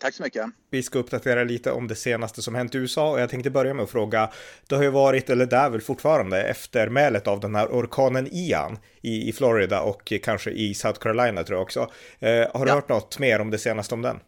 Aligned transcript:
Tack 0.00 0.14
så 0.14 0.22
mycket. 0.22 0.44
Vi 0.70 0.82
ska 0.82 0.98
uppdatera 0.98 1.44
lite 1.44 1.72
om 1.72 1.88
det 1.88 1.94
senaste 1.94 2.42
som 2.42 2.54
hänt 2.54 2.74
i 2.74 2.78
USA 2.78 3.10
och 3.10 3.20
jag 3.20 3.30
tänkte 3.30 3.50
börja 3.50 3.74
med 3.74 3.82
att 3.82 3.90
fråga, 3.90 4.30
det 4.66 4.74
har 4.74 4.82
ju 4.82 4.90
varit, 4.90 5.30
eller 5.30 5.46
det 5.46 5.56
är 5.56 5.70
väl 5.70 5.80
fortfarande, 5.80 6.42
eftermälet 6.42 7.26
av 7.26 7.40
den 7.40 7.54
här 7.54 7.66
orkanen 7.66 8.28
Ian 8.32 8.78
i, 9.00 9.28
i 9.28 9.32
Florida 9.32 9.80
och 9.80 10.12
kanske 10.22 10.50
i 10.50 10.74
South 10.74 11.00
Carolina 11.00 11.44
tror 11.44 11.56
jag 11.56 11.62
också. 11.62 11.90
Eh, 12.18 12.30
har 12.30 12.64
du 12.64 12.70
ja. 12.70 12.74
hört 12.74 12.88
något 12.88 13.18
mer 13.18 13.40
om 13.40 13.50
det 13.50 13.58
senaste 13.58 13.94
om 13.94 14.02
den? 14.02 14.20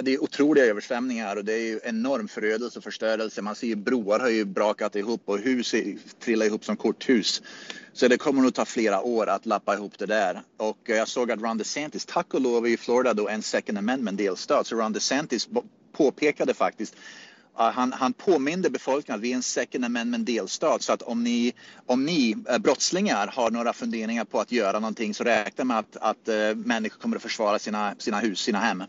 Det 0.00 0.14
är 0.14 0.22
otroliga 0.22 0.64
översvämningar 0.64 1.36
och 1.36 1.44
det 1.44 1.52
är 1.52 1.58
ju 1.58 1.80
enorm 1.84 2.28
förödelse 2.28 2.78
och 2.78 2.84
förstörelse. 2.84 3.42
Man 3.42 3.54
ser 3.54 3.66
ju 3.66 3.76
broar 3.76 4.20
har 4.20 4.28
ju 4.28 4.44
brakat 4.44 4.96
ihop 4.96 5.22
och 5.24 5.38
hus 5.38 5.74
trillar 6.20 6.46
ihop 6.46 6.64
som 6.64 6.76
korthus. 6.76 7.42
Så 7.92 8.08
det 8.08 8.16
kommer 8.16 8.42
nog 8.42 8.54
ta 8.54 8.64
flera 8.64 9.00
år 9.00 9.26
att 9.26 9.46
lappa 9.46 9.74
ihop 9.74 9.98
det 9.98 10.06
där. 10.06 10.42
Och 10.56 10.90
eh, 10.90 10.96
jag 10.96 11.08
såg 11.08 11.30
att 11.30 11.40
Ron 11.40 11.58
DeSantis, 11.58 12.04
tack 12.06 12.34
och 12.34 12.40
lov 12.40 12.66
i 12.66 12.76
Florida 12.76 13.14
då 13.14 13.28
en 13.28 13.42
second 13.42 13.78
amendment 13.78 14.18
delstat, 14.18 14.66
så 14.66 14.76
Ron 14.76 14.92
DeSantis 14.92 15.48
påpekade 15.92 16.54
faktiskt 16.54 16.96
han, 17.54 17.92
han 17.92 18.12
påminde 18.12 18.70
befolkningen 18.70 19.18
att 19.18 19.24
vi 19.24 19.32
är 19.32 19.36
en 19.36 19.42
second 19.42 19.84
amendment 19.84 20.26
delstat 20.26 20.82
så 20.82 20.92
att 20.92 21.02
om 21.02 21.24
ni, 21.24 21.52
om 21.86 22.04
ni 22.04 22.36
eh, 22.48 22.58
brottslingar 22.58 23.26
har 23.26 23.50
några 23.50 23.72
funderingar 23.72 24.24
på 24.24 24.40
att 24.40 24.52
göra 24.52 24.80
någonting 24.80 25.14
så 25.14 25.24
räkna 25.24 25.64
med 25.64 25.78
att, 25.78 25.96
att 25.96 26.28
eh, 26.28 26.54
människor 26.54 26.98
kommer 26.98 27.16
att 27.16 27.22
försvara 27.22 27.58
sina, 27.58 27.94
sina 27.98 28.18
hus, 28.18 28.40
sina 28.40 28.58
hem. 28.58 28.84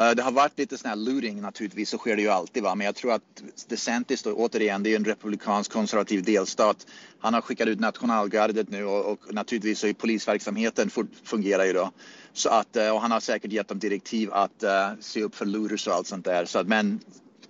Eh, 0.00 0.10
det 0.10 0.22
har 0.22 0.32
varit 0.32 0.58
lite 0.58 0.78
sån 0.78 0.88
här 0.88 0.96
looting 0.96 1.40
naturligtvis, 1.40 1.90
så 1.90 1.98
sker 1.98 2.16
det 2.16 2.22
ju 2.22 2.28
alltid. 2.28 2.62
Va? 2.62 2.74
Men 2.74 2.84
jag 2.84 2.94
tror 2.94 3.12
att 3.12 3.42
DeSantis 3.68 4.22
då, 4.22 4.32
återigen, 4.32 4.82
det 4.82 4.92
är 4.92 4.96
en 4.96 5.04
republikansk 5.04 5.72
konservativ 5.72 6.24
delstat. 6.24 6.86
Han 7.18 7.34
har 7.34 7.40
skickat 7.40 7.68
ut 7.68 7.80
nationalgardet 7.80 8.68
nu 8.68 8.84
och, 8.84 9.12
och 9.12 9.34
naturligtvis 9.34 9.78
så 9.78 9.86
är 9.86 9.92
polisverksamheten 9.92 10.90
fungerar 11.24 11.64
ju 11.64 11.72
då. 11.72 11.90
Så 12.32 12.48
att, 12.48 12.76
eh, 12.76 12.90
och 12.90 13.00
han 13.00 13.10
har 13.10 13.20
säkert 13.20 13.52
gett 13.52 13.68
dem 13.68 13.78
direktiv 13.78 14.32
att 14.32 14.64
uh, 14.64 15.00
se 15.00 15.22
upp 15.22 15.34
för 15.34 15.46
looters 15.46 15.86
och 15.86 15.94
allt 15.94 16.06
sånt 16.06 16.24
där. 16.24 16.44
Så 16.44 16.58
att, 16.58 16.66
men 16.66 17.00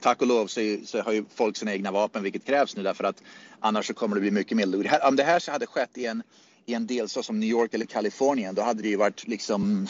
tack 0.00 0.20
och 0.20 0.26
lov 0.26 0.46
så, 0.46 0.76
så, 0.84 1.02
har 1.02 1.12
ju 1.12 1.24
folk 1.34 1.56
sina 1.56 1.72
egna 1.72 1.90
vapen, 1.90 2.22
vilket 2.22 2.44
krävs 2.44 2.76
nu 2.76 2.82
därför 2.82 3.04
att 3.04 3.22
annars 3.60 3.86
så 3.86 3.94
kommer 3.94 4.14
det 4.14 4.20
bli 4.20 4.30
mycket 4.30 4.56
mer 4.56 4.66
loot. 4.66 4.86
Om 5.02 5.16
det 5.16 5.22
här 5.22 5.50
hade 5.50 5.66
skett 5.66 5.98
i 5.98 6.06
en 6.06 6.22
i 6.68 6.74
en 6.74 6.86
delstat 6.86 7.24
som 7.24 7.40
New 7.40 7.48
York 7.48 7.74
eller 7.74 7.86
Kalifornien, 7.86 8.54
då 8.54 8.62
hade 8.62 8.82
det 8.82 8.88
ju 8.88 8.96
varit 8.96 9.28
liksom 9.28 9.86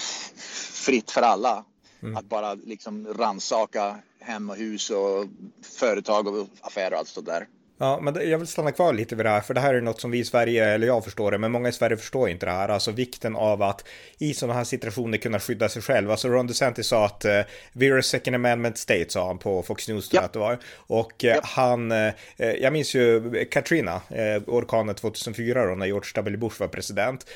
fritt 0.72 1.10
för 1.10 1.22
alla 1.22 1.64
Mm. 2.02 2.16
Att 2.16 2.24
bara 2.24 2.54
liksom 2.54 3.14
ransaka 3.14 3.98
hem 4.18 4.50
och 4.50 4.56
hus 4.56 4.90
och 4.90 5.26
företag 5.62 6.26
och 6.26 6.48
affärer 6.60 6.92
och 6.92 6.98
allt 6.98 7.08
sånt 7.08 7.26
där. 7.26 7.46
Ja, 7.78 8.00
men 8.02 8.30
jag 8.30 8.38
vill 8.38 8.46
stanna 8.46 8.72
kvar 8.72 8.92
lite 8.92 9.16
vid 9.16 9.26
det 9.26 9.30
här, 9.30 9.40
för 9.40 9.54
det 9.54 9.60
här 9.60 9.74
är 9.74 9.80
något 9.80 10.00
som 10.00 10.10
vi 10.10 10.18
i 10.18 10.24
Sverige, 10.24 10.64
eller 10.64 10.86
jag 10.86 11.04
förstår 11.04 11.30
det, 11.30 11.38
men 11.38 11.52
många 11.52 11.68
i 11.68 11.72
Sverige 11.72 11.96
förstår 11.96 12.28
inte 12.28 12.46
det 12.46 12.52
här. 12.52 12.68
Alltså 12.68 12.90
vikten 12.90 13.36
av 13.36 13.62
att 13.62 13.84
i 14.18 14.34
sådana 14.34 14.54
här 14.54 14.64
situationer 14.64 15.18
kunna 15.18 15.40
skydda 15.40 15.68
sig 15.68 15.82
själv. 15.82 16.10
Alltså 16.10 16.28
Ron 16.28 16.46
DeSantis 16.46 16.86
sa 16.86 17.04
att 17.06 17.24
uh, 17.24 17.30
we're 17.72 17.98
a 17.98 18.02
second 18.02 18.34
amendment 18.34 18.78
state, 18.78 19.06
sa 19.08 19.26
han 19.26 19.38
på 19.38 19.62
Fox 19.62 19.88
News, 19.88 20.12
ja. 20.12 20.20
att 20.20 20.32
det 20.32 20.38
var. 20.38 20.58
Och 20.76 21.24
uh, 21.24 21.30
ja. 21.30 21.40
han, 21.42 21.92
uh, 21.92 22.12
jag 22.36 22.72
minns 22.72 22.94
ju 22.94 23.44
Katrina, 23.44 23.94
uh, 23.94 24.42
orkanen 24.46 24.94
2004 24.94 25.66
då, 25.66 25.74
när 25.74 25.86
George 25.86 26.10
W. 26.14 26.36
Bush 26.36 26.60
var 26.60 26.68
president. 26.68 27.26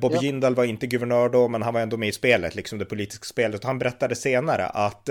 Bob 0.00 0.12
ja. 0.14 0.22
Jindal 0.22 0.54
var 0.54 0.64
inte 0.64 0.86
guvernör 0.86 1.28
då, 1.28 1.48
men 1.48 1.62
han 1.62 1.74
var 1.74 1.80
ändå 1.80 1.96
med 1.96 2.08
i 2.08 2.12
spelet, 2.12 2.54
liksom 2.54 2.78
det 2.78 2.84
politiska 2.84 3.24
spelet. 3.24 3.64
Han 3.64 3.78
berättade 3.78 4.16
senare 4.16 4.66
att 4.66 5.04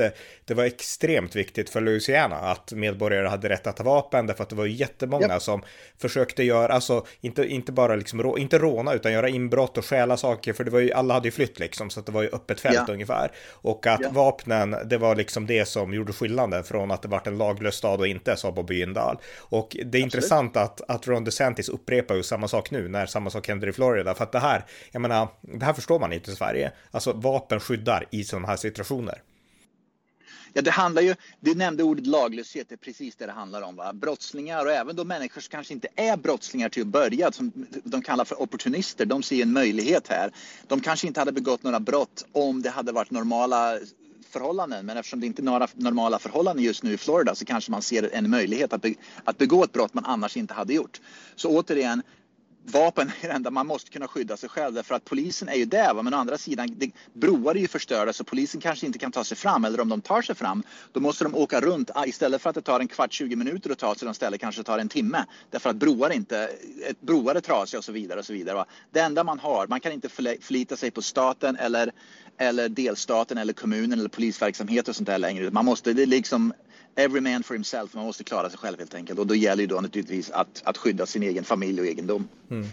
det 0.46 0.54
var 0.54 0.64
extremt 0.64 1.36
viktigt 1.36 1.70
för 1.70 1.82
Louisiana 1.82 2.36
att 2.36 2.72
medborgare 2.72 3.28
hade 3.28 3.50
rätt 3.50 3.68
att 3.68 3.78
ha 3.78 3.86
vapen, 3.86 4.28
därför 4.28 4.44
att 4.44 4.50
det 4.50 4.56
var 4.56 4.77
jättemånga 4.80 5.28
ja. 5.30 5.40
som 5.40 5.62
försökte 5.98 6.44
göra, 6.44 6.74
alltså 6.74 7.06
inte, 7.22 7.46
inte 7.46 7.72
bara 7.72 7.96
liksom, 7.96 8.38
inte 8.38 8.60
råna 8.60 8.94
utan 8.94 9.14
göra 9.14 9.30
inbrott 9.30 9.78
och 9.78 9.86
stjäla 9.86 10.18
saker, 10.18 10.54
för 10.54 10.64
det 10.64 10.72
var 10.72 10.80
ju, 10.80 10.92
alla 10.92 11.14
hade 11.14 11.28
ju 11.28 11.32
flytt 11.32 11.60
liksom, 11.60 11.90
så 11.90 12.00
att 12.00 12.06
det 12.06 12.12
var 12.12 12.22
ju 12.22 12.30
öppet 12.30 12.60
fält 12.60 12.84
ja. 12.88 12.94
ungefär. 12.94 13.32
Och 13.52 13.88
att 13.88 14.02
ja. 14.04 14.10
vapnen, 14.12 14.76
det 14.86 14.98
var 14.98 15.16
liksom 15.16 15.48
det 15.48 15.66
som 15.66 15.94
gjorde 15.94 16.14
skillnaden 16.14 16.64
från 16.64 16.92
att 16.92 17.02
det 17.02 17.08
var 17.08 17.22
en 17.26 17.38
laglös 17.38 17.76
stad 17.76 18.00
och 18.00 18.08
inte, 18.08 18.36
sa 18.36 18.52
Bobby 18.52 18.80
Jindal. 18.80 19.18
Och 19.38 19.68
det 19.72 19.80
är 19.80 19.86
Absolut. 19.86 20.04
intressant 20.04 20.58
att, 20.58 20.82
att 20.88 21.08
Ron 21.08 21.24
DeSantis 21.24 21.70
upprepar 21.70 22.16
ju 22.16 22.24
samma 22.24 22.48
sak 22.48 22.72
nu 22.72 22.88
när 22.88 23.06
samma 23.06 23.30
sak 23.30 23.48
händer 23.48 23.68
i 23.68 23.74
Florida, 23.74 24.16
för 24.16 24.24
att 24.24 24.32
det 24.32 24.40
här, 24.40 24.66
jag 24.92 25.02
menar, 25.02 25.28
det 25.42 25.66
här 25.66 25.74
förstår 25.74 26.00
man 26.00 26.14
inte 26.14 26.32
i 26.32 26.36
Sverige. 26.36 26.72
Alltså 26.92 27.14
vapen 27.14 27.60
skyddar 27.60 28.06
i 28.12 28.24
sådana 28.24 28.48
här 28.48 28.56
situationer. 28.56 29.22
Ja, 30.54 30.62
det 30.62 30.72
handlar 30.72 31.02
ju, 31.02 31.16
du 31.40 31.56
nämnde 31.56 31.84
ordet 31.84 32.08
laglöshet, 32.08 32.70
det 32.70 32.76
är 32.76 32.78
precis 32.78 33.16
det 33.16 33.26
det 33.26 33.32
handlar 33.32 33.62
om. 33.62 33.76
Va? 33.76 33.94
Brottslingar 33.94 34.66
och 34.66 34.72
även 34.72 34.96
de 34.96 35.08
människor 35.08 35.42
som 35.42 35.52
kanske 35.52 35.74
inte 35.74 35.88
är 35.96 36.18
brottslingar 36.18 36.70
till 36.70 36.82
att 36.82 36.88
börja, 36.88 37.32
som 37.32 37.52
de 37.84 38.02
kallar 38.02 38.26
för 38.26 38.42
opportunister, 38.42 39.06
de 39.06 39.24
ser 39.24 39.42
en 39.42 39.54
möjlighet 39.54 40.08
här. 40.08 40.32
De 40.68 40.80
kanske 40.80 41.08
inte 41.08 41.20
hade 41.20 41.32
begått 41.32 41.64
några 41.64 41.80
brott 41.80 42.26
om 42.32 42.62
det 42.62 42.70
hade 42.70 42.92
varit 42.92 43.12
normala 43.12 43.80
förhållanden. 44.30 44.86
Men 44.86 44.98
eftersom 44.98 45.20
det 45.20 45.28
inte 45.28 45.42
är 45.42 45.44
några 45.44 45.68
normala 45.74 46.20
förhållanden 46.20 46.66
just 46.66 46.84
nu 46.84 46.94
i 46.94 46.98
Florida 46.98 47.36
så 47.36 47.46
kanske 47.46 47.72
man 47.72 47.82
ser 47.82 48.10
en 48.14 48.30
möjlighet 48.30 48.74
att, 48.74 48.82
be, 48.82 48.94
att 49.24 49.38
begå 49.38 49.64
ett 49.64 49.74
brott 49.74 49.94
man 49.94 50.06
annars 50.06 50.38
inte 50.38 50.54
hade 50.54 50.74
gjort. 50.74 51.02
Så 51.36 51.50
återigen, 51.50 52.02
vapen 52.72 53.12
är 53.22 53.28
det 53.28 53.34
enda, 53.34 53.52
man 53.52 53.68
måste 53.68 53.92
kunna 53.92 54.08
skydda 54.08 54.38
sig 54.38 54.50
själv 54.50 54.74
därför 54.74 54.96
att 54.96 55.06
polisen 55.06 55.50
är 55.50 55.56
ju 55.56 55.66
där. 55.66 55.94
Va? 55.94 56.02
Men 56.04 56.14
å 56.14 56.18
andra 56.18 56.38
sidan, 56.38 56.70
det, 56.78 56.92
broar 57.14 57.56
är 57.56 57.60
ju 57.60 57.68
förstörda 57.68 58.14
så 58.14 58.24
polisen 58.24 58.62
kanske 58.62 58.86
inte 58.86 59.00
kan 59.00 59.12
ta 59.12 59.24
sig 59.24 59.38
fram 59.38 59.66
eller 59.66 59.80
om 59.80 59.90
de 59.90 60.02
tar 60.02 60.22
sig 60.22 60.36
fram 60.36 60.64
då 60.92 61.00
måste 61.00 61.24
de 61.24 61.36
åka 61.36 61.62
runt 61.62 61.92
ah, 61.96 62.06
istället 62.06 62.42
för 62.42 62.50
att 62.50 62.56
det 62.56 62.62
tar 62.62 62.80
en 62.80 62.88
kvart, 62.88 63.14
20 63.14 63.36
minuter 63.36 63.72
att 63.72 63.78
ta 63.78 63.96
sig 63.96 64.08
till 64.08 64.16
ställe 64.16 64.38
kanske 64.38 64.62
det 64.62 64.66
tar 64.66 64.80
en 64.80 64.90
timme 64.90 65.26
därför 65.52 65.70
att 65.70 65.76
broar 65.76 66.10
inte, 66.10 66.50
ett 66.90 67.02
broar 67.02 67.36
är 67.36 67.40
trasiga 67.40 67.78
och 67.78 67.86
så 67.86 67.92
vidare 67.92 68.20
och 68.20 68.26
så 68.26 68.34
vidare. 68.34 68.56
Va? 68.56 68.66
Det 68.92 69.00
enda 69.00 69.24
man 69.24 69.40
har, 69.40 69.68
man 69.68 69.80
kan 69.80 69.92
inte 69.92 70.10
förlita 70.10 70.76
sig 70.76 70.92
på 70.92 71.02
staten 71.02 71.56
eller, 71.56 71.92
eller 72.38 72.70
delstaten 72.70 73.38
eller 73.38 73.54
kommunen 73.54 74.00
eller 74.00 74.10
polisverksamhet 74.10 74.88
och 74.88 74.96
sånt 74.96 75.08
där 75.08 75.18
längre. 75.18 75.52
Man 75.52 75.66
måste, 75.66 75.94
det 75.94 76.06
liksom 76.06 76.54
every 76.98 77.22
man 77.22 77.44
for 77.44 77.54
himself. 77.54 77.94
Man 77.94 78.06
måste 78.06 78.24
klara 78.24 78.50
sig 78.50 78.60
själv 78.60 78.80
helt 78.80 78.96
enkelt. 78.96 79.20
Och 79.20 79.28
då 79.28 79.36
gäller 79.36 79.62
ju 79.62 79.68
då 79.68 79.82
naturligtvis 79.82 80.32
att, 80.32 80.62
att 80.64 80.78
skydda 80.78 81.06
sin 81.06 81.24
egen 81.24 81.44
familj 81.44 81.82
och 81.82 81.88
egendom. 81.88 82.28
Mm. 82.52 82.68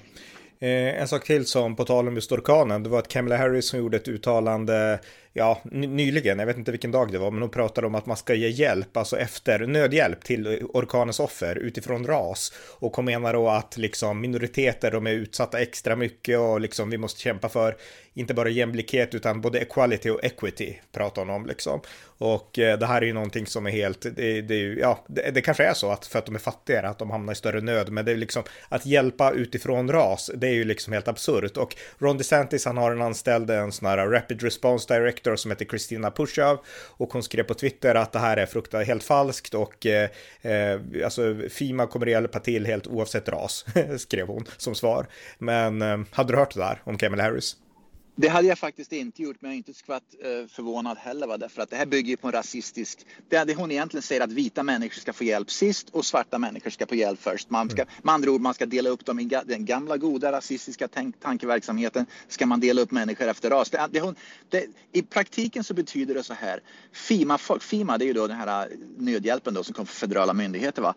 Eh, 0.61 1.01
en 1.01 1.09
sak 1.09 1.25
till 1.25 1.47
som 1.47 1.77
på 1.77 1.85
tal 1.85 2.09
om 2.09 2.15
just 2.15 2.33
orkanen, 2.33 2.83
det 2.83 2.89
var 2.89 2.99
att 2.99 3.09
Kamala 3.09 3.37
Harris 3.37 3.69
som 3.69 3.79
gjorde 3.79 3.97
ett 3.97 4.09
uttalande 4.09 5.01
ja, 5.33 5.61
nyligen, 5.65 6.39
jag 6.39 6.47
vet 6.47 6.57
inte 6.57 6.71
vilken 6.71 6.91
dag 6.91 7.13
det 7.13 7.19
var, 7.19 7.31
men 7.31 7.43
hon 7.43 7.51
pratade 7.51 7.87
om 7.87 7.95
att 7.95 8.07
man 8.07 8.17
ska 8.17 8.35
ge 8.35 8.49
hjälp, 8.49 8.97
alltså 8.97 9.19
efter 9.19 9.67
nödhjälp 9.67 10.25
till 10.25 10.67
orkanens 10.75 11.21
offer 11.21 11.57
utifrån 11.57 12.07
ras. 12.07 12.53
Och 12.79 12.97
hon 12.97 13.05
menar 13.05 13.33
då 13.33 13.49
att 13.49 13.77
liksom 13.77 14.21
minoriteter, 14.21 14.91
de 14.91 15.07
är 15.07 15.11
utsatta 15.11 15.61
extra 15.61 15.97
mycket 15.97 16.39
och 16.39 16.61
liksom 16.61 16.91
vi 16.91 16.99
måste 16.99 17.21
kämpa 17.21 17.49
för 17.49 17.77
inte 18.15 18.35
bara 18.35 18.49
jämlikhet 18.49 19.15
utan 19.15 19.41
både 19.41 19.59
equality 19.59 20.11
och 20.11 20.25
equity 20.25 20.81
pratar 20.93 21.23
hon 21.23 21.31
om 21.31 21.47
liksom. 21.47 21.81
Och 22.19 22.59
eh, 22.59 22.79
det 22.79 22.87
här 22.87 23.03
är 23.03 23.07
ju 23.07 23.13
någonting 23.13 23.47
som 23.47 23.67
är 23.67 23.71
helt, 23.71 24.07
det, 24.17 24.43
det, 24.43 24.57
ja, 24.61 25.05
det, 25.09 25.31
det, 25.31 25.41
kanske 25.41 25.65
är 25.65 25.75
så 25.75 25.91
att 25.91 26.07
för 26.07 26.19
att 26.19 26.27
de 26.27 26.35
är 26.35 26.39
fattigare 26.39 26.89
att 26.89 26.99
de 26.99 27.11
hamnar 27.11 27.33
i 27.33 27.37
större 27.37 27.61
nöd, 27.61 27.93
men 27.93 28.05
det 28.05 28.13
är 28.13 28.17
liksom 28.17 28.43
att 28.69 28.87
hjälpa 28.87 29.33
utifrån 29.33 29.93
ras, 29.93 30.31
det 30.35 30.47
är 30.47 30.53
ju 30.53 30.65
liksom 30.65 30.93
helt 30.93 31.09
absurt. 31.09 31.57
Och 31.57 31.77
Ron 31.99 32.19
DeSantis, 32.19 32.65
han 32.65 32.77
har 32.77 32.93
en 32.93 33.03
anställd, 33.03 33.51
en 33.51 33.73
sån 33.73 33.89
här 33.89 34.07
Rapid 34.07 34.43
Response 34.43 34.95
Director 34.95 35.37
som 35.37 35.51
heter 35.51 35.65
Kristina 35.65 36.11
Pushav 36.11 36.59
och 36.97 37.13
hon 37.13 37.23
skrev 37.23 37.43
på 37.43 37.55
Twitter 37.55 37.95
att 37.95 38.13
det 38.13 38.19
här 38.19 38.37
är 38.37 38.47
fruktansvärt 38.47 38.89
helt 38.89 39.03
falskt 39.03 39.55
och 39.55 39.87
eh, 39.87 40.11
eh, 40.43 40.81
alltså 41.05 41.37
Fima 41.51 41.87
kommer 41.87 42.07
att 42.07 42.13
hjälpa 42.13 42.41
till 42.41 42.67
helt 42.67 42.87
oavsett 42.87 43.29
ras, 43.29 43.67
skrev 43.99 44.27
hon 44.27 44.45
som 44.57 44.75
svar. 44.75 45.07
Men 45.39 45.83
eh, 45.83 45.99
hade 46.11 46.33
du 46.33 46.39
hört 46.39 46.55
det 46.55 46.61
där 46.61 46.81
om 46.85 46.99
Kamala 46.99 47.23
Harris? 47.23 47.57
Det 48.17 48.29
hade 48.29 48.49
jag 48.49 48.59
faktiskt 48.59 48.93
inte 48.93 49.23
gjort, 49.23 49.37
men 49.41 49.51
jag 49.51 49.55
är 49.55 49.57
inte 49.57 49.75
skvatt 49.75 50.15
eh, 50.21 50.47
förvånad 50.49 50.99
heller. 50.99 51.27
Va? 51.27 51.37
Därför 51.37 51.63
att 51.63 51.71
det 51.71 51.77
här 51.77 51.87
bygger 51.87 52.17
på 52.17 52.27
en 52.27 52.33
rasistisk... 52.33 53.07
Det, 53.29 53.45
det 53.45 53.55
hon 53.55 53.71
egentligen 53.71 54.03
säger 54.03 54.21
att 54.21 54.33
vita 54.33 54.63
människor 54.63 55.01
ska 55.01 55.13
få 55.13 55.25
hjälp 55.25 55.51
sist 55.51 55.91
och 55.91 56.05
svarta 56.05 56.39
människor 56.39 56.71
ska 56.71 56.87
få 56.87 56.95
hjälp 56.95 57.21
först. 57.21 57.51
Man 57.51 57.71
ska, 57.71 57.83
mm. 57.83 57.95
Med 58.03 58.15
andra 58.15 58.31
ord, 58.31 58.41
man 58.41 58.55
ska 58.55 58.67
dela 58.67 58.91
upp 58.91 59.05
dem 59.05 59.21
i 59.21 59.25
den 59.25 59.65
gamla 59.65 59.97
goda 59.97 60.33
rasistiska 60.33 60.89
tank, 60.89 61.21
tankeverksamheten. 61.21 62.07
Ska 62.29 62.47
man 62.47 62.61
dela 62.61 62.81
upp 62.81 62.91
människor 62.91 63.29
efter 63.29 63.51
ras. 63.51 63.71
Det, 63.71 63.89
det, 63.91 64.01
hon, 64.01 64.15
I 64.93 65.03
praktiken 65.03 65.65
så 65.65 65.75
betyder 65.75 66.15
det 66.15 66.23
så 66.23 66.35
här. 66.35 66.61
FIMA, 66.93 67.39
FIMA 67.61 67.99
det 67.99 68.05
är 68.05 68.07
ju 68.07 68.13
då 68.13 68.27
den 68.27 68.37
här 68.37 68.69
nödhjälpen 68.99 69.55
då 69.55 69.65
som 69.65 69.75
kommer 69.75 69.87
från 69.87 70.09
federala 70.09 70.33
myndigheter. 70.33 70.83
Va? 70.83 70.95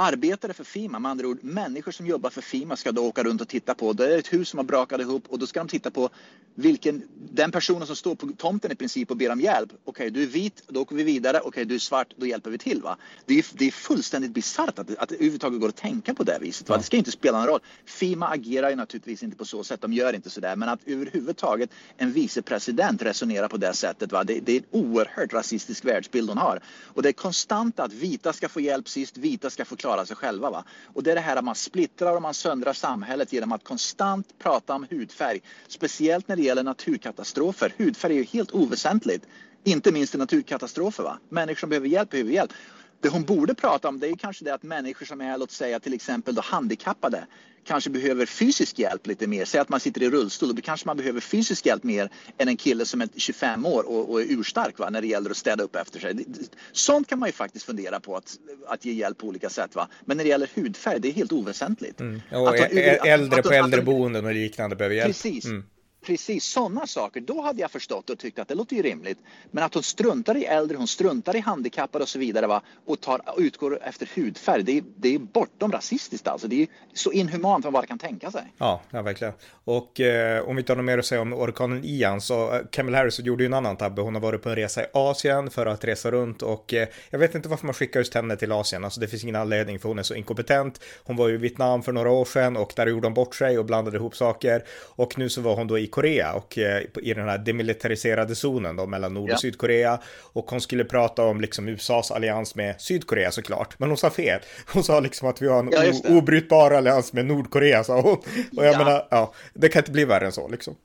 Arbetare 0.00 0.52
för 0.52 0.64
Fima, 0.64 0.98
med 0.98 1.10
andra 1.10 1.28
ord 1.28 1.38
människor 1.42 1.92
som 1.92 2.06
jobbar 2.06 2.30
för 2.30 2.40
Fima 2.40 2.76
ska 2.76 2.92
då 2.92 3.02
åka 3.06 3.22
runt 3.22 3.40
och 3.40 3.48
titta 3.48 3.74
på. 3.74 3.92
Det 3.92 4.14
är 4.14 4.18
ett 4.18 4.32
hus 4.32 4.48
som 4.48 4.58
har 4.58 4.64
brakat 4.64 5.00
ihop 5.00 5.24
och 5.28 5.38
då 5.38 5.46
ska 5.46 5.60
de 5.60 5.68
titta 5.68 5.90
på 5.90 6.10
vilken, 6.54 7.02
den 7.32 7.52
personen 7.52 7.86
som 7.86 7.96
står 7.96 8.14
på 8.14 8.28
tomten 8.36 8.72
i 8.72 8.74
princip 8.74 9.10
och 9.10 9.16
ber 9.16 9.32
om 9.32 9.40
hjälp. 9.40 9.72
Okej, 9.72 9.80
okay, 9.84 10.10
du 10.10 10.22
är 10.22 10.26
vit, 10.26 10.62
då 10.68 10.80
åker 10.80 10.96
vi 10.96 11.02
vidare. 11.02 11.38
Okej, 11.38 11.48
okay, 11.48 11.64
du 11.64 11.74
är 11.74 11.78
svart, 11.78 12.14
då 12.16 12.26
hjälper 12.26 12.50
vi 12.50 12.58
till. 12.58 12.82
Va? 12.82 12.96
Det, 13.26 13.38
är, 13.38 13.44
det 13.52 13.66
är 13.66 13.70
fullständigt 13.70 14.30
bisarrt 14.30 14.78
att, 14.78 14.98
att 14.98 15.08
det 15.08 15.14
överhuvudtaget 15.14 15.60
går 15.60 15.68
att 15.68 15.76
tänka 15.76 16.14
på 16.14 16.22
det 16.22 16.38
viset. 16.40 16.68
Va? 16.68 16.76
Det 16.76 16.82
ska 16.82 16.96
inte 16.96 17.10
spela 17.10 17.38
någon 17.38 17.46
roll. 17.46 17.60
Fima 17.84 18.28
agerar 18.28 18.70
ju 18.70 18.76
naturligtvis 18.76 19.22
inte 19.22 19.36
på 19.36 19.44
så 19.44 19.64
sätt, 19.64 19.80
de 19.80 19.92
gör 19.92 20.12
inte 20.12 20.30
sådär. 20.30 20.56
Men 20.56 20.68
att 20.68 20.80
överhuvudtaget 20.86 21.70
en 21.96 22.12
vicepresident 22.12 23.02
resonerar 23.02 23.48
på 23.48 23.56
det 23.56 23.74
sättet, 23.74 24.12
va? 24.12 24.24
Det, 24.24 24.40
det 24.40 24.52
är 24.52 24.56
en 24.56 24.66
oerhört 24.70 25.32
rasistisk 25.32 25.84
världsbild 25.84 26.28
hon 26.28 26.38
har. 26.38 26.60
Och 26.84 27.02
det 27.02 27.08
är 27.08 27.12
konstant 27.12 27.80
att 27.80 27.92
vita 27.92 28.32
ska 28.32 28.48
få 28.48 28.60
hjälp 28.60 28.88
sist, 28.88 29.16
vita 29.16 29.50
ska 29.50 29.64
få 29.64 29.76
klara 29.76 29.87
sig 30.06 30.16
själva. 30.16 30.50
Va? 30.50 30.64
Och 30.94 31.02
det 31.02 31.10
är 31.10 31.14
det 31.14 31.20
här 31.20 31.36
att 31.36 31.44
man 31.44 31.54
splittrar 31.54 32.16
och 32.16 32.22
man 32.22 32.34
söndrar 32.34 32.72
samhället 32.72 33.32
genom 33.32 33.52
att 33.52 33.64
konstant 33.64 34.38
prata 34.38 34.74
om 34.74 34.86
hudfärg. 34.90 35.40
Speciellt 35.68 36.28
när 36.28 36.36
det 36.36 36.42
gäller 36.42 36.62
naturkatastrofer. 36.62 37.74
Hudfärg 37.76 38.12
är 38.12 38.16
ju 38.16 38.24
helt 38.24 38.52
oväsentligt. 38.52 39.26
Inte 39.64 39.92
minst 39.92 40.14
i 40.14 40.18
naturkatastrofer. 40.18 41.02
Va? 41.02 41.18
Människor 41.28 41.60
som 41.60 41.68
behöver 41.68 41.88
hjälp 41.88 42.10
behöver 42.10 42.30
hjälp. 42.30 42.52
Det 43.00 43.08
hon 43.08 43.24
borde 43.24 43.54
prata 43.54 43.88
om 43.88 44.00
det 44.00 44.08
är 44.08 44.16
kanske 44.16 44.44
det 44.44 44.54
att 44.54 44.62
människor 44.62 45.06
som 45.06 45.20
är, 45.20 45.38
låt 45.38 45.50
säga 45.50 45.80
till 45.80 45.94
exempel 45.94 46.34
då 46.34 46.42
handikappade 46.42 47.26
kanske 47.68 47.90
behöver 47.90 48.26
fysisk 48.26 48.78
hjälp 48.78 49.06
lite 49.06 49.26
mer. 49.26 49.44
Säg 49.44 49.60
att 49.60 49.68
man 49.68 49.80
sitter 49.80 50.02
i 50.02 50.10
rullstol, 50.10 50.54
då 50.54 50.62
kanske 50.62 50.86
man 50.86 50.96
behöver 50.96 51.20
fysisk 51.20 51.66
hjälp 51.66 51.84
mer 51.84 52.10
än 52.38 52.48
en 52.48 52.56
kille 52.56 52.84
som 52.84 53.00
är 53.00 53.08
25 53.16 53.66
år 53.66 53.88
och, 53.88 54.10
och 54.10 54.20
är 54.20 54.26
urstark 54.28 54.78
va? 54.78 54.90
när 54.90 55.00
det 55.00 55.06
gäller 55.06 55.30
att 55.30 55.36
städa 55.36 55.64
upp 55.64 55.76
efter 55.76 56.00
sig. 56.00 56.26
Sånt 56.72 57.08
kan 57.08 57.18
man 57.18 57.28
ju 57.28 57.32
faktiskt 57.32 57.64
fundera 57.64 58.00
på 58.00 58.16
att, 58.16 58.38
att 58.66 58.84
ge 58.84 58.92
hjälp 58.92 59.18
på 59.18 59.26
olika 59.26 59.48
sätt. 59.48 59.74
Va? 59.74 59.88
Men 60.04 60.16
när 60.16 60.24
det 60.24 60.30
gäller 60.30 60.50
hudfärg, 60.54 61.00
det 61.00 61.08
är 61.08 61.12
helt 61.12 61.32
oväsentligt. 61.32 62.00
Mm. 62.00 62.20
Och 62.30 62.48
att, 62.48 62.72
äldre 62.72 63.40
att, 63.40 63.46
på 63.46 63.52
äldreboenden 63.52 64.26
och 64.26 64.34
liknande 64.34 64.76
behöver 64.76 64.96
hjälp. 64.96 65.06
Precis. 65.06 65.44
Mm 65.44 65.64
precis 66.06 66.44
sådana 66.44 66.86
saker, 66.86 67.20
då 67.20 67.40
hade 67.40 67.60
jag 67.60 67.70
förstått 67.70 68.10
och 68.10 68.18
tyckt 68.18 68.38
att 68.38 68.48
det 68.48 68.54
låter 68.54 68.76
ju 68.76 68.82
rimligt. 68.82 69.18
Men 69.50 69.64
att 69.64 69.74
hon 69.74 69.82
struntar 69.82 70.36
i 70.36 70.44
äldre, 70.44 70.76
hon 70.76 70.88
struntar 70.88 71.36
i 71.36 71.40
handikappade 71.40 72.02
och 72.02 72.08
så 72.08 72.18
vidare 72.18 72.46
va? 72.46 72.62
och 72.86 73.00
tar, 73.00 73.20
utgår 73.36 73.78
efter 73.82 74.08
hudfärg, 74.14 74.62
det 74.62 74.78
är, 74.78 74.84
det 74.96 75.14
är 75.14 75.18
bortom 75.18 75.72
rasistiskt 75.72 76.28
alltså. 76.28 76.48
Det 76.48 76.62
är 76.62 76.68
så 76.94 77.12
inhumant 77.12 77.64
man 77.64 77.72
bara 77.72 77.86
kan 77.86 77.98
tänka 77.98 78.30
sig. 78.30 78.52
Ja, 78.58 78.82
ja 78.90 79.02
verkligen. 79.02 79.34
Och 79.64 80.00
eh, 80.00 80.48
om 80.48 80.56
vi 80.56 80.60
inte 80.60 80.72
har 80.72 80.76
något 80.76 80.84
mer 80.84 80.98
att 80.98 81.06
säga 81.06 81.20
om 81.20 81.32
orkanen 81.32 81.84
Ian 81.84 82.20
så 82.20 82.54
eh, 82.54 82.60
Kamala 82.70 82.98
Harris 82.98 83.20
gjorde 83.20 83.42
ju 83.42 83.46
en 83.46 83.54
annan 83.54 83.76
tabbe. 83.76 84.02
Hon 84.02 84.14
har 84.14 84.22
varit 84.22 84.42
på 84.42 84.48
en 84.48 84.56
resa 84.56 84.82
i 84.82 84.86
Asien 84.92 85.50
för 85.50 85.66
att 85.66 85.84
resa 85.84 86.10
runt 86.10 86.42
och 86.42 86.74
eh, 86.74 86.88
jag 87.10 87.18
vet 87.18 87.34
inte 87.34 87.48
varför 87.48 87.66
man 87.66 87.74
skickar 87.74 88.00
just 88.00 88.14
henne 88.14 88.36
till 88.36 88.52
Asien. 88.52 88.84
Alltså 88.84 89.00
det 89.00 89.08
finns 89.08 89.22
ingen 89.22 89.36
anledning 89.36 89.78
för 89.78 89.88
hon 89.88 89.98
är 89.98 90.02
så 90.02 90.14
inkompetent. 90.14 90.80
Hon 91.04 91.16
var 91.16 91.28
ju 91.28 91.34
i 91.34 91.38
Vietnam 91.38 91.82
för 91.82 91.92
några 91.92 92.10
år 92.10 92.24
sedan 92.24 92.56
och 92.56 92.72
där 92.76 92.86
gjorde 92.86 93.06
hon 93.06 93.14
bort 93.14 93.34
sig 93.34 93.58
och 93.58 93.64
blandade 93.64 93.96
ihop 93.96 94.16
saker 94.16 94.64
och 94.96 95.18
nu 95.18 95.28
så 95.28 95.40
var 95.40 95.56
hon 95.56 95.66
då 95.66 95.78
i 95.78 95.86
Korea 95.98 96.32
och 96.32 96.58
eh, 96.58 96.82
i 97.02 97.14
den 97.14 97.28
här 97.28 97.38
demilitariserade 97.38 98.34
zonen 98.34 98.76
då 98.76 98.86
mellan 98.86 99.14
Nord 99.14 99.24
och 99.24 99.30
ja. 99.30 99.38
Sydkorea. 99.38 99.98
Och 100.32 100.50
hon 100.50 100.60
skulle 100.60 100.84
prata 100.84 101.22
om 101.22 101.40
liksom 101.40 101.68
USAs 101.68 102.10
allians 102.10 102.54
med 102.54 102.80
Sydkorea 102.80 103.30
såklart. 103.30 103.78
Men 103.78 103.88
hon 103.88 103.98
sa 103.98 104.10
fel. 104.10 104.40
Hon 104.72 104.84
sa 104.84 105.00
liksom 105.00 105.28
att 105.28 105.42
vi 105.42 105.48
har 105.48 105.58
en 105.58 105.70
ja, 105.72 106.10
obrytbar 106.10 106.70
allians 106.70 107.12
med 107.12 107.26
Nordkorea 107.26 107.84
sa 107.84 108.00
hon. 108.00 108.16
Och 108.56 108.64
jag 108.64 108.74
ja. 108.74 108.78
menar, 108.78 109.06
ja, 109.10 109.32
det 109.54 109.68
kan 109.68 109.80
inte 109.80 109.92
bli 109.92 110.04
värre 110.04 110.26
än 110.26 110.32
så 110.32 110.48
liksom 110.48 110.76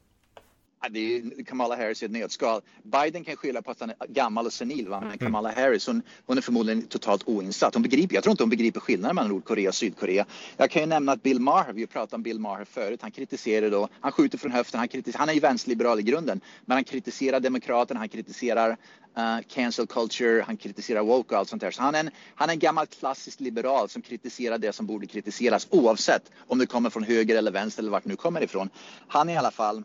det 0.90 1.18
är 1.18 1.44
Kamala 1.44 1.76
Harris 1.76 2.04
i 2.04 2.06
ett 2.06 2.12
nötskal. 2.12 2.62
Biden 2.84 3.24
kan 3.24 3.36
skylla 3.36 3.62
på 3.62 3.72
att 3.72 3.80
han 3.80 3.90
är 3.90 4.08
gammal 4.08 4.46
och 4.46 4.54
senil, 4.54 4.88
va? 4.88 5.00
men 5.00 5.08
mm. 5.08 5.18
Kamala 5.18 5.52
Harris 5.52 5.88
hon, 5.88 6.02
hon 6.26 6.38
är 6.38 6.42
förmodligen 6.42 6.82
totalt 6.82 7.24
oinsatt. 7.28 7.74
Hon 7.74 7.84
begriper, 7.84 8.16
jag 8.16 8.24
tror 8.24 8.32
inte 8.32 8.44
hon 8.44 8.50
begriper 8.50 8.80
skillnaden 8.80 9.16
mellan 9.16 9.32
Nordkorea 9.32 9.70
och 9.70 9.76
Sydkorea. 9.76 10.26
Jag 10.58 10.72
kan 10.72 10.82
ju 10.82 10.86
nämna 10.86 11.12
att 11.12 11.24
Bill 11.24 11.40
Maher, 11.40 11.74
vi 11.74 11.82
har 11.82 11.88
pratat 11.88 12.14
om 12.14 12.24
Bill 12.24 12.40
Maher 12.40 12.66
förut, 12.66 13.02
han 13.02 13.12
kritiserar 13.12 13.70
då, 13.70 13.90
han 14.00 14.12
skjuter 14.12 14.38
från 14.38 14.52
höften, 14.52 14.80
han, 14.80 14.88
kritiserar, 14.88 15.20
han 15.20 15.30
är 15.30 15.34
ju 15.34 15.40
vänsterliberal 15.40 16.00
i 16.00 16.04
grunden, 16.04 16.42
men 16.66 16.76
han 16.78 16.84
kritiserar 16.84 17.40
demokraterna, 17.40 18.00
han 18.00 18.10
kritiserar 18.10 18.70
uh, 19.18 19.40
cancel 19.48 19.88
culture, 19.88 20.44
han 20.48 20.58
kritiserar 20.58 21.02
woke 21.02 21.36
och 21.36 21.40
allt 21.40 21.50
sånt 21.50 21.62
där. 21.62 21.72
Så 21.72 21.82
han 21.82 21.96
är, 21.96 22.00
en, 22.00 22.10
han 22.36 22.50
är 22.50 22.54
en 22.54 22.60
gammal 22.60 22.86
klassisk 22.88 23.40
liberal 23.40 23.90
som 23.90 24.02
kritiserar 24.02 24.58
det 24.58 24.74
som 24.74 24.86
borde 24.86 25.08
kritiseras 25.08 25.68
oavsett 25.70 26.32
om 26.48 26.58
det 26.58 26.66
kommer 26.66 26.90
från 26.90 27.04
höger 27.04 27.36
eller 27.36 27.52
vänster 27.52 27.82
eller 27.82 27.92
vart 27.92 28.06
nu 28.06 28.16
kommer 28.16 28.44
ifrån. 28.44 28.70
Han 29.08 29.30
är 29.30 29.34
i 29.34 29.38
alla 29.38 29.52
fall 29.52 29.84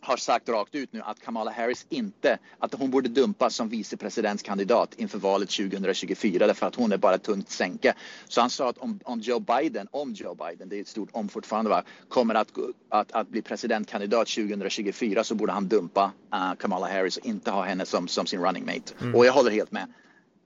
har 0.00 0.16
sagt 0.16 0.48
rakt 0.48 0.74
ut 0.74 0.92
nu 0.92 1.00
att 1.04 1.20
Kamala 1.20 1.50
Harris 1.50 1.86
inte, 1.88 2.38
att 2.58 2.74
hon 2.74 2.90
borde 2.90 3.08
dumpas 3.08 3.54
som 3.54 3.68
vicepresidentskandidat 3.68 4.94
inför 4.96 5.18
valet 5.18 5.50
2024 5.50 6.46
därför 6.46 6.66
att 6.66 6.74
hon 6.74 6.92
är 6.92 6.96
bara 6.96 7.14
ett 7.14 7.22
tunt 7.22 7.50
sänke. 7.50 7.94
Så 8.28 8.40
han 8.40 8.50
sa 8.50 8.68
att 8.68 8.78
om, 8.78 9.00
om 9.04 9.20
Joe 9.20 9.40
Biden, 9.40 9.88
om 9.90 10.12
Joe 10.12 10.34
Biden, 10.34 10.68
det 10.68 10.76
är 10.76 10.80
ett 10.80 10.88
stort 10.88 11.08
om 11.12 11.28
fortfarande, 11.28 11.70
va, 11.70 11.82
kommer 12.08 12.34
att, 12.34 12.48
att, 12.88 13.12
att 13.12 13.28
bli 13.28 13.42
presidentkandidat 13.42 14.28
2024 14.28 15.24
så 15.24 15.34
borde 15.34 15.52
han 15.52 15.68
dumpa 15.68 16.12
uh, 16.34 16.54
Kamala 16.58 16.88
Harris 16.88 17.16
och 17.16 17.26
inte 17.26 17.50
ha 17.50 17.62
henne 17.64 17.86
som, 17.86 18.08
som 18.08 18.26
sin 18.26 18.40
running 18.40 18.64
mate. 18.64 18.94
Mm. 19.00 19.14
Och 19.14 19.26
jag 19.26 19.32
håller 19.32 19.50
helt 19.50 19.72
med. 19.72 19.92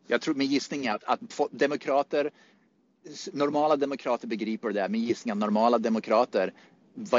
Jag 0.07 0.21
tror, 0.21 0.35
min 0.35 0.49
gissning 0.49 0.87
är 0.87 0.95
att, 0.95 1.05
att 1.05 1.21
demokrater 1.51 2.31
normala 3.33 3.77
demokrater 3.77 4.27
begriper 4.29 4.71
det. 4.71 4.89
Min 4.89 5.05
gissning 5.05 5.31
är 5.31 5.35
att 5.35 5.41
normala 5.41 5.79
demokrater 5.79 6.53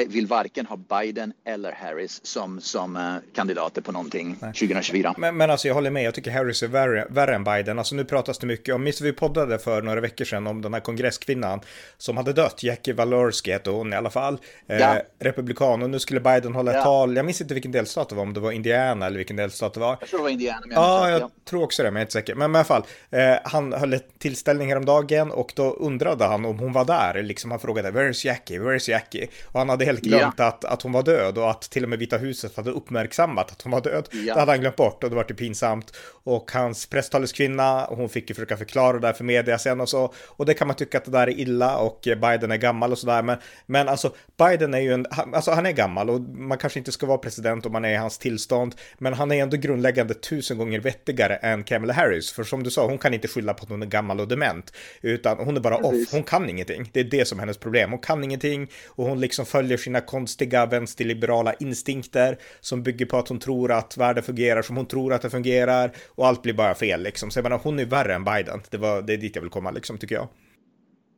vill 0.07 0.27
varken 0.27 0.65
ha 0.65 0.77
Biden 0.77 1.33
eller 1.45 1.71
Harris 1.71 2.25
som, 2.25 2.61
som 2.61 2.95
uh, 2.95 3.15
kandidater 3.35 3.81
på 3.81 3.91
någonting 3.91 4.37
Nej. 4.41 4.53
2024. 4.53 5.15
Men, 5.17 5.37
men 5.37 5.51
alltså 5.51 5.67
jag 5.67 5.75
håller 5.75 5.89
med, 5.89 6.03
jag 6.03 6.13
tycker 6.13 6.31
Harris 6.31 6.63
är 6.63 6.67
värre, 6.67 7.07
värre 7.09 7.35
än 7.35 7.43
Biden. 7.43 7.79
Alltså 7.79 7.95
nu 7.95 8.05
pratas 8.05 8.37
det 8.37 8.47
mycket 8.47 8.75
om, 8.75 8.83
minns 8.83 9.01
vi 9.01 9.13
poddade 9.13 9.59
för 9.59 9.81
några 9.81 10.01
veckor 10.01 10.25
sedan 10.25 10.47
om 10.47 10.61
den 10.61 10.73
här 10.73 10.81
kongresskvinnan 10.81 11.59
som 11.97 12.17
hade 12.17 12.33
dött, 12.33 12.63
Jackie 12.63 12.93
Walorski 12.93 13.51
hette 13.51 13.69
hon 13.69 13.93
i 13.93 13.95
alla 13.95 14.09
fall, 14.09 14.37
eh, 14.67 14.77
ja. 14.77 15.01
republikan 15.19 15.83
och 15.83 15.89
nu 15.89 15.99
skulle 15.99 16.19
Biden 16.19 16.55
hålla 16.55 16.71
ett 16.71 16.77
ja. 16.77 16.83
tal, 16.83 17.15
jag 17.15 17.25
minns 17.25 17.41
inte 17.41 17.53
vilken 17.53 17.71
delstat 17.71 18.09
det 18.09 18.15
var, 18.15 18.23
om 18.23 18.33
det 18.33 18.39
var 18.39 18.51
Indiana 18.51 19.05
eller 19.05 19.17
vilken 19.17 19.35
delstat 19.35 19.73
det 19.73 19.79
var. 19.79 19.97
Jag 19.99 20.09
tror 20.09 20.19
det 20.19 20.23
var 20.23 20.29
Indiana. 20.29 20.61
Men 20.65 20.75
ja, 20.75 21.09
jag 21.09 21.21
ja. 21.21 21.29
tror 21.49 21.63
också 21.63 21.83
det, 21.83 21.91
men 21.91 21.95
jag 21.95 22.01
är 22.01 22.05
inte 22.05 22.13
säker. 22.13 22.35
Men, 22.35 22.51
men 22.51 22.59
i 22.59 22.59
alla 22.59 22.65
fall, 22.65 22.83
eh, 23.09 23.35
han 23.43 23.73
höll 23.73 23.93
ett 23.93 24.19
tillställning 24.19 24.69
häromdagen 24.69 25.31
och 25.31 25.53
då 25.55 25.73
undrade 25.73 26.25
han 26.25 26.45
om 26.45 26.59
hon 26.59 26.73
var 26.73 26.85
där, 26.85 27.23
liksom 27.23 27.51
han 27.51 27.59
frågade, 27.59 27.91
where 27.91 28.09
is 28.09 28.25
Jackie, 28.25 28.59
where 28.59 28.75
is 28.75 28.89
Jackie? 28.89 29.27
Och 29.51 29.64
han 29.65 29.69
hade 29.69 29.85
helt 29.85 30.01
glömt 30.01 30.35
ja. 30.37 30.45
att, 30.45 30.65
att 30.65 30.81
hon 30.81 30.91
var 30.91 31.03
död 31.03 31.37
och 31.37 31.51
att 31.51 31.61
till 31.61 31.83
och 31.83 31.89
med 31.89 31.99
Vita 31.99 32.17
huset 32.17 32.55
hade 32.55 32.71
uppmärksammat 32.71 33.51
att 33.51 33.61
hon 33.61 33.71
var 33.71 33.81
död. 33.81 34.09
Ja. 34.11 34.33
Det 34.33 34.39
hade 34.39 34.51
han 34.51 34.61
glömt 34.61 34.75
bort 34.75 35.03
och 35.03 35.09
det 35.09 35.15
var 35.15 35.25
det 35.27 35.33
pinsamt. 35.33 35.97
Och 36.23 36.51
hans 36.51 36.85
presstaleskvinna, 36.85 37.85
hon 37.89 38.09
fick 38.09 38.29
ju 38.29 38.35
försöka 38.35 38.57
förklara 38.57 38.99
det 38.99 39.07
här 39.07 39.13
för 39.13 39.23
media 39.23 39.57
sen 39.57 39.81
och 39.81 39.89
så. 39.89 40.13
Och 40.27 40.45
det 40.45 40.53
kan 40.53 40.67
man 40.67 40.75
tycka 40.75 40.97
att 40.97 41.05
det 41.05 41.11
där 41.11 41.27
är 41.27 41.39
illa 41.39 41.77
och 41.77 41.99
Biden 42.03 42.51
är 42.51 42.57
gammal 42.57 42.91
och 42.91 42.97
sådär. 42.97 43.23
Men, 43.23 43.37
men 43.65 43.87
alltså 43.87 44.13
Biden 44.37 44.73
är 44.73 44.79
ju 44.79 44.93
en, 44.93 45.05
alltså 45.33 45.51
han 45.51 45.65
är 45.65 45.71
gammal 45.71 46.09
och 46.09 46.21
man 46.21 46.57
kanske 46.57 46.79
inte 46.79 46.91
ska 46.91 47.05
vara 47.05 47.17
president 47.17 47.65
om 47.65 47.71
man 47.71 47.85
är 47.85 47.93
i 47.93 47.95
hans 47.95 48.17
tillstånd. 48.17 48.75
Men 48.97 49.13
han 49.13 49.31
är 49.31 49.43
ändå 49.43 49.57
grundläggande 49.57 50.13
tusen 50.13 50.57
gånger 50.57 50.79
vettigare 50.79 51.35
än 51.35 51.63
Kamala 51.63 51.93
Harris. 51.93 52.31
För 52.31 52.43
som 52.43 52.63
du 52.63 52.71
sa, 52.71 52.87
hon 52.87 52.97
kan 52.97 53.13
inte 53.13 53.27
skylla 53.27 53.53
på 53.53 53.63
att 53.63 53.69
hon 53.69 53.81
är 53.81 53.85
gammal 53.85 54.19
och 54.19 54.27
dement. 54.27 54.73
Utan 55.01 55.37
hon 55.37 55.57
är 55.57 55.61
bara 55.61 55.77
off, 55.77 56.11
hon 56.11 56.23
kan 56.23 56.49
ingenting. 56.49 56.89
Det 56.93 56.99
är 56.99 57.03
det 57.03 57.25
som 57.25 57.39
är 57.39 57.41
hennes 57.41 57.57
problem. 57.57 57.91
Hon 57.91 57.99
kan 57.99 58.23
ingenting 58.23 58.67
och 58.87 59.05
hon 59.05 59.19
liksom 59.19 59.45
följer 59.55 59.77
sina 59.77 60.01
konstiga 60.01 60.65
vänsterliberala 60.65 61.53
instinkter 61.53 62.37
som 62.59 62.83
bygger 62.83 63.05
på 63.05 63.17
att 63.17 63.27
hon 63.27 63.39
tror 63.39 63.71
att 63.71 63.97
världen 63.97 64.23
fungerar 64.23 64.61
som 64.61 64.77
hon 64.77 64.85
tror 64.85 65.13
att 65.13 65.21
det 65.21 65.29
fungerar 65.29 65.91
och 66.07 66.27
allt 66.27 66.41
blir 66.41 66.53
bara 66.53 66.75
fel 66.75 67.03
liksom. 67.03 67.31
Så 67.31 67.39
jag 67.39 67.43
menar, 67.43 67.59
hon 67.63 67.79
är 67.79 67.85
värre 67.85 68.15
än 68.15 68.23
Biden. 68.23 68.61
Det, 68.69 68.77
var, 68.77 69.01
det 69.01 69.13
är 69.13 69.17
dit 69.17 69.35
jag 69.35 69.41
vill 69.41 69.51
komma 69.51 69.71
liksom, 69.71 69.97
tycker 69.97 70.15
jag. 70.15 70.27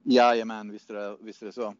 Jajamän, 0.03 0.72
visst 0.72 0.89
är 0.89 0.94
det, 0.94 1.17
visst 1.22 1.41
är 1.41 1.46
det 1.46 1.51
så. 1.51 1.74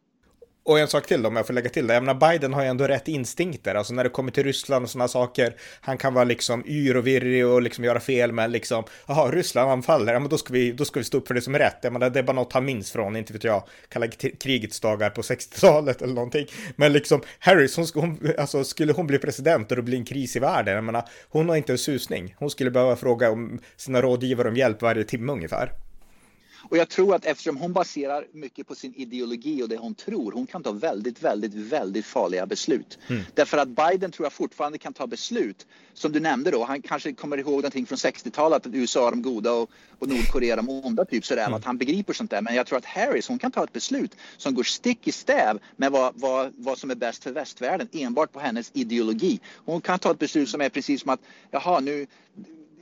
Och 0.68 0.78
en 0.78 0.88
sak 0.88 1.06
till 1.06 1.26
om 1.26 1.36
jag 1.36 1.46
får 1.46 1.54
lägga 1.54 1.70
till 1.70 1.86
det. 1.86 1.94
Jag 1.94 2.02
menar, 2.02 2.30
Biden 2.30 2.54
har 2.54 2.62
ju 2.62 2.68
ändå 2.68 2.86
rätt 2.86 3.08
instinkter. 3.08 3.74
Alltså 3.74 3.94
när 3.94 4.04
det 4.04 4.10
kommer 4.10 4.30
till 4.30 4.44
Ryssland 4.44 4.84
och 4.84 4.90
sådana 4.90 5.08
saker. 5.08 5.56
Han 5.80 5.98
kan 5.98 6.14
vara 6.14 6.24
liksom 6.24 6.64
yr 6.66 6.96
och 6.96 7.06
virrig 7.06 7.46
och 7.46 7.62
liksom 7.62 7.84
göra 7.84 8.00
fel. 8.00 8.32
Men 8.32 8.52
liksom, 8.52 8.84
jaha, 9.06 9.30
Ryssland 9.30 9.70
anfaller. 9.70 10.12
Ja, 10.12 10.18
men 10.18 10.28
då 10.28 10.38
ska, 10.38 10.52
vi, 10.52 10.72
då 10.72 10.84
ska 10.84 11.00
vi 11.00 11.04
stå 11.04 11.18
upp 11.18 11.28
för 11.28 11.34
det 11.34 11.40
som 11.40 11.54
är 11.54 11.58
rätt. 11.58 11.78
Jag 11.82 11.92
menar, 11.92 12.10
det 12.10 12.18
är 12.18 12.22
bara 12.22 12.32
något 12.32 12.52
han 12.52 12.64
minns 12.64 12.92
från, 12.92 13.16
inte 13.16 13.32
vet 13.32 13.44
jag, 13.44 13.62
kalla 13.88 14.06
krigets 14.40 14.80
dagar 14.80 15.10
på 15.10 15.22
60-talet 15.22 16.02
eller 16.02 16.14
någonting. 16.14 16.46
Men 16.76 16.92
liksom, 16.92 17.22
Harris, 17.38 17.76
hon, 17.76 17.86
hon, 17.94 18.32
alltså, 18.38 18.64
skulle 18.64 18.92
hon 18.92 19.06
bli 19.06 19.18
president 19.18 19.70
och 19.70 19.76
det 19.76 19.82
blir 19.82 19.98
en 19.98 20.04
kris 20.04 20.36
i 20.36 20.38
världen, 20.38 20.74
jag 20.74 20.84
menar, 20.84 21.08
hon 21.28 21.48
har 21.48 21.56
inte 21.56 21.72
en 21.72 21.78
susning. 21.78 22.34
Hon 22.38 22.50
skulle 22.50 22.70
behöva 22.70 22.96
fråga 22.96 23.30
om 23.30 23.60
sina 23.76 24.02
rådgivare 24.02 24.48
om 24.48 24.56
hjälp 24.56 24.82
varje 24.82 25.04
timme 25.04 25.32
ungefär. 25.32 25.72
Och 26.68 26.76
jag 26.76 26.88
tror 26.88 27.14
att 27.14 27.24
eftersom 27.24 27.56
hon 27.56 27.72
baserar 27.72 28.26
mycket 28.32 28.66
på 28.66 28.74
sin 28.74 28.94
ideologi 28.94 29.62
och 29.62 29.68
det 29.68 29.76
hon 29.76 29.94
tror, 29.94 30.32
hon 30.32 30.46
kan 30.46 30.62
ta 30.62 30.72
väldigt, 30.72 31.22
väldigt, 31.22 31.54
väldigt 31.54 32.06
farliga 32.06 32.46
beslut. 32.46 32.98
Mm. 33.08 33.22
Därför 33.34 33.58
att 33.58 33.68
Biden 33.68 34.10
tror 34.10 34.26
jag 34.26 34.32
fortfarande 34.32 34.78
kan 34.78 34.92
ta 34.92 35.06
beslut, 35.06 35.66
som 35.94 36.12
du 36.12 36.20
nämnde 36.20 36.50
då, 36.50 36.64
han 36.64 36.82
kanske 36.82 37.12
kommer 37.12 37.38
ihåg 37.38 37.54
någonting 37.54 37.86
från 37.86 37.96
60-talet, 37.96 38.66
att 38.66 38.74
USA 38.74 39.06
är 39.06 39.10
de 39.10 39.22
goda 39.22 39.52
och, 39.52 39.70
och 39.98 40.08
Nordkorea 40.08 40.56
de 40.56 40.68
onda, 40.68 41.04
typ 41.04 41.26
sådär, 41.26 41.42
mm. 41.42 41.54
att 41.54 41.64
han 41.64 41.78
begriper 41.78 42.12
sånt 42.12 42.30
där. 42.30 42.42
Men 42.42 42.54
jag 42.54 42.66
tror 42.66 42.78
att 42.78 42.84
Harris, 42.84 43.28
hon 43.28 43.38
kan 43.38 43.52
ta 43.52 43.64
ett 43.64 43.72
beslut 43.72 44.16
som 44.36 44.54
går 44.54 44.62
stick 44.62 45.08
i 45.08 45.12
stäv 45.12 45.58
med 45.76 45.92
vad, 45.92 46.12
vad, 46.16 46.52
vad 46.56 46.78
som 46.78 46.90
är 46.90 46.94
bäst 46.94 47.24
för 47.24 47.32
västvärlden, 47.32 47.88
enbart 47.92 48.32
på 48.32 48.40
hennes 48.40 48.70
ideologi. 48.74 49.40
Hon 49.64 49.80
kan 49.80 49.98
ta 49.98 50.10
ett 50.10 50.18
beslut 50.18 50.48
som 50.48 50.60
är 50.60 50.68
precis 50.68 51.00
som 51.00 51.10
att, 51.10 51.20
jaha, 51.50 51.80
nu 51.80 52.06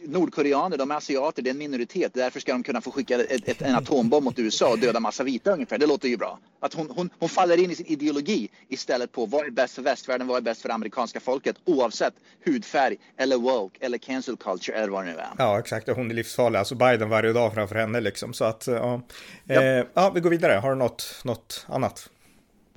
nordkoreaner, 0.06 0.76
de 0.76 0.90
är 0.90 0.94
asiater, 0.94 1.42
det 1.42 1.50
är 1.50 1.52
en 1.52 1.58
minoritet. 1.58 2.14
Därför 2.14 2.40
ska 2.40 2.52
de 2.52 2.62
kunna 2.62 2.80
få 2.80 2.90
skicka 2.90 3.14
ett, 3.14 3.48
ett, 3.48 3.62
en 3.62 3.74
atombomb 3.74 4.24
mot 4.24 4.38
USA 4.38 4.70
och 4.70 4.78
döda 4.78 5.00
massa 5.00 5.24
vita 5.24 5.52
ungefär. 5.52 5.78
Det 5.78 5.86
låter 5.86 6.08
ju 6.08 6.16
bra. 6.16 6.38
Att 6.60 6.74
hon, 6.74 6.90
hon, 6.90 7.10
hon 7.18 7.28
faller 7.28 7.64
in 7.64 7.70
i 7.70 7.74
sin 7.74 7.86
ideologi 7.86 8.48
istället 8.68 9.12
på 9.12 9.26
vad 9.26 9.46
är 9.46 9.50
bäst 9.50 9.74
för 9.74 9.82
västvärlden, 9.82 10.26
vad 10.26 10.36
är 10.36 10.40
bäst 10.40 10.62
för 10.62 10.68
amerikanska 10.68 11.20
folket 11.20 11.56
oavsett 11.64 12.14
hudfärg 12.44 12.96
eller 13.16 13.36
woke 13.36 13.78
eller 13.80 13.98
cancel 13.98 14.36
culture 14.36 14.76
eller 14.76 14.88
vad 14.88 15.04
det 15.04 15.12
nu 15.12 15.18
är. 15.18 15.28
Ja, 15.38 15.58
exakt. 15.58 15.88
Hon 15.88 16.10
är 16.10 16.14
livsfarlig. 16.14 16.58
Alltså 16.58 16.74
Biden 16.74 17.08
varje 17.08 17.32
dag 17.32 17.54
framför 17.54 17.74
henne 17.74 18.00
liksom. 18.00 18.32
Så 18.32 18.44
att, 18.44 18.66
ja. 18.66 19.00
Ja, 19.44 19.62
eh, 19.62 19.84
ja 19.94 20.10
vi 20.14 20.20
går 20.20 20.30
vidare. 20.30 20.52
Har 20.52 20.70
du 20.70 20.76
något, 20.76 21.20
något 21.24 21.66
annat? 21.68 22.10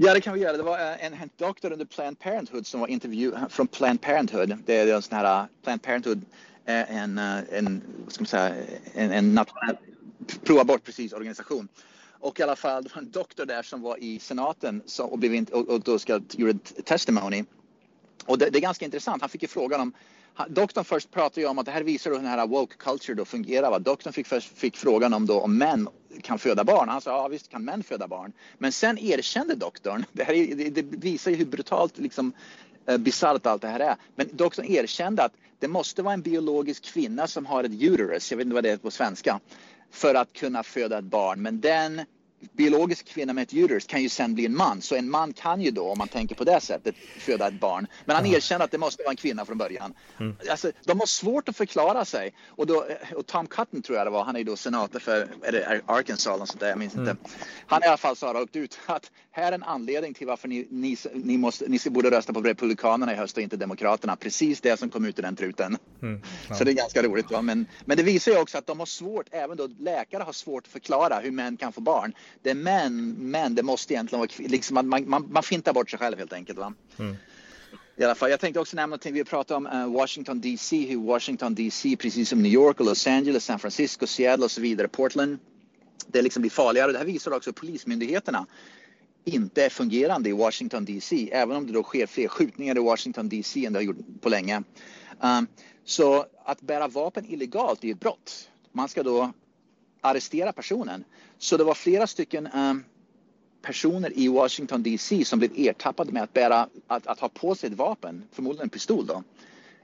Ja, 0.02 0.14
det 0.14 0.22
kan 0.22 0.34
vi 0.34 0.40
göra. 0.40 0.58
Det 0.58 0.64
var 0.64 0.78
en, 0.78 1.14
en 1.14 1.30
doktor 1.38 1.72
under 1.72 1.86
Planned 1.86 2.20
Parenthood 2.20 2.68
som 2.68 2.80
var 2.80 2.88
intervju 2.88 3.32
från 3.50 3.68
Planned 3.68 4.02
Parenthood. 4.02 4.58
Det 4.66 4.78
är 4.78 4.96
en 4.96 5.02
sån 5.02 5.18
här 5.18 5.48
Planned 5.64 5.82
Parenthood, 5.82 6.22
en, 6.74 7.18
eh, 7.18 7.40
en, 7.52 7.82
vad 8.04 8.14
ska 8.14 8.22
man 8.22 8.28
säga, 8.28 8.56
en, 8.94 9.12
en 9.12 9.34
nationell 9.34 9.78
proabort 10.44 10.84
precis 10.84 11.14
organisation. 11.14 11.68
Och 12.20 12.40
i 12.40 12.44
alla 12.44 12.56
fall, 12.56 12.84
det 12.84 12.96
var 12.96 13.02
en 13.02 13.12
doktor 13.12 13.46
där 13.46 13.64
som 13.64 13.82
var 13.82 13.98
i 14.04 14.20
senaten 14.20 14.82
så, 14.86 15.06
och, 15.06 15.20
blev 15.20 15.34
in, 15.34 15.46
och, 15.52 15.70
och 15.70 15.82
då 15.82 16.00
ska 16.00 16.22
göra 16.32 16.52
ett 16.52 16.86
testimony. 16.86 17.44
Och 18.26 18.38
det, 18.38 18.50
det, 18.50 18.60
är 18.60 18.62
ganska 18.62 18.86
intressant. 18.86 19.22
Han 19.22 19.30
fick 19.30 19.42
ju 19.42 19.48
frågan 19.48 19.82
om 19.82 19.94
Doktorn 20.48 20.84
först 20.84 21.12
pratade 21.12 21.42
ju 21.42 21.48
om 21.48 21.60
att 21.60 21.66
det 21.66 21.72
här 21.72 21.84
visar 21.84 22.12
hur 22.12 22.18
den 22.18 22.28
här 22.28 22.48
woke 22.48 22.76
culture 22.78 23.16
då 23.16 23.26
fungerar. 23.26 23.70
Va? 23.70 23.80
Doktorn 23.80 24.14
fick, 24.14 24.28
först, 24.28 24.58
fick 24.58 24.78
frågan 24.78 25.14
om 25.14 25.26
då 25.26 25.40
om 25.40 25.58
män 25.58 25.88
kan 26.22 26.40
föda 26.40 26.64
barn. 26.64 26.90
Han 26.90 27.02
sa 27.02 27.12
ja 27.12 27.28
visst 27.28 27.50
kan 27.50 27.66
män 27.66 27.84
föda 27.84 28.08
barn. 28.08 28.34
Men 28.58 28.72
sen 28.72 28.98
erkände 28.98 29.56
doktorn, 29.56 30.06
det, 30.12 30.24
här 30.24 30.34
är, 30.34 30.56
det, 30.56 30.70
det 30.70 30.82
visar 30.82 31.32
ju 31.32 31.38
hur 31.38 31.46
brutalt 31.46 31.98
liksom, 31.98 32.34
Eh, 32.90 32.98
bisarrt 32.98 33.46
allt 33.46 33.62
det 33.62 33.68
här 33.68 33.80
är. 33.80 33.96
Men 34.16 34.30
doktorn 34.32 34.66
erkände 34.66 35.24
att 35.24 35.34
det 35.60 35.68
måste 35.68 36.02
vara 36.02 36.14
en 36.14 36.22
biologisk 36.22 36.84
kvinna 36.86 37.28
som 37.28 37.46
har 37.46 37.64
ett 37.64 37.72
uterus, 37.72 38.32
jag 38.32 38.38
vet 38.38 38.46
inte 38.46 38.54
vad 38.54 38.64
det 38.64 38.70
är 38.70 38.78
på 38.78 38.92
svenska, 38.92 39.40
för 39.92 40.16
att 40.16 40.34
kunna 40.34 40.64
föda 40.64 40.98
ett 40.98 41.06
barn. 41.06 41.42
Men 41.42 41.62
den 41.62 42.02
biologisk 42.40 43.08
kvinna 43.08 43.34
med 43.34 43.42
ett 43.42 43.54
uterus 43.54 43.86
kan 43.86 44.02
ju 44.02 44.10
sen 44.10 44.36
bli 44.36 44.46
en 44.46 44.58
man. 44.58 44.82
Så 44.82 44.96
en 44.96 45.10
man 45.10 45.34
kan 45.34 45.62
ju 45.62 45.72
då, 45.72 45.92
om 45.92 45.98
man 45.98 46.08
tänker 46.08 46.36
på 46.36 46.44
det 46.44 46.62
sättet, 46.62 46.96
föda 47.20 47.48
ett 47.48 47.60
barn. 47.60 47.88
Men 48.06 48.16
han 48.16 48.26
erkänner 48.26 48.66
att 48.66 48.72
det 48.72 48.78
måste 48.78 49.04
vara 49.04 49.12
en 49.12 49.18
kvinna 49.18 49.46
från 49.46 49.58
början. 49.58 49.94
Mm. 50.20 50.36
Alltså, 50.50 50.72
de 50.86 51.00
har 51.00 51.08
svårt 51.08 51.50
att 51.50 51.58
förklara 51.58 52.06
sig. 52.06 52.34
Och, 52.48 52.68
då, 52.68 52.86
och 53.16 53.26
Tom 53.26 53.48
Cotton 53.48 53.82
tror 53.82 53.98
jag 53.98 54.08
det 54.08 54.12
var, 54.12 54.24
han 54.24 54.36
är 54.36 54.40
ju 54.40 54.46
då 54.46 54.56
senator 54.56 55.00
för 55.00 55.28
är 55.44 55.52
det 55.52 55.82
Arkansas 55.86 56.36
eller 56.36 56.46
sånt 56.46 56.60
där, 56.60 56.70
jag 56.70 56.78
minns 56.78 56.96
mm. 56.96 57.10
inte. 57.10 57.22
Han 57.66 57.84
i 57.84 57.88
alla 57.88 57.98
fall 57.98 58.16
sa 58.16 58.34
rakt 58.34 58.56
ut 58.56 58.80
att 58.86 59.12
här 59.32 59.52
är 59.52 59.56
en 59.56 59.64
anledning 59.64 60.14
till 60.14 60.28
varför 60.28 60.48
ni, 60.48 60.68
ni, 60.70 60.98
ni, 61.14 61.38
måste, 61.38 61.66
ni 61.68 61.80
borde 61.86 62.12
rösta 62.12 62.34
på 62.34 62.42
Republikanerna 62.42 63.14
i 63.14 63.16
höst 63.16 63.38
och 63.38 63.44
inte 63.44 63.58
Demokraterna. 63.58 64.16
Precis 64.16 64.62
det 64.62 64.80
som 64.80 64.90
kom 64.90 65.06
ut 65.06 65.20
i 65.20 65.22
den 65.22 65.36
truten. 65.36 65.78
Mm. 66.02 66.22
Ja. 66.50 66.56
Så 66.58 66.64
det 66.64 66.72
är 66.72 66.76
ganska 66.76 67.04
roligt. 67.04 67.32
Va? 67.32 67.42
Men, 67.42 67.66
men 67.86 67.98
det 67.98 68.04
visar 68.04 68.32
ju 68.32 68.40
också 68.40 68.58
att 68.58 68.68
de 68.68 68.80
har 68.80 68.86
svårt, 68.86 69.28
även 69.32 69.58
då 69.58 69.70
läkare 69.80 70.24
har 70.24 70.34
svårt 70.34 70.66
att 70.66 70.72
förklara 70.72 71.20
hur 71.20 71.32
män 71.32 71.58
kan 71.58 71.74
få 71.74 71.82
barn 71.82 72.14
det 72.42 72.50
är 72.50 72.56
män, 72.56 73.16
men 73.18 73.56
det 73.56 73.64
måste 73.64 73.94
egentligen 73.94 74.20
vara 74.20 74.30
liksom 74.38 74.90
man, 74.90 75.10
man, 75.10 75.28
man 75.32 75.44
fintar 75.44 75.74
bort 75.74 75.90
sig 75.90 76.00
själv 76.00 76.18
helt 76.18 76.34
enkelt. 76.34 76.60
Va? 76.60 76.74
Mm. 77.00 77.16
I 77.96 78.04
alla 78.04 78.16
fall, 78.16 78.30
jag 78.30 78.40
tänkte 78.40 78.60
också 78.60 78.76
nämna 78.76 78.88
någonting, 78.88 79.14
vi 79.14 79.24
pratade 79.24 79.58
om 79.58 79.66
uh, 79.66 79.94
Washington 79.94 80.42
DC, 80.42 80.86
hur 80.86 80.98
Washington 80.98 81.56
DC, 81.56 81.96
precis 81.96 82.30
som 82.30 82.42
New 82.42 82.52
York 82.52 82.80
och 82.80 82.86
Los 82.86 83.08
Angeles, 83.08 83.46
San 83.46 83.60
Francisco, 83.60 84.08
Seattle 84.08 84.46
och 84.46 84.52
så 84.52 84.62
vidare, 84.62 84.88
Portland, 84.88 85.40
det 86.08 86.22
liksom 86.22 86.42
blir 86.42 86.52
farligare. 86.52 86.92
Det 86.92 86.98
här 86.98 87.06
visar 87.06 87.32
också 87.32 87.54
polismyndigheterna 87.54 88.46
inte 89.26 89.66
är 89.66 89.70
fungerande 89.70 90.30
i 90.30 90.32
Washington 90.32 90.86
DC, 90.86 91.30
även 91.32 91.58
om 91.58 91.68
det 91.68 91.74
då 91.74 91.84
sker 91.84 92.08
fler 92.08 92.28
skjutningar 92.28 92.78
i 92.78 92.80
Washington 92.80 93.30
DC 93.30 93.66
än 93.66 93.74
det 93.74 93.80
har 93.80 93.84
gjort 93.84 93.98
på 94.22 94.30
länge. 94.30 94.64
Um, 95.20 95.48
så 95.86 96.26
att 96.46 96.62
bära 96.62 96.88
vapen 96.88 97.26
illegalt 97.26 97.84
är 97.84 97.92
ett 97.92 98.00
brott. 98.00 98.50
Man 98.72 98.90
ska 98.90 99.04
då 99.04 99.32
arrestera 100.02 100.52
personen. 100.52 101.04
Så 101.38 101.58
det 101.58 101.64
var 101.64 101.74
flera 101.74 102.08
stycken 102.08 102.48
um, 102.48 102.84
personer 103.62 104.18
i 104.18 104.28
Washington 104.28 104.84
DC 104.84 105.26
som 105.26 105.40
blev 105.40 105.52
ertappade 105.56 106.12
med 106.12 106.24
att, 106.24 106.34
bära, 106.34 106.68
att, 106.88 107.08
att 107.08 107.20
ha 107.20 107.30
på 107.30 107.56
sig 107.56 107.70
ett 107.70 107.78
vapen, 107.78 108.24
förmodligen 108.32 108.64
en 108.64 108.70
pistol 108.70 109.06
då, 109.06 109.24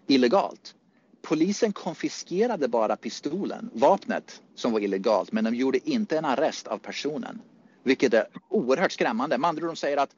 illegalt. 0.08 0.76
Polisen 1.22 1.74
konfiskerade 1.74 2.68
bara 2.68 2.96
pistolen, 2.96 3.70
vapnet 3.74 4.42
som 4.56 4.72
var 4.72 4.80
illegalt, 4.80 5.32
men 5.32 5.44
de 5.44 5.56
gjorde 5.56 5.90
inte 5.90 6.18
en 6.18 6.26
arrest 6.26 6.68
av 6.68 6.78
personen. 6.78 7.42
Vilket 7.84 8.14
är 8.14 8.28
oerhört 8.50 8.92
skrämmande. 8.92 9.38
Med 9.38 9.48
andra 9.48 9.64
ord, 9.64 9.70
de 9.70 9.76
säger 9.76 9.98
att 9.98 10.16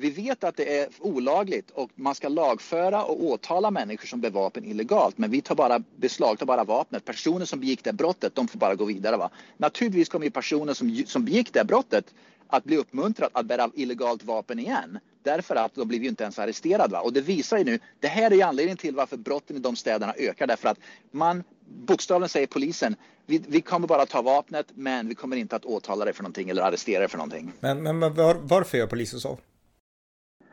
vi 0.00 0.10
vet 0.10 0.44
att 0.44 0.56
det 0.56 0.78
är 0.78 0.88
olagligt 1.00 1.70
och 1.70 1.90
man 1.94 2.14
ska 2.14 2.28
lagföra 2.28 3.04
och 3.04 3.24
åtala 3.24 3.70
människor 3.70 4.06
som 4.06 4.20
bär 4.20 4.30
vapen 4.30 4.64
illegalt. 4.64 5.18
Men 5.18 5.30
vi 5.30 5.40
tar 5.40 5.54
bara 5.54 5.78
beslagtar 5.96 6.46
bara 6.46 6.64
vapnet. 6.64 7.04
Personer 7.04 7.46
som 7.46 7.60
begick 7.60 7.84
det 7.84 7.92
brottet, 7.92 8.34
de 8.34 8.48
får 8.48 8.58
bara 8.58 8.74
gå 8.74 8.84
vidare. 8.84 9.16
Va? 9.16 9.30
Naturligtvis 9.56 10.08
kommer 10.08 10.30
personer 10.30 10.74
som, 10.74 11.04
som 11.06 11.24
begick 11.24 11.52
det 11.52 11.64
brottet 11.64 12.14
att 12.46 12.64
bli 12.64 12.76
uppmuntrad 12.76 13.30
att 13.32 13.46
bära 13.46 13.70
illegalt 13.74 14.24
vapen 14.24 14.58
igen. 14.58 14.98
Därför 15.22 15.56
att 15.56 15.74
de 15.74 15.88
blir 15.88 16.00
ju 16.00 16.08
inte 16.08 16.22
ens 16.22 16.38
arresterade. 16.38 16.92
Va? 16.92 17.00
Och 17.00 17.12
det 17.12 17.20
visar 17.20 17.58
ju 17.58 17.64
nu, 17.64 17.78
det 18.00 18.08
här 18.08 18.32
är 18.32 18.44
anledningen 18.44 18.78
till 18.78 18.94
varför 18.94 19.16
brotten 19.16 19.56
i 19.56 19.60
de 19.60 19.76
städerna 19.76 20.14
ökar. 20.18 20.46
Därför 20.46 20.68
att 20.68 20.78
man 21.10 21.44
bokstavligen 21.66 22.28
säger 22.28 22.46
polisen, 22.46 22.96
vi, 23.26 23.42
vi 23.48 23.60
kommer 23.60 23.88
bara 23.88 24.06
ta 24.06 24.22
vapnet 24.22 24.66
men 24.74 25.08
vi 25.08 25.14
kommer 25.14 25.36
inte 25.36 25.56
att 25.56 25.64
åtala 25.64 26.04
dig 26.04 26.14
för 26.14 26.22
någonting 26.22 26.50
eller 26.50 26.62
arrestera 26.62 26.98
dig 26.98 27.08
för 27.08 27.18
någonting. 27.18 27.52
Men, 27.60 27.82
men 27.82 28.00
var, 28.00 28.34
varför 28.34 28.78
gör 28.78 28.86
polisen 28.86 29.20
så? 29.20 29.38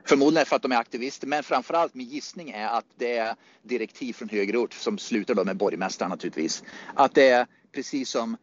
Förmodligen 0.07 0.45
för 0.45 0.55
att 0.55 0.61
de 0.61 0.71
är 0.71 0.77
aktivister, 0.77 1.27
men 1.27 1.43
framförallt 1.43 1.95
min 1.95 2.07
gissning 2.07 2.49
är 2.49 2.67
att 2.67 2.85
det 2.95 3.17
är 3.17 3.35
direktiv 3.63 4.13
från 4.13 4.29
högre 4.29 4.57
ort 4.57 4.73
som 4.73 4.97
slutar 4.97 5.35
då 5.35 5.43
med 5.43 5.57
borgmästaren 5.57 6.09
naturligtvis. 6.09 6.63
Att 6.93 7.13
det 7.13 7.29
är 7.29 7.47
precis 7.71 8.09
som 8.09 8.37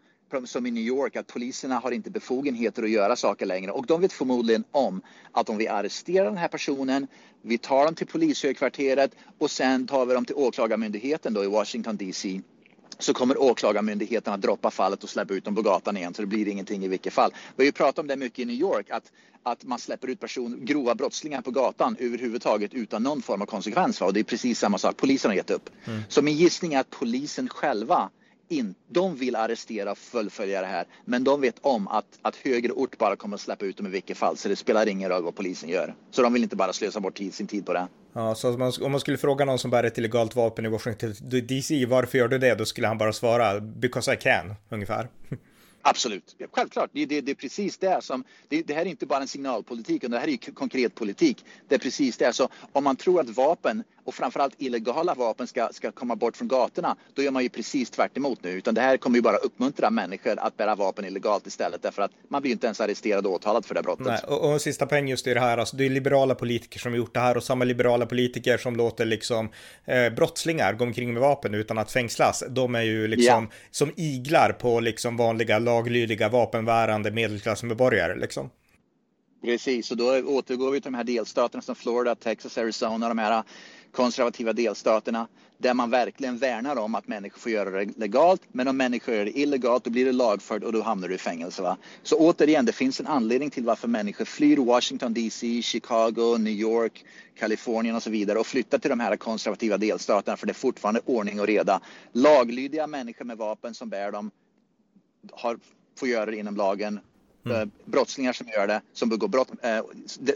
som 0.45 0.67
i 0.67 0.71
New 0.71 0.83
York 0.83 1.17
att 1.17 1.27
poliserna 1.27 1.79
har 1.79 1.91
inte 1.91 2.11
befogenheter 2.11 2.83
att 2.83 2.91
göra 2.91 3.17
saker 3.17 3.47
längre 3.47 3.71
och 3.71 3.87
de 3.87 4.01
vet 4.01 4.13
förmodligen 4.13 4.65
om 4.71 5.03
att 5.33 5.49
om 5.49 5.57
vi 5.59 5.69
arresterar 5.69 6.25
den 6.25 6.37
här 6.37 6.49
personen, 6.49 7.07
vi 7.43 7.59
tar 7.59 7.85
dem 7.85 7.95
till 7.95 8.07
polishögkvarteret 8.07 9.15
och 9.39 9.51
sen 9.51 9.87
tar 9.87 10.07
vi 10.07 10.15
dem 10.15 10.25
till 10.25 10.35
åklagarmyndigheten 10.35 11.35
då 11.35 11.45
i 11.45 11.47
Washington 11.47 11.97
DC 11.97 12.41
så 12.99 13.15
kommer 13.15 13.43
åklagarmyndigheten 13.43 14.33
att 14.33 14.43
droppa 14.43 14.71
fallet 14.71 15.05
och 15.05 15.11
släppa 15.11 15.35
ut 15.35 15.45
dem 15.45 15.55
på 15.55 15.63
gatan 15.63 15.97
igen 15.97 16.15
så 16.15 16.23
det 16.23 16.27
blir 16.27 16.49
ingenting 16.49 16.85
i 16.85 16.89
vilket 16.89 17.13
fall. 17.13 17.31
Vi 17.57 17.63
har 17.63 17.67
ju 17.67 17.73
pratat 17.73 17.99
om 17.99 18.07
det 18.07 18.17
mycket 18.17 18.39
i 18.39 18.45
New 18.45 18.57
York 18.57 18.91
att, 18.91 19.13
att 19.43 19.65
man 19.65 19.79
släpper 19.79 20.09
ut 20.09 20.21
person, 20.21 20.59
grova 20.65 20.95
brottslingar 20.95 21.43
på 21.43 21.51
gatan 21.51 21.97
överhuvudtaget 21.99 22.75
utan 22.75 23.03
någon 23.03 23.23
form 23.23 23.43
av 23.43 23.47
konsekvens. 23.47 24.01
Va? 24.01 24.07
Och 24.07 24.13
det 24.13 24.21
är 24.21 24.25
precis 24.25 24.59
samma 24.59 24.79
sak, 24.79 24.97
polisen 24.97 25.31
har 25.31 25.37
gett 25.37 25.51
upp. 25.51 25.71
Mm. 25.85 26.03
Så 26.09 26.23
min 26.23 26.37
gissning 26.37 26.75
är 26.75 26.81
att 26.81 26.91
polisen 26.91 27.49
själva 27.49 28.11
in, 28.53 28.75
de 28.89 29.17
vill 29.17 29.37
arrestera 29.37 29.93
och 29.93 29.99
fullfölja 29.99 30.61
det 30.61 30.67
här 30.67 30.87
men 31.05 31.25
de 31.25 31.41
vet 31.41 31.57
om 31.61 31.89
att, 31.89 32.19
att 32.23 32.37
högre 32.37 32.73
ort 32.73 32.99
bara 32.99 33.17
kommer 33.17 33.35
att 33.35 33.41
släppa 33.41 33.65
ut 33.65 33.77
dem 33.77 33.87
i 33.87 33.91
vilket 33.91 34.17
fall 34.17 34.37
så 34.37 34.49
det 34.49 34.57
spelar 34.57 34.89
ingen 34.89 35.11
roll 35.11 35.23
vad 35.23 35.35
polisen 35.35 35.69
gör. 35.69 35.95
Så 36.11 36.23
de 36.23 36.33
vill 36.33 36.43
inte 36.43 36.57
bara 36.57 36.73
slösa 36.73 37.01
bort 37.01 37.15
tid, 37.15 37.35
sin 37.35 37.47
tid 37.47 37.67
på 37.67 37.73
det. 37.73 37.89
Ja, 38.13 38.35
så 38.35 38.51
man, 38.51 38.73
om 38.81 38.93
man 38.93 39.01
skulle 39.01 39.19
fråga 39.19 39.45
någon 39.45 39.59
som 39.59 39.71
bär 39.71 39.85
ett 39.85 39.99
illegalt 39.99 40.37
vapen 40.37 40.67
i 40.67 40.69
Washington 40.69 41.15
DC, 41.21 41.87
varför 41.87 42.19
gör 42.19 42.29
du 42.29 42.39
det? 42.39 42.55
Då 42.55 42.65
skulle 42.65 42.87
han 42.87 42.99
bara 42.99 43.13
svara 43.13 43.61
because 43.61 44.15
I 44.15 44.17
can, 44.17 44.55
ungefär. 44.69 45.09
Absolut, 45.85 46.37
självklart. 46.53 46.91
Det, 46.93 47.07
det, 47.07 47.21
det, 47.21 47.33
är 47.33 47.35
precis 47.35 47.79
det 47.79 48.05
som, 48.05 48.25
det, 48.49 48.63
det 48.63 48.75
här 48.75 48.81
är 48.81 48.87
inte 48.87 49.07
bara 49.07 49.21
en 49.21 49.29
signalpolitik, 49.29 49.97
utan 49.97 50.11
det 50.11 50.19
här 50.19 50.29
är 50.29 50.53
konkret 50.53 50.95
politik. 50.95 51.45
Det 51.69 51.75
är 51.75 51.79
precis 51.79 52.17
det. 52.17 52.33
Så 52.33 52.49
om 52.73 52.85
man 52.85 52.97
tror 52.97 53.21
att 53.21 53.29
vapen 53.29 53.85
och 54.05 54.15
framförallt 54.15 54.55
illegala 54.59 55.15
vapen 55.15 55.47
ska, 55.47 55.69
ska 55.73 55.93
komma 55.93 56.17
bort 56.17 56.37
från 56.37 56.49
gatorna, 56.49 56.97
då 57.15 57.23
gör 57.23 57.31
man 57.31 57.43
ju 57.43 57.49
precis 57.49 57.91
tvärt 57.91 58.17
nu. 58.43 58.51
Utan 58.51 58.75
det 58.75 58.81
här 58.81 58.97
kommer 58.97 59.17
ju 59.17 59.23
bara 59.23 59.37
uppmuntra 59.37 59.91
människor 59.91 60.39
att 60.39 60.57
bära 60.57 60.75
vapen 60.75 61.05
illegalt 61.05 61.47
istället, 61.47 61.83
därför 61.83 62.03
att 62.03 62.11
man 62.29 62.43
blir 62.43 62.53
inte 62.53 62.67
ens 62.67 62.81
arresterad 62.81 63.27
och 63.27 63.33
åtalad 63.33 63.65
för 63.65 63.75
det 63.75 63.83
brottet. 63.83 64.07
Nej, 64.07 64.21
och, 64.29 64.53
och 64.53 64.61
sista 64.61 64.87
poäng 64.87 65.09
just 65.09 65.27
i 65.27 65.35
det 65.35 65.41
här, 65.41 65.59
alltså 65.59 65.77
det 65.77 65.87
är 65.87 65.91
liberala 65.91 66.35
politiker 66.35 66.79
som 66.79 66.93
har 66.93 66.97
gjort 66.97 67.15
det 67.15 67.21
här 67.21 67.37
och 67.37 67.43
samma 67.43 67.65
liberala 67.65 68.07
politiker 68.07 68.59
som 68.59 68.77
låter 68.77 69.05
liksom 69.05 69.51
eh, 69.85 70.11
brottslingar 70.11 70.73
gå 70.73 70.85
omkring 70.85 71.13
med 71.13 71.23
vapen 71.23 71.55
utan 71.55 71.79
att 71.79 71.93
fängslas. 71.93 72.45
De 72.49 72.75
är 72.75 72.83
ju 72.83 73.09
liksom 73.09 73.49
ja. 73.51 73.57
som 73.71 73.93
iglar 73.97 74.53
på 74.53 74.81
liksom 74.81 75.17
vanliga 75.17 75.59
laglydiga 75.59 76.29
vapenbärande 76.29 77.11
medelklassmedborgare 77.11 78.17
liksom. 78.17 78.51
Precis, 79.43 79.91
och 79.91 79.97
då 79.97 80.05
återgår 80.19 80.71
vi 80.71 80.81
till 80.81 80.93
de 80.93 80.97
här 80.97 81.05
delstaterna 81.05 81.63
som 81.63 81.75
Florida, 81.75 82.15
Texas, 82.15 82.59
Arizona, 82.59 83.09
de 83.09 83.19
här 83.19 83.43
konservativa 83.93 84.53
delstaterna 84.53 85.29
där 85.59 85.75
man 85.75 85.91
verkligen 85.91 86.39
värnar 86.39 86.77
om 86.77 86.95
att 86.95 87.09
människor 87.09 87.39
får 87.39 87.53
göra 87.53 87.71
det 87.71 87.99
legalt. 87.99 88.43
Men 88.53 88.69
om 88.69 88.77
människor 88.77 89.15
gör 89.15 89.25
det 89.25 89.39
illegalt 89.39 89.85
då 89.85 89.91
blir 89.91 90.05
det 90.05 90.13
lagfört 90.13 90.65
och 90.65 90.73
då 90.73 90.83
hamnar 90.83 91.09
du 91.09 91.15
i 91.15 91.19
fängelse. 91.19 91.63
Va? 91.63 91.77
Så 92.03 92.19
återigen, 92.19 92.65
det 92.65 92.73
finns 92.73 93.01
en 93.01 93.07
anledning 93.07 93.51
till 93.51 93.65
varför 93.65 93.89
människor 93.89 94.25
flyr 94.25 94.57
Washington 94.57 95.15
DC, 95.15 95.63
Chicago, 95.63 96.37
New 96.39 96.53
York, 96.53 97.05
Kalifornien 97.39 97.97
och 97.97 98.03
så 98.03 98.11
vidare 98.11 98.39
och 98.39 98.47
flyttar 98.47 98.79
till 98.79 98.91
de 98.91 99.01
här 99.01 99.17
konservativa 99.17 99.79
delstaterna 99.79 100.37
för 100.37 100.47
det 100.47 100.53
är 100.53 100.55
fortfarande 100.55 101.01
ordning 101.05 101.41
och 101.41 101.47
reda. 101.47 101.81
Laglydiga 102.13 102.87
människor 102.87 103.25
med 103.25 103.39
vapen 103.39 103.75
som 103.75 103.89
bär 103.89 104.13
dem 104.13 104.31
har, 105.33 105.59
får 105.99 106.09
göra 106.09 106.31
det 106.31 106.37
inom 106.37 106.57
lagen 106.57 107.01
Mm. 107.45 107.57
Eh, 107.57 107.69
brottslingar 107.85 108.33
som 108.33 108.49
gör 108.49 108.67
det, 108.67 108.83
som 108.93 109.09
begår 109.09 109.29
brott, 109.29 109.49
eh, 109.63 109.81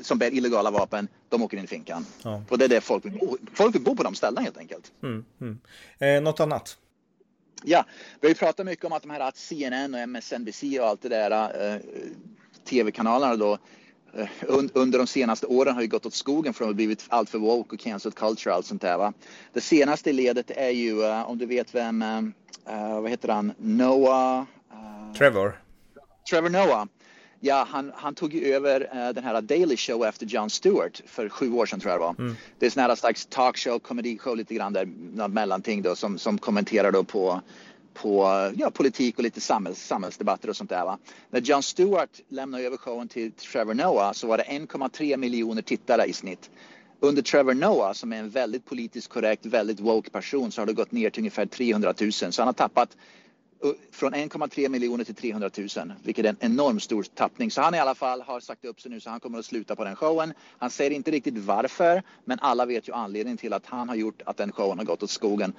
som 0.02 0.18
bär 0.18 0.34
illegala 0.34 0.70
vapen, 0.70 1.08
de 1.28 1.42
åker 1.42 1.56
in 1.56 1.64
i 1.64 1.66
finkan. 1.66 2.06
Ja. 2.22 2.42
Och 2.48 2.58
det 2.58 2.64
är 2.64 2.68
det 2.68 2.80
folk 2.80 3.04
vill 3.04 3.12
bo, 3.12 3.36
folk 3.54 3.74
vill 3.74 3.82
bo 3.82 3.96
på 3.96 4.02
de 4.02 4.14
ställena 4.14 4.40
helt 4.40 4.58
enkelt. 4.58 4.92
Mm, 5.02 5.24
mm. 5.40 5.58
Eh, 5.98 6.22
något 6.22 6.40
annat? 6.40 6.78
Ja, 7.64 7.84
vi 8.20 8.26
har 8.26 8.28
ju 8.28 8.34
pratat 8.34 8.66
mycket 8.66 8.84
om 8.84 8.92
att 8.92 9.02
de 9.02 9.10
här 9.10 9.20
att 9.20 9.36
CNN 9.36 9.94
och 9.94 10.00
MSNBC 10.00 10.78
och 10.80 10.86
allt 10.86 11.02
det 11.02 11.08
där 11.08 11.30
eh, 11.74 11.80
tv-kanalerna 12.64 13.36
då 13.36 13.58
eh, 14.14 14.28
under 14.74 14.98
de 14.98 15.06
senaste 15.06 15.46
åren 15.46 15.74
har 15.74 15.82
ju 15.82 15.88
gått 15.88 16.06
åt 16.06 16.14
skogen 16.14 16.54
från 16.54 16.68
att 16.68 16.72
ha 16.72 16.76
blivit 16.76 17.04
allt 17.08 17.30
för 17.30 17.38
woke 17.38 17.74
och 17.74 17.80
cancelled 17.80 18.14
culture 18.14 18.50
och 18.50 18.56
allt 18.56 18.66
sånt 18.66 18.82
där. 18.82 18.98
Va? 18.98 19.12
Det 19.52 19.60
senaste 19.60 20.12
ledet 20.12 20.50
är 20.50 20.70
ju, 20.70 21.02
uh, 21.02 21.30
om 21.30 21.38
du 21.38 21.46
vet 21.46 21.74
vem, 21.74 22.04
vad 23.02 23.10
heter 23.10 23.28
han, 23.28 23.52
Noah? 23.58 24.44
Trevor. 25.18 25.60
Trevor 26.30 26.48
Noah. 26.48 26.86
Ja, 27.40 27.66
han, 27.70 27.92
han 27.94 28.14
tog 28.14 28.34
ju 28.34 28.54
över 28.54 28.80
uh, 28.80 29.14
den 29.14 29.24
här 29.24 29.40
Daily 29.40 29.76
Show 29.76 30.04
efter 30.04 30.26
Jon 30.26 30.50
Stewart 30.50 31.02
för 31.06 31.28
sju 31.28 31.52
år 31.52 31.66
sedan 31.66 31.80
tror 31.80 31.92
jag 31.92 32.00
det 32.00 32.04
var. 32.04 32.14
Mm. 32.18 32.36
Det 32.58 32.66
är 32.66 32.70
sån 32.70 32.82
här 32.82 32.94
slags 32.94 33.26
talkshow, 33.26 33.78
komedishow 33.78 34.36
lite 34.36 34.54
grann 34.54 34.72
där, 34.72 34.86
något 35.14 35.30
mellanting 35.30 35.82
då 35.82 35.96
som, 35.96 36.18
som 36.18 36.38
kommenterar 36.38 36.92
då 36.92 37.04
på 37.04 37.40
på 38.02 38.24
ja, 38.56 38.70
politik 38.70 39.18
och 39.18 39.24
lite 39.24 39.40
samhälls, 39.40 39.86
samhällsdebatter 39.86 40.48
och 40.48 40.56
sånt 40.56 40.70
där. 40.70 40.84
Va? 40.84 40.98
När 41.30 41.40
Jon 41.40 41.62
Stewart 41.62 42.20
lämnade 42.28 42.64
över 42.64 42.76
showen 42.76 43.08
till 43.08 43.32
Trevor 43.32 43.74
Noah 43.74 44.12
så 44.12 44.26
var 44.26 44.38
det 44.38 44.44
1,3 44.44 45.16
miljoner 45.16 45.62
tittare 45.62 46.04
i 46.04 46.12
snitt. 46.12 46.50
Under 47.00 47.22
Trevor 47.22 47.54
Noah 47.54 47.92
som 47.92 48.12
är 48.12 48.16
en 48.16 48.30
väldigt 48.30 48.64
politiskt 48.64 49.08
korrekt, 49.08 49.46
väldigt 49.46 49.80
woke 49.80 50.10
person 50.10 50.52
så 50.52 50.60
har 50.60 50.66
det 50.66 50.72
gått 50.72 50.92
ner 50.92 51.10
till 51.10 51.20
ungefär 51.20 51.46
300 51.46 51.94
000. 52.00 52.12
Så 52.12 52.42
han 52.42 52.48
har 52.48 52.52
tappat 52.52 52.96
från 53.90 54.14
1,3 54.14 54.68
miljoner 54.68 55.04
till 55.04 55.14
300 55.14 55.50
000, 55.58 55.68
vilket 56.02 56.24
är 56.24 56.28
en 56.28 56.36
enormt 56.40 56.82
stor 56.82 57.02
tappning. 57.02 57.50
Så 57.50 57.62
han 57.62 57.74
i 57.74 57.78
alla 57.78 57.94
fall 57.94 58.20
har 58.22 58.40
sagt 58.40 58.64
upp 58.64 58.80
sig 58.80 58.90
nu 58.90 59.00
så 59.00 59.10
han 59.10 59.20
kommer 59.20 59.38
att 59.38 59.44
sluta 59.44 59.76
på 59.76 59.84
den 59.84 59.96
showen. 59.96 60.32
Han 60.58 60.70
säger 60.70 60.90
inte 60.90 61.10
riktigt 61.10 61.38
varför, 61.38 62.02
men 62.24 62.38
alla 62.40 62.66
vet 62.66 62.88
ju 62.88 62.92
anledningen 62.92 63.38
till 63.38 63.52
att 63.52 63.66
han 63.66 63.88
har 63.88 63.96
gjort 63.96 64.22
att 64.26 64.36
den 64.36 64.52
showen 64.52 64.78
har 64.78 64.84
gått 64.84 65.02
åt 65.02 65.10
skogen. 65.10 65.52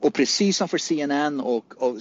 Och 0.00 0.14
precis 0.14 0.56
som 0.56 0.68
för 0.68 0.78
CNN 0.78 1.40
och, 1.40 1.74
och, 1.76 1.96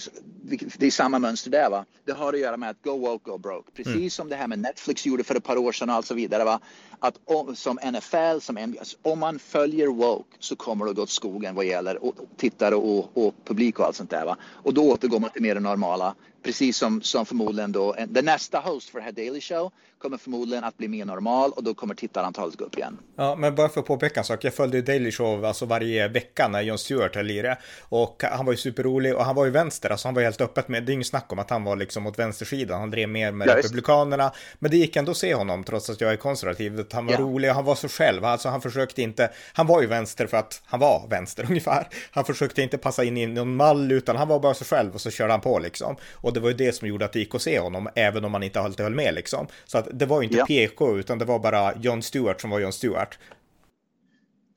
det 0.77 0.85
är 0.85 0.91
samma 0.91 1.19
mönster 1.19 1.51
där 1.51 1.69
va. 1.69 1.85
Det 2.05 2.11
har 2.11 2.33
att 2.33 2.39
göra 2.39 2.57
med 2.57 2.69
att 2.69 2.81
go 2.83 2.97
woke, 2.97 3.31
go 3.31 3.37
broke. 3.37 3.71
Precis 3.75 3.95
mm. 3.95 4.09
som 4.09 4.29
det 4.29 4.35
här 4.35 4.47
med 4.47 4.59
Netflix 4.59 5.05
gjorde 5.05 5.23
för 5.23 5.35
ett 5.35 5.43
par 5.43 5.57
år 5.57 5.71
sedan 5.71 5.89
och 5.89 6.05
så 6.05 6.13
vidare 6.13 6.43
va. 6.43 6.59
Att 6.99 7.19
om, 7.25 7.55
som 7.55 7.79
NFL, 7.83 8.39
som 8.41 8.55
NBA, 8.55 8.81
om 9.01 9.19
man 9.19 9.39
följer 9.39 9.87
woke 9.87 10.37
så 10.39 10.55
kommer 10.55 10.85
det 10.85 10.91
att 10.91 10.97
gå 10.97 11.03
åt 11.03 11.09
skogen 11.09 11.55
vad 11.55 11.65
gäller 11.65 12.03
och, 12.03 12.15
tittare 12.37 12.75
och, 12.75 13.17
och 13.17 13.35
publik 13.45 13.79
och 13.79 13.85
allt 13.85 13.95
sånt 13.95 14.09
där 14.09 14.25
va. 14.25 14.37
Och 14.43 14.73
då 14.73 14.91
återgår 14.91 15.19
man 15.19 15.29
till 15.29 15.41
mer 15.41 15.59
normala 15.59 16.15
precis 16.43 16.77
som, 16.77 17.01
som 17.01 17.25
förmodligen 17.25 17.71
då, 17.71 17.95
den 18.07 18.25
nästa 18.25 18.59
host 18.59 18.89
för 18.89 18.99
här 18.99 19.11
Daily 19.11 19.41
Show 19.41 19.71
kommer 19.99 20.17
förmodligen 20.17 20.63
att 20.63 20.77
bli 20.77 20.87
mer 20.87 21.05
normal 21.05 21.51
och 21.51 21.63
då 21.63 21.73
kommer 21.73 21.95
tittarantalet 21.95 22.55
gå 22.55 22.65
upp 22.65 22.77
igen. 22.77 22.97
Ja, 23.15 23.35
men 23.35 23.55
bara 23.55 23.69
för 23.69 23.79
att 23.79 23.85
påpeka 23.85 24.19
en 24.19 24.23
sak. 24.23 24.43
Jag 24.43 24.53
följde 24.53 24.81
Daily 24.81 25.11
Show 25.11 25.45
alltså 25.45 25.65
varje 25.65 26.07
vecka 26.07 26.47
när 26.47 26.61
Jon 26.61 26.77
Stewart 26.77 27.15
höll 27.15 27.31
i 27.31 27.41
det 27.41 27.57
och 27.89 28.23
han 28.31 28.45
var 28.45 28.53
ju 28.53 28.57
superrolig 28.57 29.15
och 29.15 29.25
han 29.25 29.35
var 29.35 29.45
ju 29.45 29.51
vänster, 29.51 29.89
alltså 29.89 30.07
han 30.07 30.15
var 30.15 30.21
helt 30.21 30.41
öppet 30.41 30.67
med, 30.67 30.83
det 30.83 30.91
är 30.91 30.93
inget 30.93 31.07
snack 31.07 31.31
om 31.31 31.39
att 31.39 31.49
han 31.49 31.63
var 31.63 31.75
liksom 31.75 32.07
åt 32.07 32.19
vänstersidan, 32.19 32.79
han 32.79 32.91
drev 32.91 33.09
mer 33.09 33.31
med 33.31 33.47
ja, 33.47 33.57
republikanerna, 33.57 34.31
men 34.59 34.71
det 34.71 34.77
gick 34.77 34.95
ändå 34.95 35.11
att 35.11 35.17
se 35.17 35.35
honom 35.35 35.63
trots 35.63 35.89
att 35.89 36.01
jag 36.01 36.11
är 36.11 36.17
konservativ. 36.17 36.85
Han 36.91 37.05
var 37.05 37.13
ja. 37.13 37.19
rolig 37.19 37.49
och 37.49 37.55
han 37.55 37.65
var 37.65 37.75
så 37.75 37.87
själv, 37.87 38.25
alltså 38.25 38.49
han 38.49 38.61
försökte 38.61 39.01
inte, 39.01 39.31
han 39.53 39.67
var 39.67 39.81
ju 39.81 39.87
vänster 39.87 40.27
för 40.27 40.37
att 40.37 40.61
han 40.65 40.79
var 40.79 41.07
vänster 41.09 41.45
ungefär. 41.49 41.87
Han 42.11 42.25
försökte 42.25 42.61
inte 42.61 42.77
passa 42.77 43.03
in 43.03 43.17
i 43.17 43.25
någon 43.25 43.55
mall 43.55 43.91
utan 43.91 44.15
han 44.15 44.27
var 44.27 44.39
bara 44.39 44.53
sig 44.53 44.67
själv 44.67 44.93
och 44.93 45.01
så 45.01 45.11
körde 45.11 45.33
han 45.33 45.41
på 45.41 45.59
liksom. 45.59 45.95
Och 46.13 46.28
det 46.31 46.39
var 46.39 46.49
ju 46.49 46.55
det 46.55 46.73
som 46.73 46.87
gjorde 46.87 47.05
att 47.05 47.13
det 47.13 47.19
gick 47.19 47.35
att 47.35 47.41
se 47.41 47.59
honom, 47.59 47.89
även 47.95 48.25
om 48.25 48.31
man 48.31 48.43
inte 48.43 48.61
alltid 48.61 48.83
höll 48.83 48.95
med 48.95 49.13
liksom. 49.13 49.47
Så 49.65 49.77
att 49.77 49.87
det 49.91 50.05
var 50.05 50.21
ju 50.21 50.27
inte 50.27 50.37
ja. 50.37 50.45
PK, 50.45 50.97
utan 50.97 51.19
det 51.19 51.25
var 51.25 51.39
bara 51.39 51.75
Jon 51.77 52.03
Stewart 52.03 52.41
som 52.41 52.49
var 52.49 52.59
Jon 52.59 52.73
Stewart. 52.73 53.19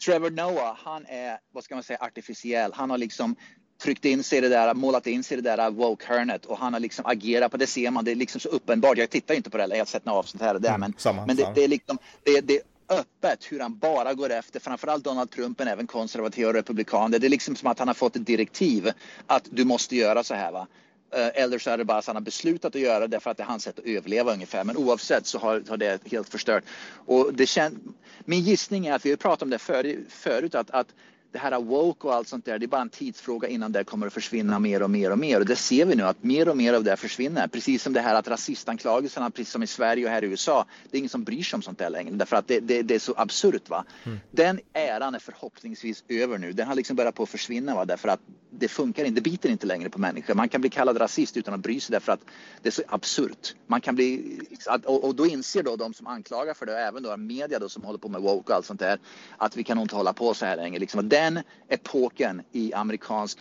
Trevor 0.06 0.30
Noah, 0.30 0.76
han 0.84 1.06
är, 1.06 1.38
vad 1.52 1.64
ska 1.64 1.74
man 1.74 1.84
säga, 1.84 1.98
artificiell. 2.00 2.72
Han 2.74 2.90
har 2.90 2.98
liksom 2.98 3.36
tryckt 3.82 4.04
in 4.04 4.22
sig 4.22 4.38
i 4.38 4.40
det 4.40 4.48
där, 4.48 4.74
målat 4.74 5.06
in 5.06 5.24
sig 5.24 5.38
i 5.38 5.40
det 5.40 5.56
där 5.56 5.70
woke-hörnet 5.70 6.44
och 6.46 6.58
han 6.58 6.72
har 6.72 6.80
liksom 6.80 7.06
agerat 7.06 7.50
på 7.50 7.56
det 7.56 7.66
ser 7.66 7.90
man, 7.90 8.04
det 8.04 8.10
är 8.10 8.14
liksom 8.14 8.40
så 8.40 8.48
uppenbart. 8.48 8.98
Jag 8.98 9.10
tittar 9.10 9.34
inte 9.34 9.50
på 9.50 9.56
det, 9.56 9.66
jag 9.70 9.78
har 9.78 9.84
sett 9.84 10.04
några 10.04 10.18
avsnitt 10.18 10.42
här 10.42 10.54
och 10.54 10.60
där, 10.60 10.68
mm, 10.68 10.80
men, 10.80 10.94
samma, 10.96 11.26
men 11.26 11.36
det, 11.36 11.52
det, 11.54 11.64
är 11.64 11.68
liksom, 11.68 11.98
det, 12.22 12.40
det 12.40 12.54
är 12.56 12.62
öppet 12.88 13.52
hur 13.52 13.60
han 13.60 13.78
bara 13.78 14.14
går 14.14 14.30
efter 14.30 14.60
framförallt 14.60 15.04
Donald 15.04 15.30
Trump 15.30 15.58
men 15.58 15.68
även 15.68 15.86
konservativa 15.86 16.48
och 16.48 16.54
republikaner. 16.54 17.18
Det 17.18 17.26
är 17.26 17.28
liksom 17.28 17.56
som 17.56 17.70
att 17.70 17.78
han 17.78 17.88
har 17.88 17.94
fått 17.94 18.16
ett 18.16 18.26
direktiv 18.26 18.90
att 19.26 19.48
du 19.50 19.64
måste 19.64 19.96
göra 19.96 20.24
så 20.24 20.34
här. 20.34 20.52
Va? 20.52 20.66
Eh, 21.12 21.42
eller 21.42 21.58
så 21.58 21.70
är 21.70 21.78
det 21.78 21.84
bara 21.84 21.98
att 21.98 22.06
han 22.06 22.16
har 22.16 22.20
beslutat 22.20 22.74
att 22.74 22.80
göra 22.80 23.06
det 23.06 23.20
för 23.20 23.30
att 23.30 23.36
det 23.36 23.42
är 23.42 23.46
hans 23.46 23.62
sätt 23.62 23.78
att 23.78 23.84
överleva 23.84 24.32
ungefär. 24.32 24.64
Men 24.64 24.76
oavsett 24.76 25.26
så 25.26 25.38
har, 25.38 25.62
har 25.68 25.76
det 25.76 26.12
helt 26.12 26.28
förstört. 26.28 26.64
Och 27.06 27.34
det 27.34 27.46
känd, 27.46 27.94
min 28.24 28.40
gissning 28.40 28.86
är 28.86 28.92
att 28.92 29.06
vi 29.06 29.10
har 29.10 29.16
pratat 29.16 29.42
om 29.42 29.50
det 29.50 29.58
för, 29.58 29.96
förut 30.08 30.54
att, 30.54 30.70
att 30.70 30.86
det 31.32 31.38
här 31.38 31.60
woke 31.60 32.06
och 32.06 32.14
allt 32.14 32.28
sånt 32.28 32.44
där, 32.44 32.58
det 32.58 32.66
är 32.66 32.68
bara 32.68 32.80
en 32.80 32.88
tidsfråga 32.88 33.48
innan 33.48 33.72
det 33.72 33.84
kommer 33.84 34.06
att 34.06 34.12
försvinna 34.12 34.58
mer 34.58 34.82
och 34.82 34.90
mer 34.90 35.10
och 35.10 35.18
mer. 35.18 35.40
Och 35.40 35.46
det 35.46 35.56
ser 35.56 35.86
vi 35.86 35.94
nu 35.94 36.02
att 36.02 36.24
mer 36.24 36.48
och 36.48 36.56
mer 36.56 36.74
av 36.74 36.84
det 36.84 36.96
försvinner. 36.96 37.48
Precis 37.48 37.82
som 37.82 37.92
det 37.92 38.00
här 38.00 38.14
att 38.14 38.28
rasistanklagelserna, 38.28 39.30
precis 39.30 39.52
som 39.52 39.62
i 39.62 39.66
Sverige 39.66 40.04
och 40.04 40.10
här 40.10 40.24
i 40.24 40.26
USA, 40.26 40.66
det 40.90 40.96
är 40.96 40.98
ingen 40.98 41.08
som 41.08 41.24
bryr 41.24 41.42
sig 41.42 41.56
om 41.56 41.62
sånt 41.62 41.78
där 41.78 41.90
längre 41.90 42.14
därför 42.14 42.36
att 42.36 42.48
det, 42.48 42.60
det, 42.60 42.82
det 42.82 42.94
är 42.94 42.98
så 42.98 43.14
absurt. 43.16 43.68
Va? 43.68 43.84
Mm. 44.04 44.20
Den 44.30 44.60
äran 44.72 45.14
är 45.14 45.18
förhoppningsvis 45.18 46.04
över 46.08 46.38
nu. 46.38 46.52
Den 46.52 46.68
har 46.68 46.74
liksom 46.74 46.96
börjat 46.96 47.14
på 47.14 47.22
att 47.22 47.28
försvinna 47.28 47.74
va? 47.74 47.84
därför 47.84 48.08
att 48.08 48.20
det 48.62 48.68
funkar 48.68 49.04
inte, 49.04 49.20
det 49.20 49.30
biter 49.30 49.48
inte 49.48 49.66
längre 49.66 49.90
på 49.90 49.98
människor. 49.98 50.34
Man 50.34 50.48
kan 50.48 50.60
bli 50.60 50.70
kallad 50.70 51.00
rasist 51.00 51.36
utan 51.36 51.54
att 51.54 51.60
bry 51.60 51.80
sig 51.80 51.92
därför 51.92 52.12
att 52.12 52.20
det 52.62 52.68
är 52.68 52.70
så 52.70 52.82
absurt. 52.88 53.54
Man 53.66 53.80
kan 53.80 53.94
bli, 53.94 54.38
och, 54.84 55.04
och 55.04 55.14
då 55.14 55.26
inser 55.26 55.62
då 55.62 55.76
de 55.76 55.94
som 55.94 56.06
anklagar 56.06 56.54
för 56.54 56.66
det, 56.66 56.72
och 56.72 56.78
även 56.78 57.02
då 57.02 57.16
media 57.16 57.58
då 57.58 57.68
som 57.68 57.84
håller 57.84 57.98
på 57.98 58.08
med 58.08 58.20
woke 58.20 58.52
och 58.52 58.56
allt 58.56 58.66
sånt 58.66 58.80
där, 58.80 58.98
att 59.36 59.56
vi 59.56 59.64
kan 59.64 59.76
nog 59.76 59.84
inte 59.84 59.96
hålla 59.96 60.12
på 60.12 60.34
så 60.34 60.46
här 60.46 60.56
länge. 60.56 60.78
Liksom. 60.78 61.08
Den 61.08 61.40
epoken 61.68 62.42
i 62.52 62.74
amerikansk 62.74 63.38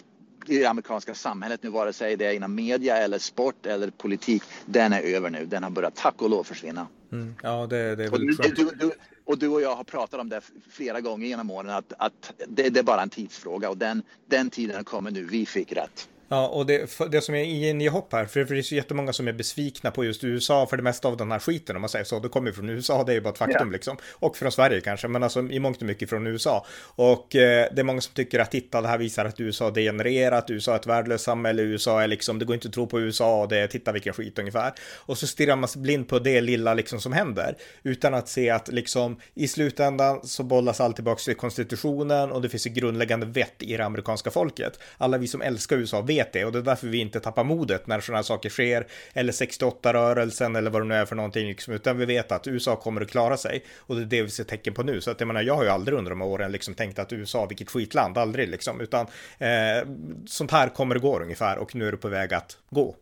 i 0.48 0.58
det 0.58 0.66
amerikanska 0.66 1.14
samhället 1.14 1.64
nu, 1.64 1.70
vare 1.70 1.94
sig 1.94 2.16
det 2.18 2.26
är 2.26 2.34
inom 2.34 2.56
media 2.56 2.98
eller 2.98 3.20
sport 3.20 3.66
eller 3.66 3.90
politik, 3.90 4.44
den 4.66 4.94
är 4.94 5.02
över 5.02 5.30
nu. 5.30 5.46
Den 5.46 5.64
har 5.64 5.70
börjat 5.70 5.96
tack 5.96 6.22
och 6.22 6.30
lov 6.30 6.44
försvinna. 6.44 6.88
Mm. 7.12 7.36
Ja, 7.44 7.68
det, 7.68 7.96
det 7.96 8.04
är 8.04 8.10
väl 8.10 8.30
och 8.30 8.56
du, 8.56 8.70
du, 8.80 8.92
och 9.26 9.38
du 9.38 9.48
och 9.48 9.62
jag 9.62 9.76
har 9.76 9.84
pratat 9.84 10.20
om 10.20 10.30
det 10.30 10.42
flera 10.70 11.02
gånger 11.02 11.28
genom 11.28 11.52
åren 11.52 11.70
att, 11.70 11.94
att 11.98 12.34
det, 12.48 12.70
det, 12.70 12.80
är 12.80 12.84
bara 12.84 13.02
en 13.02 13.10
tidsfråga 13.10 13.70
och 13.70 13.78
den, 13.78 14.04
den 14.26 14.50
tiden 14.50 14.84
kommer 14.84 15.12
nu. 15.12 15.24
Vi 15.24 15.46
fick 15.46 15.72
rätt. 15.72 16.10
Ja, 16.34 16.48
och 16.48 16.66
det, 16.66 17.00
det 17.10 17.22
som 17.22 17.36
är 17.36 17.44
i 17.82 17.88
hopp 17.88 18.14
här, 18.14 18.26
för 18.26 18.46
det 18.46 18.58
är 18.58 18.62
så 18.62 18.76
jättemånga 18.76 19.14
som 19.14 19.28
är 19.28 19.34
besvikna 19.34 19.92
på 19.92 20.06
just 20.06 20.24
USA 20.24 20.68
för 20.68 20.78
det 20.78 20.84
mesta 20.84 21.08
av 21.08 21.18
den 21.18 21.32
här 21.32 21.40
skiten, 21.40 21.76
om 21.76 21.82
man 21.82 21.90
säger 21.90 22.06
så. 22.06 22.20
Det 22.20 22.30
kommer 22.30 22.52
från 22.52 22.70
USA, 22.70 23.04
det 23.04 23.12
är 23.12 23.14
ju 23.14 23.22
bara 23.22 23.30
ett 23.30 23.38
faktum 23.38 23.68
yeah. 23.68 23.72
liksom. 23.72 23.98
Och 24.14 24.38
från 24.38 24.52
Sverige 24.52 24.82
kanske, 24.82 25.08
men 25.08 25.24
alltså 25.24 25.40
i 25.40 25.60
mångt 25.60 25.78
och 25.78 25.88
mycket 25.88 26.10
från 26.10 26.28
USA. 26.28 26.66
Och 26.96 27.36
eh, 27.36 27.68
det 27.74 27.82
är 27.82 27.84
många 27.84 28.02
som 28.02 28.14
tycker 28.14 28.40
att 28.40 28.52
titta, 28.52 28.82
det 28.82 28.88
här 28.88 28.98
visar 28.98 29.26
att 29.26 29.40
USA 29.40 29.68
är 29.68 29.72
degenererat, 29.72 30.50
USA 30.50 30.72
är 30.72 30.76
ett 30.76 30.88
värdelöst 30.88 31.24
samhälle, 31.24 31.62
USA 31.62 32.02
är 32.02 32.08
liksom, 32.08 32.40
det 32.40 32.46
går 32.46 32.54
inte 32.54 32.68
att 32.68 32.74
tro 32.74 32.88
på 32.88 33.02
USA, 33.02 33.42
och 33.42 33.48
det, 33.48 33.68
titta 33.68 33.92
vilken 33.92 34.14
skit 34.14 34.40
ungefär. 34.40 34.74
Och 34.96 35.18
så 35.18 35.28
stirrar 35.28 35.56
man 35.56 35.68
sig 35.68 35.82
blind 35.82 36.08
på 36.08 36.20
det 36.20 36.42
lilla 36.42 36.74
liksom 36.74 37.02
som 37.02 37.14
händer, 37.14 37.58
utan 37.84 38.14
att 38.14 38.30
se 38.30 38.50
att 38.50 38.68
liksom 38.68 39.20
i 39.34 39.48
slutändan 39.48 40.20
så 40.24 40.44
bollas 40.44 40.82
allt 40.82 40.96
tillbaka 40.96 41.20
till 41.20 41.36
konstitutionen 41.36 42.32
och 42.32 42.42
det 42.42 42.50
finns 42.50 42.66
ett 42.66 42.74
grundläggande 42.74 43.26
vett 43.26 43.56
i 43.60 43.78
det 43.78 43.86
amerikanska 43.86 44.32
folket. 44.32 44.80
Alla 44.98 45.18
vi 45.18 45.28
som 45.28 45.42
älskar 45.42 45.78
USA 45.78 46.02
vet 46.02 46.21
vet 46.22 46.34
det 46.34 46.46
och 46.46 46.52
det 46.52 46.60
är 46.60 46.64
därför 46.64 46.88
vi 46.88 46.98
inte 46.98 47.20
tappar 47.20 47.44
modet 47.44 47.88
när 47.88 48.00
sådana 48.00 48.18
här 48.18 48.24
saker 48.24 48.50
sker. 48.50 48.88
Eller 49.14 49.34
68-rörelsen 49.34 50.58
eller 50.58 50.72
vad 50.72 50.82
det 50.82 50.86
nu 50.86 50.96
är 50.96 51.06
för 51.06 51.16
någonting, 51.16 51.48
liksom, 51.48 51.74
utan 51.74 51.98
vi 51.98 52.06
vet 52.06 52.32
att 52.32 52.48
USA 52.48 52.76
kommer 52.76 53.02
att 53.02 53.10
klara 53.10 53.38
sig. 53.38 53.64
Och 53.78 53.96
det 53.96 54.02
är 54.02 54.06
det 54.06 54.22
vi 54.22 54.30
ser 54.30 54.44
tecken 54.44 54.74
på 54.74 54.84
nu. 54.84 55.02
Så 55.02 55.12
att 55.12 55.20
jag 55.20 55.28
menar, 55.28 55.42
jag 55.42 55.56
har 55.56 55.64
ju 55.64 55.70
aldrig 55.70 55.98
under 55.98 56.10
de 56.10 56.22
här 56.22 56.28
åren 56.28 56.52
liksom 56.52 56.74
tänkt 56.74 57.00
att 57.00 57.14
USA, 57.14 57.46
vilket 57.46 57.70
skitland, 57.70 58.18
aldrig 58.18 58.50
liksom. 58.50 58.82
Utan 58.82 59.08
eh, 59.40 59.88
sånt 60.26 60.52
här 60.52 60.70
kommer 60.70 60.96
att 60.96 61.02
gå 61.02 61.20
ungefär 61.20 61.58
och 61.58 61.76
nu 61.76 61.88
är 61.88 61.92
det 61.92 61.98
på 61.98 62.10
väg 62.10 62.34
att 62.34 62.58
gå. 62.70 62.96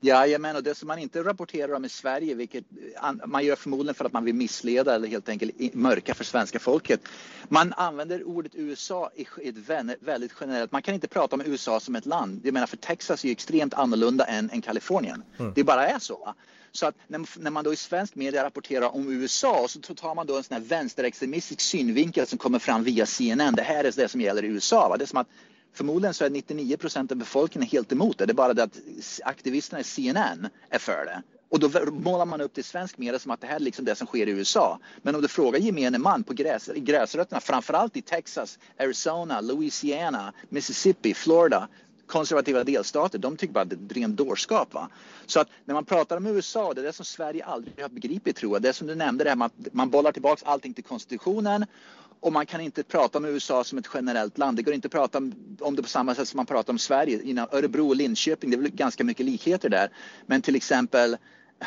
Jajamän, 0.00 0.56
och 0.56 0.62
det 0.62 0.74
som 0.74 0.88
man 0.88 0.98
inte 0.98 1.22
rapporterar 1.22 1.72
om 1.72 1.84
i 1.84 1.88
Sverige, 1.88 2.34
vilket 2.34 2.64
man 3.26 3.44
gör 3.44 3.56
förmodligen 3.56 3.94
för 3.94 4.04
att 4.04 4.12
man 4.12 4.24
vill 4.24 4.34
missleda 4.34 4.94
eller 4.94 5.08
helt 5.08 5.28
enkelt 5.28 5.74
mörka 5.74 6.14
för 6.14 6.24
svenska 6.24 6.58
folket. 6.58 7.00
Man 7.48 7.72
använder 7.72 8.24
ordet 8.24 8.52
USA 8.54 9.10
i 9.16 9.48
ett 9.48 9.56
väldigt 10.00 10.32
generellt, 10.40 10.72
man 10.72 10.82
kan 10.82 10.94
inte 10.94 11.08
prata 11.08 11.36
om 11.36 11.42
USA 11.46 11.80
som 11.80 11.96
ett 11.96 12.06
land. 12.06 12.40
Jag 12.44 12.54
menar 12.54 12.66
för 12.66 12.76
Texas 12.76 13.24
är 13.24 13.28
ju 13.28 13.32
extremt 13.32 13.74
annorlunda 13.74 14.24
än, 14.24 14.50
än 14.50 14.62
Kalifornien. 14.62 15.22
Mm. 15.38 15.52
Det 15.54 15.64
bara 15.64 15.88
är 15.88 15.98
så. 15.98 16.34
Så 16.72 16.86
att 16.86 16.94
när, 17.06 17.40
när, 17.40 17.50
man 17.50 17.64
då 17.64 17.72
i 17.72 17.76
svensk 17.76 18.14
media 18.14 18.44
rapporterar 18.44 18.94
om 18.94 19.12
USA 19.12 19.66
så 19.68 19.94
tar 19.94 20.14
man 20.14 20.26
då 20.26 20.36
en 20.36 20.42
sån 20.42 20.54
här 20.54 20.64
vänsterextremistisk 20.64 21.60
synvinkel 21.60 22.26
som 22.26 22.38
kommer 22.38 22.58
fram 22.58 22.84
via 22.84 23.06
CNN. 23.06 23.54
Det 23.54 23.62
här 23.62 23.84
är 23.84 23.92
det 23.96 24.08
som 24.08 24.20
gäller 24.20 24.44
i 24.44 24.46
USA. 24.46 24.88
Va? 24.88 24.96
Det 24.96 25.04
är 25.04 25.06
som 25.06 25.18
att 25.18 25.28
Förmodligen 25.76 26.14
så 26.14 26.24
är 26.24 26.30
99 26.30 26.76
procent 26.76 27.12
av 27.12 27.18
befolkningen 27.18 27.68
helt 27.70 27.92
emot 27.92 28.18
det. 28.18 28.26
Det 28.26 28.32
är 28.32 28.34
bara 28.34 28.54
det 28.54 28.62
att 28.62 28.80
aktivisterna 29.24 29.80
i 29.80 29.84
CNN 29.84 30.48
är 30.70 30.78
för 30.78 31.04
det. 31.04 31.22
Och 31.48 31.60
då 31.60 31.70
målar 31.90 32.26
man 32.26 32.40
upp 32.40 32.54
det 32.54 32.60
i 32.60 32.64
svensk 32.64 32.98
media 32.98 33.18
som 33.18 33.30
att 33.30 33.40
det 33.40 33.46
här 33.46 33.54
är 33.56 33.60
liksom 33.60 33.84
det 33.84 33.94
som 33.94 34.06
sker 34.06 34.26
i 34.26 34.30
USA. 34.30 34.78
Men 35.02 35.14
om 35.14 35.22
du 35.22 35.28
frågar 35.28 35.58
gemene 35.58 35.98
man 35.98 36.22
på 36.22 36.34
gräs, 36.34 36.70
gräsrötterna, 36.76 37.40
framförallt 37.40 37.96
i 37.96 38.02
Texas, 38.02 38.58
Arizona, 38.78 39.40
Louisiana, 39.40 40.32
Mississippi, 40.48 41.14
Florida, 41.14 41.68
konservativa 42.06 42.64
delstater, 42.64 43.18
de 43.18 43.36
tycker 43.36 43.54
bara 43.54 43.60
att 43.60 43.70
det 43.70 43.76
är 43.76 44.00
ren 44.00 44.16
dårskap. 44.16 44.74
Va? 44.74 44.88
Så 45.26 45.40
att 45.40 45.48
när 45.64 45.74
man 45.74 45.84
pratar 45.84 46.16
om 46.16 46.26
USA, 46.26 46.74
det 46.74 46.80
är 46.80 46.84
det 46.84 46.92
som 46.92 47.04
Sverige 47.04 47.44
aldrig 47.44 47.82
har 47.82 47.88
begripit 47.88 48.36
tror 48.36 48.54
jag. 48.54 48.62
Det 48.62 48.68
är 48.68 48.72
som 48.72 48.86
du 48.86 48.94
nämnde, 48.94 49.24
det 49.24 49.30
här 49.30 49.36
med 49.36 49.46
att 49.46 49.74
man 49.74 49.90
bollar 49.90 50.12
tillbaka 50.12 50.46
allting 50.46 50.74
till 50.74 50.84
konstitutionen 50.84 51.66
och 52.20 52.32
man 52.32 52.46
kan 52.46 52.60
inte 52.60 52.82
prata 52.82 53.18
om 53.18 53.24
USA 53.24 53.64
som 53.64 53.78
ett 53.78 53.88
generellt 53.94 54.38
land. 54.38 54.56
Det 54.56 54.62
går 54.62 54.74
inte 54.74 54.86
att 54.86 54.92
prata 54.92 55.18
om 55.60 55.76
det 55.76 55.82
på 55.82 55.88
samma 55.88 56.14
sätt 56.14 56.28
som 56.28 56.36
man 56.36 56.46
pratar 56.46 56.72
om 56.72 56.78
Sverige. 56.78 57.22
Inom 57.22 57.46
Örebro 57.52 57.88
och 57.88 57.96
Linköping, 57.96 58.50
det 58.50 58.56
är 58.56 58.60
väl 58.60 58.70
ganska 58.70 59.04
mycket 59.04 59.26
likheter 59.26 59.68
där. 59.68 59.90
Men 60.26 60.42
till 60.42 60.56
exempel, 60.56 61.16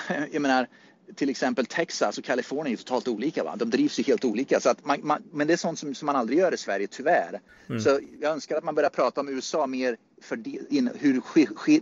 jag 0.32 0.42
menar, 0.42 0.68
till 1.16 1.30
exempel 1.30 1.66
Texas 1.66 2.18
och 2.18 2.24
Kalifornien 2.24 2.74
är 2.74 2.78
totalt 2.78 3.08
olika. 3.08 3.44
Va? 3.44 3.56
De 3.56 3.70
drivs 3.70 4.00
ju 4.00 4.04
helt 4.04 4.26
olika. 4.26 4.60
Så 4.60 4.70
att 4.70 4.86
man, 4.86 5.00
man, 5.04 5.24
men 5.32 5.48
det 5.48 5.54
är 5.54 5.58
sånt 5.58 5.80
som, 5.80 5.96
som, 5.96 6.06
man 6.06 6.16
aldrig 6.16 6.40
gör 6.40 6.54
i 6.54 6.58
Sverige, 6.58 6.88
tyvärr. 6.88 7.42
Mm. 7.70 7.82
Så 7.82 8.00
jag 8.20 8.32
önskar 8.32 8.58
att 8.58 8.64
man 8.64 8.76
börjar 8.76 8.90
prata 8.90 9.22
om 9.22 9.30
USA 9.30 9.68
mer 9.68 9.98
för 10.22 10.40
in, 10.74 10.90
hur 11.00 11.22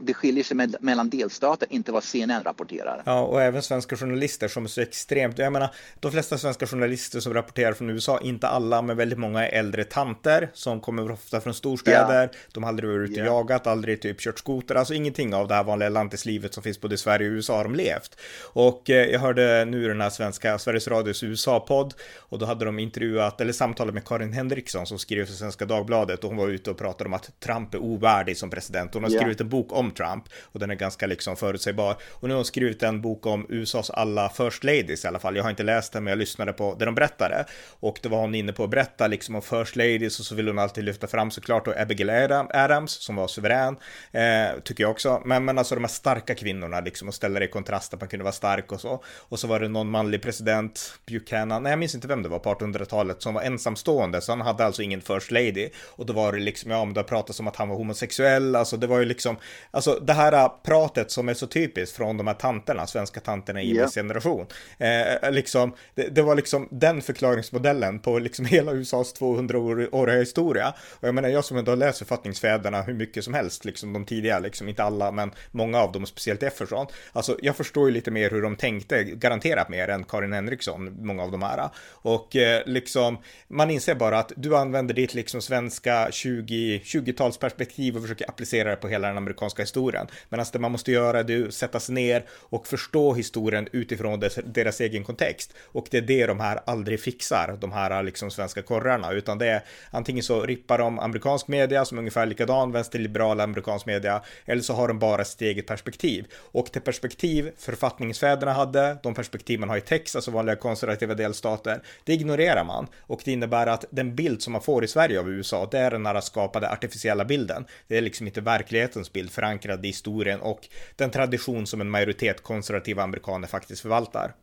det 0.05 0.13
skiljer 0.13 0.43
sig 0.43 0.57
med, 0.57 0.75
mellan 0.79 1.09
delstater, 1.09 1.67
inte 1.71 1.91
vad 1.91 2.03
CNN 2.03 2.43
rapporterar. 2.43 3.03
Ja, 3.05 3.21
och 3.21 3.41
även 3.41 3.61
svenska 3.61 3.97
journalister 3.97 4.47
som 4.47 4.63
är 4.63 4.67
så 4.67 4.81
extremt, 4.81 5.37
jag 5.37 5.53
menar, 5.53 5.75
de 5.99 6.11
flesta 6.11 6.37
svenska 6.37 6.67
journalister 6.67 7.19
som 7.19 7.33
rapporterar 7.33 7.73
från 7.73 7.89
USA, 7.89 8.19
inte 8.19 8.47
alla, 8.47 8.81
men 8.81 8.97
väldigt 8.97 9.19
många 9.19 9.47
är 9.47 9.59
äldre 9.59 9.83
tanter 9.83 10.49
som 10.53 10.81
kommer 10.81 11.11
ofta 11.11 11.41
från 11.41 11.53
storstäder. 11.53 12.29
Ja. 12.33 12.39
De 12.53 12.63
har 12.63 12.69
aldrig 12.69 12.89
varit 12.89 13.09
ute 13.09 13.21
och 13.21 13.27
ja. 13.27 13.31
jagat, 13.31 13.67
aldrig 13.67 14.01
typ 14.01 14.19
kört 14.19 14.39
skoter, 14.39 14.75
alltså 14.75 14.93
ingenting 14.93 15.33
av 15.33 15.47
det 15.47 15.55
här 15.55 15.63
vanliga 15.63 15.89
lantislivet 15.89 16.53
som 16.53 16.63
finns 16.63 16.81
både 16.81 16.95
i 16.95 16.97
Sverige 16.97 17.27
och 17.27 17.33
USA 17.33 17.57
har 17.57 17.63
de 17.63 17.75
levt. 17.75 18.19
Och 18.43 18.89
eh, 18.89 19.05
jag 19.05 19.19
hörde 19.19 19.65
nu 19.65 19.87
den 19.87 20.01
här 20.01 20.09
svenska 20.09 20.59
Sveriges 20.59 20.87
Radios 20.87 21.23
USA-podd 21.23 21.93
och 22.17 22.39
då 22.39 22.45
hade 22.45 22.65
de 22.65 22.79
intervjuat, 22.79 23.41
eller 23.41 23.53
samtalat 23.53 23.93
med 23.93 24.05
Karin 24.05 24.33
Henriksson 24.33 24.85
som 24.85 24.99
skriver 24.99 25.25
för 25.25 25.33
Svenska 25.33 25.65
Dagbladet 25.65 26.23
och 26.23 26.29
hon 26.29 26.37
var 26.37 26.47
ute 26.47 26.71
och 26.71 26.77
pratade 26.77 27.07
om 27.07 27.13
att 27.13 27.39
Trump 27.39 27.73
är 27.73 27.77
ovärdig 27.79 28.26
färdig 28.27 28.37
som 28.37 28.49
president. 28.49 28.93
Hon 28.93 29.03
har 29.03 29.11
yeah. 29.11 29.21
skrivit 29.21 29.41
en 29.41 29.49
bok 29.49 29.73
om 29.73 29.91
Trump 29.91 30.23
och 30.53 30.59
den 30.59 30.71
är 30.71 30.75
ganska 30.75 31.07
liksom 31.07 31.35
förutsägbar. 31.35 31.95
Och 32.11 32.27
nu 32.27 32.33
har 32.33 32.37
hon 32.37 32.45
skrivit 32.45 32.83
en 32.83 33.01
bok 33.01 33.25
om 33.25 33.45
USAs 33.49 33.89
alla 33.89 34.29
first 34.29 34.63
ladies 34.63 35.05
i 35.05 35.07
alla 35.07 35.19
fall. 35.19 35.35
Jag 35.35 35.43
har 35.43 35.49
inte 35.49 35.63
läst 35.63 35.93
den, 35.93 36.03
men 36.03 36.11
jag 36.11 36.19
lyssnade 36.19 36.53
på 36.53 36.75
det 36.79 36.85
de 36.85 36.95
berättade. 36.95 37.45
Och 37.79 37.99
då 38.01 38.09
var 38.09 38.19
hon 38.21 38.35
inne 38.35 38.53
på 38.53 38.63
att 38.63 38.69
berätta 38.69 39.07
liksom 39.07 39.35
om 39.35 39.41
first 39.41 39.75
ladies 39.75 40.19
och 40.19 40.25
så 40.25 40.35
vill 40.35 40.47
hon 40.47 40.59
alltid 40.59 40.83
lyfta 40.83 41.07
fram 41.07 41.31
såklart 41.31 41.65
då 41.65 41.73
Abigail 41.77 42.09
Adams 42.53 42.91
som 42.91 43.15
var 43.15 43.27
suverän, 43.27 43.77
eh, 44.11 44.59
tycker 44.63 44.83
jag 44.83 44.91
också. 44.91 45.21
Men, 45.25 45.45
men 45.45 45.57
alltså 45.57 45.75
de 45.75 45.83
här 45.83 45.87
starka 45.87 46.35
kvinnorna 46.35 46.79
liksom 46.79 47.07
och 47.07 47.13
ställa 47.13 47.39
det 47.39 47.45
i 47.45 47.47
kontrast 47.47 47.93
att 47.93 47.99
man 47.99 48.09
kunde 48.09 48.23
vara 48.23 48.33
stark 48.33 48.71
och 48.71 48.81
så. 48.81 49.03
Och 49.29 49.39
så 49.39 49.47
var 49.47 49.59
det 49.59 49.67
någon 49.67 49.89
manlig 49.89 50.21
president, 50.21 50.99
Buchanan, 51.05 51.63
nej 51.63 51.69
jag 51.69 51.79
minns 51.79 51.95
inte 51.95 52.07
vem 52.07 52.23
det 52.23 52.29
var 52.29 52.39
på 52.39 52.53
1800-talet, 52.53 53.21
som 53.21 53.33
var 53.33 53.41
ensamstående, 53.41 54.21
så 54.21 54.31
han 54.31 54.41
hade 54.41 54.65
alltså 54.65 54.81
ingen 54.81 55.01
first 55.01 55.31
lady. 55.31 55.69
Och 55.85 56.05
då 56.05 56.13
var 56.13 56.33
det 56.33 56.39
liksom, 56.39 56.71
ja 56.71 56.85
men 56.85 56.93
det 56.93 56.99
har 56.99 57.07
pratats 57.07 57.39
om 57.39 57.47
att 57.47 57.55
han 57.55 57.69
var 57.69 57.75
homosexuell 57.75 58.16
homosexuell, 58.17 58.55
alltså 58.55 58.77
det 58.77 58.87
var 58.87 58.99
ju 58.99 59.05
liksom, 59.05 59.37
alltså 59.71 59.99
det 59.99 60.13
här 60.13 60.49
pratet 60.63 61.11
som 61.11 61.29
är 61.29 61.33
så 61.33 61.47
typiskt 61.47 61.97
från 61.97 62.17
de 62.17 62.27
här 62.27 62.33
tanterna, 62.33 62.87
svenska 62.87 63.19
tanterna 63.19 63.61
i 63.61 63.75
yeah. 63.75 63.89
generation. 63.89 64.45
Eh, 64.77 65.31
liksom, 65.31 65.73
det, 65.95 66.15
det, 66.15 66.21
var 66.21 66.35
liksom 66.35 66.67
den 66.71 67.01
förklaringsmodellen 67.01 67.99
på 67.99 68.19
liksom 68.19 68.45
hela 68.55 68.71
USAs 68.71 69.15
200-åriga 69.15 70.19
historia. 70.19 70.73
Och 70.99 71.07
jag 71.07 71.15
menar, 71.15 71.29
jag 71.29 71.45
som 71.45 71.57
ändå 71.57 71.71
har 71.71 71.77
läst 71.77 71.99
författningsfäderna 71.99 72.81
hur 72.81 72.93
mycket 72.93 73.23
som 73.23 73.33
helst, 73.33 73.65
liksom 73.65 73.93
de 73.93 74.05
tidiga, 74.05 74.39
liksom 74.39 74.69
inte 74.69 74.83
alla, 74.83 75.11
men 75.11 75.31
många 75.51 75.79
av 75.79 75.91
dem, 75.91 76.05
speciellt 76.05 76.43
Efferson. 76.43 76.87
Alltså, 77.13 77.37
jag 77.41 77.55
förstår 77.55 77.87
ju 77.87 77.93
lite 77.93 78.11
mer 78.11 78.29
hur 78.29 78.41
de 78.41 78.55
tänkte, 78.55 79.03
garanterat 79.03 79.69
mer 79.69 79.89
än 79.89 80.03
Karin 80.03 80.33
Henriksson, 80.33 81.05
många 81.05 81.23
av 81.23 81.31
de 81.31 81.41
här. 81.41 81.69
Och 81.89 82.35
eh, 82.35 82.61
liksom, 82.65 83.17
man 83.47 83.69
inser 83.71 83.95
bara 83.95 84.19
att 84.19 84.31
du 84.35 84.57
använder 84.57 84.93
ditt 84.93 85.13
liksom 85.13 85.41
svenska 85.41 86.07
20, 86.11 86.81
20-talsperspektiv 86.83 87.95
och 87.95 88.06
försöker 88.07 88.29
applicera 88.29 88.69
det 88.69 88.75
på 88.75 88.87
hela 88.87 89.07
den 89.07 89.17
amerikanska 89.17 89.61
historien. 89.61 90.07
Men 90.29 90.39
alltså 90.39 90.53
det 90.53 90.59
man 90.59 90.71
måste 90.71 90.91
göra 90.91 91.23
det 91.23 91.33
är 91.33 91.47
att 91.47 91.53
sätta 91.53 91.79
sig 91.79 91.95
ner 91.95 92.25
och 92.29 92.67
förstå 92.67 93.13
historien 93.13 93.67
utifrån 93.71 94.19
dess, 94.19 94.39
deras 94.45 94.81
egen 94.81 95.03
kontext. 95.03 95.53
Och 95.63 95.87
det 95.91 95.97
är 95.97 96.01
det 96.01 96.25
de 96.25 96.39
här 96.39 96.59
aldrig 96.65 96.99
fixar, 96.99 97.57
de 97.61 97.71
här 97.71 98.03
liksom 98.03 98.31
svenska 98.31 98.61
korrarna, 98.61 99.11
utan 99.11 99.37
det 99.37 99.47
är 99.47 99.63
antingen 99.91 100.23
så 100.23 100.45
rippar 100.45 100.77
de 100.77 100.99
amerikansk 100.99 101.47
media 101.47 101.85
som 101.85 101.97
är 101.97 101.99
ungefär 101.99 102.25
likadan, 102.25 102.71
vänsterliberal 102.71 103.39
amerikansk 103.39 103.85
media, 103.85 104.21
eller 104.45 104.61
så 104.61 104.73
har 104.73 104.87
de 104.87 104.99
bara 104.99 105.25
sitt 105.25 105.41
eget 105.41 105.67
perspektiv. 105.67 106.25
Och 106.33 106.69
det 106.73 106.79
perspektiv 106.79 107.51
författningsfäderna 107.57 108.53
hade, 108.53 108.97
de 109.03 109.13
perspektiv 109.13 109.59
man 109.59 109.69
har 109.69 109.77
i 109.77 109.81
Texas 109.81 110.27
och 110.27 110.33
vanliga 110.33 110.55
konservativa 110.55 111.13
delstater, 111.13 111.81
det 112.03 112.13
ignorerar 112.13 112.63
man. 112.63 112.87
Och 113.01 113.21
det 113.25 113.31
innebär 113.31 113.67
att 113.67 113.85
den 113.89 114.15
bild 114.15 114.41
som 114.41 114.53
man 114.53 114.61
får 114.61 114.83
i 114.83 114.87
Sverige 114.87 115.19
av 115.19 115.29
USA, 115.29 115.67
det 115.71 115.79
är 115.79 115.91
den 115.91 116.05
här 116.05 116.21
skapade 116.21 116.69
artificiella 116.69 117.25
bilden. 117.25 117.65
Det 117.87 117.96
det 117.97 118.01
är 118.01 118.03
liksom 118.03 118.27
inte 118.27 118.41
verklighetens 118.41 119.13
bild 119.13 119.31
förankrad 119.31 119.85
i 119.85 119.87
historien 119.87 120.39
och 120.39 120.67
den 120.95 121.11
tradition 121.11 121.67
som 121.67 121.81
en 121.81 121.89
majoritet 121.89 122.43
konservativa 122.43 123.03
amerikaner 123.03 123.47
faktiskt 123.47 123.81
förvaltar. 123.81 124.33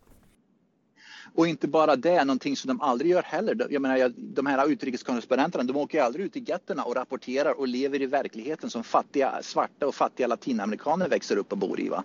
Och 1.35 1.47
inte 1.47 1.69
bara 1.69 1.97
det, 1.97 2.25
någonting 2.25 2.57
som 2.57 2.69
de 2.69 2.81
aldrig 2.81 3.11
gör 3.11 3.23
heller. 3.23 3.67
Jag 3.71 3.83
menar, 3.83 4.13
de 4.17 4.47
här 4.47 4.71
utrikeskorrespondenterna, 4.71 5.65
de 5.65 5.77
åker 5.77 6.03
aldrig 6.03 6.27
ut 6.27 6.37
i 6.37 6.45
getterna 6.47 6.85
och 6.85 6.97
rapporterar 6.97 7.59
och 7.59 7.69
lever 7.69 8.03
i 8.03 8.07
verkligheten 8.07 8.71
som 8.71 8.85
fattiga 8.85 9.43
svarta 9.43 9.87
och 9.87 9.95
fattiga 9.95 10.27
latinamerikaner 10.27 11.09
växer 11.09 11.37
upp 11.37 11.53
och 11.53 11.59
bor 11.59 11.81
i. 11.81 11.89
Va? 11.89 12.05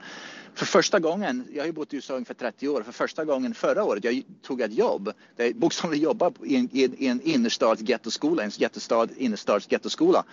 För 0.53 0.65
första 0.65 0.99
gången, 0.99 1.47
jag 1.51 1.62
har 1.62 1.65
ju 1.65 1.71
bott 1.71 1.93
i 1.93 1.95
USA 1.95 2.13
ungefär 2.13 2.33
30 2.33 2.67
år, 2.67 2.83
för 2.83 2.91
första 2.91 3.25
gången 3.25 3.53
förra 3.53 3.83
året 3.83 4.03
jag 4.03 4.23
tog 4.41 4.62
ett 4.62 4.73
jobb, 4.73 5.13
där 5.35 5.45
jag 5.45 5.55
bokstavligen 5.55 6.03
jobbade 6.03 6.35
i 6.43 6.55
en, 6.55 6.69
i 6.73 7.07
en 7.07 7.21
innerstads 7.21 7.81
gettoskola, 7.81 8.43
en 8.43 8.49
jättestad 8.49 9.09
innerstads 9.17 9.71
gettoskola, 9.71 10.23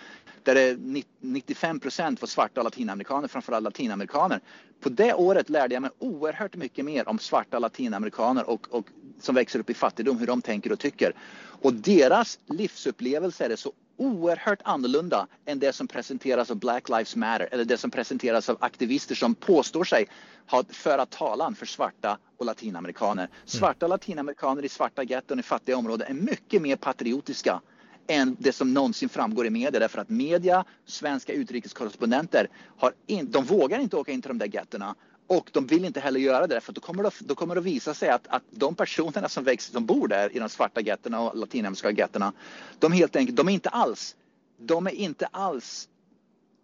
där 0.43 0.55
det 0.55 1.03
95 1.19 1.79
procent 1.79 2.21
var 2.21 2.27
svarta 2.27 2.59
och 2.59 2.63
latinamerikaner, 2.63 3.27
framförallt 3.27 3.63
latinamerikaner. 3.63 4.39
På 4.79 4.89
det 4.89 5.13
året 5.13 5.49
lärde 5.49 5.73
jag 5.73 5.81
mig 5.81 5.91
oerhört 5.99 6.55
mycket 6.55 6.85
mer 6.85 7.09
om 7.09 7.19
svarta 7.19 7.59
latinamerikaner 7.59 8.49
och, 8.49 8.67
och 8.69 8.87
som 9.21 9.35
växer 9.35 9.59
upp 9.59 9.69
i 9.69 9.73
fattigdom, 9.73 10.17
hur 10.17 10.27
de 10.27 10.41
tänker 10.41 10.71
och 10.71 10.79
tycker. 10.79 11.13
Och 11.61 11.73
deras 11.73 12.39
livsupplevelser 12.45 13.49
är 13.49 13.55
så 13.55 13.71
oerhört 13.97 14.61
annorlunda 14.63 15.27
än 15.45 15.59
det 15.59 15.73
som 15.73 15.87
presenteras 15.87 16.51
av 16.51 16.57
Black 16.57 16.89
Lives 16.89 17.15
Matter 17.15 17.49
eller 17.51 17.65
det 17.65 17.77
som 17.77 17.91
presenteras 17.91 18.49
av 18.49 18.57
aktivister 18.59 19.15
som 19.15 19.35
påstår 19.35 19.83
sig 19.83 20.07
ha 20.47 20.63
föra 20.69 21.05
talan 21.05 21.55
för 21.55 21.65
svarta 21.65 22.17
och 22.37 22.45
latinamerikaner. 22.45 23.23
Mm. 23.23 23.35
Svarta 23.45 23.85
och 23.85 23.89
latinamerikaner 23.89 24.65
i 24.65 24.69
svarta 24.69 25.03
getton 25.03 25.39
i 25.39 25.43
fattiga 25.43 25.77
områden 25.77 26.07
är 26.07 26.21
mycket 26.21 26.61
mer 26.61 26.75
patriotiska 26.75 27.61
än 28.07 28.35
det 28.39 28.51
som 28.51 28.73
någonsin 28.73 29.09
framgår 29.09 29.47
i 29.47 29.49
media 29.49 29.79
därför 29.79 30.01
att 30.01 30.09
media, 30.09 30.65
svenska 30.85 31.33
utrikeskorrespondenter, 31.33 32.49
har 32.77 32.93
in, 33.05 33.31
de 33.31 33.43
vågar 33.45 33.79
inte 33.79 33.97
åka 33.97 34.11
in 34.11 34.21
till 34.21 34.29
de 34.29 34.37
där 34.37 34.55
gettorna 34.55 34.95
och 35.27 35.49
de 35.53 35.67
vill 35.67 35.85
inte 35.85 35.99
heller 35.99 36.19
göra 36.19 36.47
det 36.47 36.61
för 36.61 36.73
då 36.73 36.81
kommer 36.81 37.03
det, 37.03 37.11
då 37.19 37.35
kommer 37.35 37.55
det 37.55 37.61
visa 37.61 37.93
sig 37.93 38.09
att, 38.09 38.27
att 38.27 38.43
de 38.49 38.75
personerna 38.75 39.29
som 39.29 39.43
växer, 39.43 39.73
som 39.73 39.85
bor 39.85 40.07
där 40.07 40.35
i 40.35 40.39
de 40.39 40.49
svarta 40.49 40.81
gettorna 40.81 41.21
och 41.21 41.37
latinamerikanska 41.37 41.91
gettorna, 41.91 42.33
de 42.79 42.91
helt 42.91 43.15
enkelt, 43.15 43.37
de 43.37 43.47
är 43.47 43.53
inte 43.53 43.69
alls, 43.69 44.15
de 44.57 44.87
är 44.87 44.91
inte 44.91 45.25
alls 45.25 45.89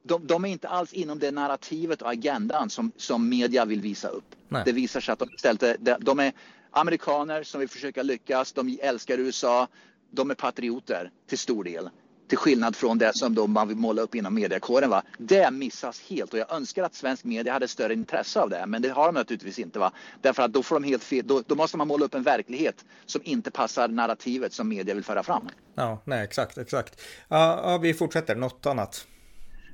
de, 0.04 0.28
de, 0.28 0.46
är 0.46 0.50
inte 0.50 0.68
alls 0.68 0.94
inom 0.94 1.20
det 1.20 1.32
narrativet 1.32 2.02
och 2.02 2.10
agendan 2.10 2.70
som, 2.70 2.92
som 2.98 3.30
media 3.30 3.66
vill 3.66 3.82
visa 3.82 4.08
upp. 4.08 4.36
Nej. 4.50 4.62
Det 4.66 4.72
visar 4.72 5.02
sig 5.02 5.14
att 5.14 5.20
de 5.20 5.30
istället 5.36 5.78
de, 5.80 5.96
de 6.00 6.20
är 6.20 6.34
amerikaner 6.72 7.44
som 7.44 7.60
vill 7.60 7.70
försöka 7.70 8.04
lyckas, 8.04 8.52
de 8.52 8.80
älskar 8.82 9.18
USA, 9.18 9.68
de 10.12 10.32
är 10.32 10.36
patrioter 10.36 11.12
till 11.28 11.38
stor 11.38 11.64
del. 11.64 11.90
Till 12.28 12.38
skillnad 12.38 12.76
från 12.76 12.98
det 12.98 13.18
som 13.18 13.36
då 13.36 13.48
man 13.48 13.68
vill 13.68 13.78
måla 13.78 14.02
upp 14.02 14.16
inom 14.16 14.34
mediekåren. 14.34 14.90
Va? 14.90 15.04
Det 15.18 15.52
missas 15.52 16.02
helt 16.10 16.34
och 16.34 16.40
jag 16.40 16.52
önskar 16.52 16.84
att 16.84 16.96
svensk 16.96 17.24
media 17.24 17.54
hade 17.54 17.68
större 17.68 17.94
intresse 17.94 18.40
av 18.40 18.50
det. 18.50 18.66
Men 18.66 18.82
det 18.82 18.90
har 18.90 19.06
de 19.06 19.16
naturligtvis 19.16 19.60
inte. 19.60 19.80
Va? 19.80 19.92
Därför 20.22 20.44
att 20.44 20.54
då 20.54 20.64
får 20.64 20.76
de 20.76 20.84
helt 20.84 21.04
fel. 21.04 21.28
Då, 21.28 21.44
då 21.48 21.56
måste 21.56 21.78
man 21.78 21.88
måla 21.88 22.06
upp 22.06 22.16
en 22.16 22.24
verklighet 22.24 22.86
som 23.06 23.22
inte 23.24 23.52
passar 23.52 23.88
narrativet 23.88 24.54
som 24.54 24.70
media 24.70 24.96
vill 24.96 25.04
föra 25.04 25.24
fram. 25.24 25.50
Ja, 25.76 26.02
nej 26.06 26.24
exakt, 26.24 26.58
exakt. 26.58 27.02
Ja, 27.28 27.62
ja 27.64 27.78
vi 27.78 27.94
fortsätter. 27.94 28.36
Något 28.36 28.66
annat? 28.66 29.08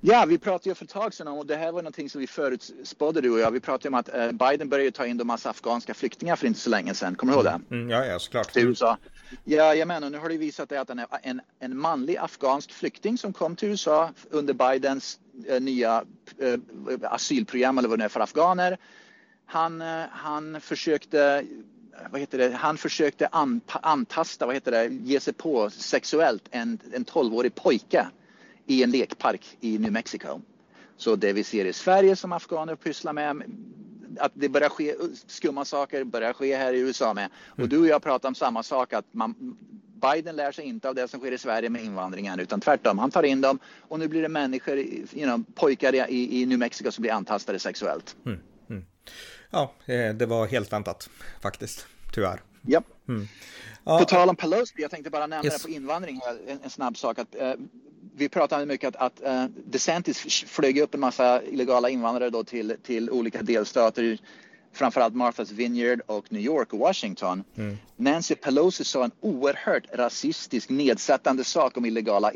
Ja, 0.01 0.25
vi 0.25 0.38
pratade 0.38 0.69
ju 0.69 0.75
för 0.75 0.85
ett 0.85 0.91
tag 0.91 1.13
sedan 1.13 1.27
om, 1.27 1.38
och 1.38 1.45
det 1.45 1.55
här 1.55 1.71
var 1.71 1.81
någonting 1.81 2.09
som 2.09 2.21
vi 2.21 2.27
förutspådde 2.27 3.21
du 3.21 3.29
och 3.29 3.39
jag. 3.39 3.51
Vi 3.51 3.59
pratade 3.59 3.88
om 3.88 3.93
att 3.93 4.15
eh, 4.15 4.31
Biden 4.31 4.69
började 4.69 4.91
ta 4.91 5.05
in 5.05 5.17
de 5.17 5.27
massa 5.27 5.49
afghanska 5.49 5.93
flyktingar 5.93 6.35
för 6.35 6.47
inte 6.47 6.59
så 6.59 6.69
länge 6.69 6.93
sedan. 6.93 7.15
Kommer 7.15 7.33
du 7.33 7.38
ihåg 7.38 7.45
det? 7.45 7.75
Mm, 7.75 7.89
ja, 7.89 8.05
ja, 8.05 8.19
såklart. 8.19 8.53
Till 8.53 8.67
USA. 8.67 8.97
Ja, 9.43 9.75
jag 9.75 9.88
menar, 9.88 10.09
nu 10.09 10.17
har 10.17 10.29
det 10.29 10.38
visat 10.38 10.69
sig 10.69 10.77
att 10.77 10.89
en, 10.89 11.01
en, 11.23 11.41
en 11.59 11.77
manlig 11.77 12.17
afghansk 12.17 12.71
flykting 12.71 13.17
som 13.17 13.33
kom 13.33 13.55
till 13.55 13.69
USA 13.69 14.09
under 14.29 14.53
Bidens 14.53 15.19
eh, 15.47 15.62
nya 15.62 16.03
eh, 16.38 16.59
asylprogram 17.03 17.77
eller 17.77 17.89
vad 17.89 17.99
det 17.99 18.05
är 18.05 18.09
för 18.09 18.19
afghaner. 18.19 18.77
Han, 19.45 19.81
eh, 19.81 20.03
han 20.12 20.62
försökte 20.62 21.45
vad 22.12 22.21
heter 22.21 22.38
det, 22.38 22.51
han 22.51 22.77
försökte 22.77 23.27
an, 23.27 23.62
antasta, 23.67 24.45
vad 24.45 24.55
heter 24.55 24.71
det, 24.71 24.85
ge 24.88 25.19
sig 25.19 25.33
på 25.33 25.69
sexuellt 25.69 26.43
en, 26.51 26.79
en 26.93 27.05
12-årig 27.05 27.55
pojke 27.55 28.07
i 28.69 28.84
en 28.84 28.91
lekpark 28.91 29.58
i 29.62 29.77
New 29.77 29.91
Mexico. 29.91 30.41
Så 30.97 31.15
det 31.15 31.34
vi 31.34 31.43
ser 31.43 31.65
i 31.65 31.73
Sverige 31.73 32.15
som 32.15 32.32
afghaner 32.32 32.75
pysslar 32.75 33.13
med, 33.13 33.43
att 34.19 34.32
det 34.36 34.49
börjar 34.49 34.69
ske 34.69 34.95
skumma 35.27 35.65
saker, 35.65 36.03
börjar 36.03 36.34
ske 36.34 36.55
här 36.55 36.73
i 36.73 36.79
USA 36.79 37.13
med. 37.13 37.29
Och 37.47 37.60
mm. 37.60 37.69
du 37.69 37.79
och 37.79 37.88
jag 37.88 38.03
pratar 38.03 38.29
om 38.29 38.36
samma 38.36 38.63
sak, 38.63 38.93
att 38.93 39.05
man, 39.12 39.58
Biden 40.01 40.36
lär 40.36 40.51
sig 40.51 40.65
inte 40.65 40.89
av 40.89 40.95
det 40.95 41.08
som 41.08 41.19
sker 41.19 41.32
i 41.32 41.38
Sverige 41.38 41.69
med 41.69 41.84
invandringen 41.84 42.39
utan 42.39 42.62
tvärtom. 42.62 42.99
Han 42.99 43.12
tar 43.12 43.23
in 43.23 43.41
dem 43.41 43.60
och 43.88 43.99
nu 43.99 44.08
blir 44.08 44.21
det 44.21 44.29
människor, 44.29 44.77
you 44.77 45.05
know, 45.13 45.43
pojkar 45.55 46.12
i, 46.12 46.41
i 46.41 46.45
New 46.45 46.60
Mexico 46.60 46.91
som 46.91 47.01
blir 47.01 47.12
antastade 47.12 47.60
sexuellt. 47.60 48.15
Mm. 48.25 48.39
Mm. 48.69 48.86
Ja, 49.49 49.73
eh, 49.86 50.13
det 50.15 50.25
var 50.25 50.47
helt 50.47 50.73
väntat 50.73 51.10
faktiskt, 51.41 51.88
tyvärr. 52.13 52.41
Ja. 52.62 52.82
Mm. 53.08 53.27
Ja. 53.83 53.99
På 53.99 54.05
tal 54.05 54.29
om 54.29 54.35
Pelosi, 54.35 54.73
jag 54.77 54.91
tänkte 54.91 55.09
bara 55.09 55.27
nämna 55.27 55.45
yes. 55.45 55.61
det 55.61 55.67
på 55.67 55.69
invandring, 55.69 56.21
en, 56.47 56.59
en 56.63 56.69
snabb 56.69 56.97
sak. 56.97 57.19
Att, 57.19 57.35
uh, 57.35 57.53
vi 58.15 58.29
pratade 58.29 58.65
mycket 58.65 58.95
att, 58.95 59.21
att 59.21 59.27
uh, 59.27 59.45
DeSantis 59.65 60.43
flög 60.47 60.77
upp 60.77 60.93
en 60.93 60.99
massa 60.99 61.43
illegala 61.43 61.89
invandrare 61.89 62.29
då 62.29 62.43
till, 62.43 62.75
till 62.83 63.09
olika 63.09 63.41
delstater 63.41 64.17
framförallt 64.73 65.13
Martha's 65.13 65.53
Vineyard 65.53 66.01
och 66.05 66.32
New 66.32 66.41
York 66.41 66.73
och 66.73 66.79
Washington. 66.79 67.43
Mm. 67.55 67.77
Nancy 67.95 68.36
Pelosi 68.36 68.84
sa 68.84 69.03
en 69.03 69.12
oerhört 69.21 69.84
rasistisk, 69.93 70.69
nedsättande 70.69 71.43
sak 71.43 71.77
om 71.77 71.86
illegala 71.86 72.32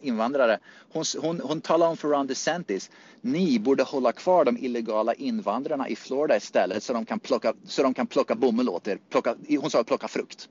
invandrare. 0.00 0.58
Hon, 0.92 1.04
hon, 1.20 1.40
hon 1.40 1.60
talade 1.60 1.90
om 1.90 1.96
för 1.96 2.08
Ron 2.08 2.26
DeSantis, 2.26 2.90
ni 3.20 3.58
borde 3.58 3.82
hålla 3.82 4.12
kvar 4.12 4.44
de 4.44 4.58
illegala 4.58 5.14
invandrarna 5.14 5.88
i 5.88 5.96
Florida 5.96 6.36
istället 6.36 6.82
så 6.82 6.92
de 6.92 7.04
kan 7.04 7.18
plocka, 7.18 7.54
så 7.64 7.82
de 7.82 7.94
kan 7.94 8.06
plocka 8.06 8.34
bomull 8.34 8.68
åt 8.68 8.88
er. 8.88 8.98
Plocka, 9.10 9.34
hon 9.60 9.70
sa 9.70 9.84
plocka 9.84 10.08
frukt. 10.08 10.48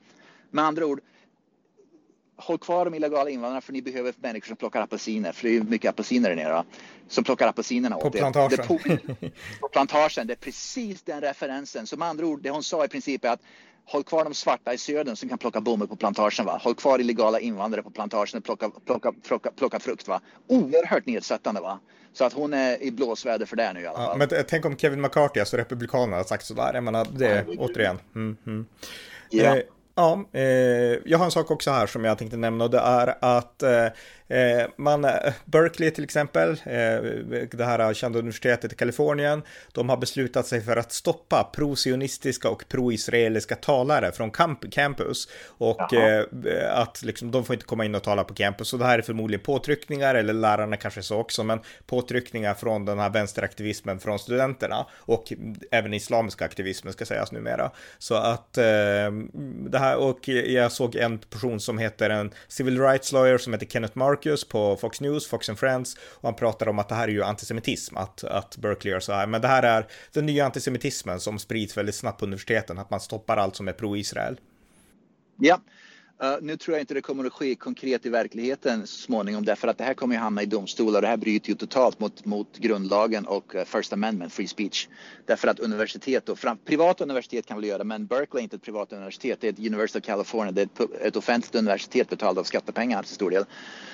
Med 0.51 0.65
andra 0.65 0.85
ord, 0.85 1.01
håll 2.37 2.57
kvar 2.57 2.85
de 2.85 2.93
illegala 2.93 3.29
invandrarna 3.29 3.61
för 3.61 3.73
ni 3.73 3.81
behöver 3.81 4.13
människor 4.17 4.47
som 4.47 4.55
plockar 4.55 4.81
apelsiner. 4.81 5.31
För 5.31 5.47
det 5.47 5.55
är 5.55 5.61
mycket 5.61 5.89
apelsiner 5.89 6.29
där 6.29 6.35
nere. 6.35 6.63
Som 7.07 7.23
plockar 7.23 7.47
apelsinerna 7.47 7.97
på 7.97 8.11
plantagen. 8.11 8.57
Det, 8.57 8.67
på, 8.67 8.77
på, 9.61 9.67
plantagen. 9.67 10.27
Det 10.27 10.33
är 10.33 10.37
precis 10.37 11.01
den 11.01 11.21
referensen. 11.21 11.85
Med 11.97 12.07
andra 12.07 12.25
ord, 12.25 12.41
det 12.41 12.49
hon 12.49 12.63
sa 12.63 12.85
i 12.85 12.87
princip 12.87 13.25
är 13.25 13.29
att 13.29 13.41
håll 13.85 14.03
kvar 14.03 14.23
de 14.23 14.33
svarta 14.33 14.73
i 14.73 14.77
södern 14.77 15.15
som 15.15 15.29
kan 15.29 15.37
plocka 15.37 15.61
bomull 15.61 15.87
på 15.87 15.95
plantagen. 15.95 16.45
Va? 16.45 16.59
Håll 16.63 16.75
kvar 16.75 16.99
illegala 16.99 17.39
invandrare 17.39 17.83
på 17.83 17.89
plantagen 17.89 18.37
och 18.37 18.43
plocka, 18.43 18.69
plocka, 18.85 19.11
plocka, 19.11 19.51
plocka 19.51 19.79
frukt. 19.79 20.07
Va? 20.07 20.21
Oerhört 20.47 21.05
nedsättande. 21.05 21.61
Va? 21.61 21.79
Så 22.13 22.25
att 22.25 22.33
hon 22.33 22.53
är 22.53 22.83
i 22.83 22.91
blåsväder 22.91 23.45
för 23.45 23.55
det 23.55 23.73
nu 23.73 23.81
i 23.81 23.87
alla 23.87 23.97
fall. 23.97 24.19
Ja, 24.19 24.27
men 24.35 24.45
tänk 24.47 24.65
om 24.65 24.77
Kevin 24.77 25.01
McCarthy, 25.01 25.39
alltså 25.39 25.57
republikanerna, 25.57 26.17
har 26.17 26.23
sagt 26.23 26.45
sådär. 26.45 26.73
Jag 26.73 26.83
menar, 26.83 27.07
det 27.11 27.45
återigen. 27.57 27.99
Mm, 28.15 28.37
mm. 28.45 28.65
Ja. 29.29 29.57
Eh, 29.57 29.63
Ja, 29.95 30.25
eh, 30.33 30.43
jag 31.05 31.17
har 31.17 31.25
en 31.25 31.31
sak 31.31 31.51
också 31.51 31.71
här 31.71 31.87
som 31.87 32.05
jag 32.05 32.17
tänkte 32.17 32.37
nämna 32.37 32.63
och 32.63 32.69
det 32.71 32.79
är 32.79 33.15
att 33.21 33.63
eh, 33.63 33.87
Eh, 34.27 34.67
man, 34.77 35.05
eh, 35.05 35.33
Berkeley 35.45 35.91
till 35.91 36.03
exempel, 36.03 36.49
eh, 36.51 37.01
det 37.51 37.65
här 37.65 37.93
kända 37.93 38.19
universitetet 38.19 38.73
i 38.73 38.75
Kalifornien, 38.75 39.41
de 39.71 39.89
har 39.89 39.97
beslutat 39.97 40.47
sig 40.47 40.61
för 40.61 40.77
att 40.77 40.91
stoppa 40.91 41.43
pro-sionistiska 41.43 42.49
och 42.49 42.63
pro-israeliska 42.69 43.55
talare 43.55 44.11
från 44.11 44.31
camp 44.31 44.71
campus 44.71 45.29
och 45.47 45.93
eh, 45.93 46.25
att 46.73 47.03
liksom, 47.03 47.31
de 47.31 47.45
får 47.45 47.53
inte 47.53 47.65
komma 47.65 47.85
in 47.85 47.95
och 47.95 48.03
tala 48.03 48.23
på 48.23 48.33
campus. 48.33 48.73
Och 48.73 48.79
det 48.79 48.85
här 48.85 48.97
är 48.99 49.01
förmodligen 49.01 49.43
påtryckningar, 49.43 50.15
eller 50.15 50.33
lärarna 50.33 50.77
kanske 50.77 51.03
så 51.03 51.17
också, 51.17 51.43
men 51.43 51.59
påtryckningar 51.85 52.53
från 52.53 52.85
den 52.85 52.99
här 52.99 53.09
vänsteraktivismen 53.09 53.99
från 53.99 54.19
studenterna 54.19 54.85
och 54.93 55.33
även 55.71 55.93
islamiska 55.93 56.45
aktivismen 56.45 56.93
ska 56.93 57.05
sägas 57.05 57.31
numera. 57.31 57.71
Så 57.97 58.15
att 58.15 58.57
eh, 58.57 58.63
det 59.69 59.79
här, 59.79 59.95
och 59.95 60.27
jag 60.27 60.71
såg 60.71 60.95
en 60.95 61.17
person 61.17 61.59
som 61.59 61.77
heter 61.77 62.09
en 62.09 62.31
civil 62.47 62.81
rights 62.81 63.11
lawyer 63.11 63.37
som 63.37 63.53
heter 63.53 63.65
Kenneth 63.65 63.97
Mark 63.97 64.14
Marcus 64.15 64.43
på 64.43 64.77
Fox 64.77 65.01
News, 65.01 65.27
Fox 65.27 65.49
and 65.49 65.59
Friends, 65.59 65.97
och 65.97 66.23
han 66.23 66.35
pratar 66.35 66.67
om 66.67 66.79
att 66.79 66.89
det 66.89 66.95
här 66.95 67.07
är 67.07 67.11
ju 67.11 67.23
antisemitism, 67.23 67.97
att, 67.97 68.23
att 68.23 68.57
Berkeley 68.57 68.91
gör 68.91 68.99
så 68.99 69.13
här. 69.13 69.27
Men 69.27 69.41
det 69.41 69.47
här 69.47 69.63
är 69.63 69.87
den 70.13 70.25
nya 70.25 70.45
antisemitismen 70.45 71.19
som 71.19 71.39
sprids 71.39 71.77
väldigt 71.77 71.95
snabbt 71.95 72.19
på 72.19 72.25
universiteten, 72.25 72.79
att 72.79 72.89
man 72.89 72.99
stoppar 72.99 73.37
allt 73.37 73.55
som 73.55 73.67
är 73.67 73.73
pro-Israel. 73.73 74.39
Ja, 75.37 75.61
Uh, 76.23 76.37
nu 76.41 76.57
tror 76.57 76.75
jag 76.75 76.81
inte 76.81 76.93
det 76.93 77.01
kommer 77.01 77.25
att 77.25 77.33
ske 77.33 77.55
konkret 77.55 78.05
i 78.05 78.09
verkligheten 78.09 78.87
så 78.87 79.01
småningom 79.01 79.45
därför 79.45 79.67
att 79.67 79.77
det 79.77 79.83
här 79.83 79.93
kommer 79.93 80.15
att 80.15 80.21
hamna 80.21 80.41
i 80.41 80.45
domstolar. 80.45 81.01
Det 81.01 81.07
här 81.07 81.17
bryter 81.17 81.49
ju 81.49 81.55
totalt 81.55 81.99
mot, 81.99 82.25
mot 82.25 82.57
grundlagen 82.57 83.25
och 83.25 83.55
uh, 83.55 83.63
First 83.63 83.93
Amendment, 83.93 84.33
free 84.33 84.47
speech. 84.47 84.87
Därför 85.25 85.47
att 85.47 85.59
universitet, 85.59 86.29
och 86.29 86.39
fram, 86.39 86.57
privata 86.57 87.03
universitet 87.03 87.45
kan 87.45 87.57
väl 87.57 87.65
göra 87.65 87.83
men 87.83 88.05
Berkeley 88.05 88.41
är 88.41 88.43
inte 88.43 88.55
ett 88.55 88.61
privat 88.61 88.93
universitet. 88.93 89.41
Det 89.41 89.47
är 89.47 89.51
ett 89.51 89.59
University 89.59 89.99
of 89.99 90.05
California. 90.05 90.51
Det 90.51 90.61
är 90.61 90.65
ett, 90.65 91.01
ett 91.01 91.15
offentligt 91.15 91.55
universitet 91.55 92.09
betalt 92.09 92.37
av 92.37 92.43
skattepengar 92.43 93.03
till 93.03 93.15
stor 93.15 93.31
del. 93.31 93.45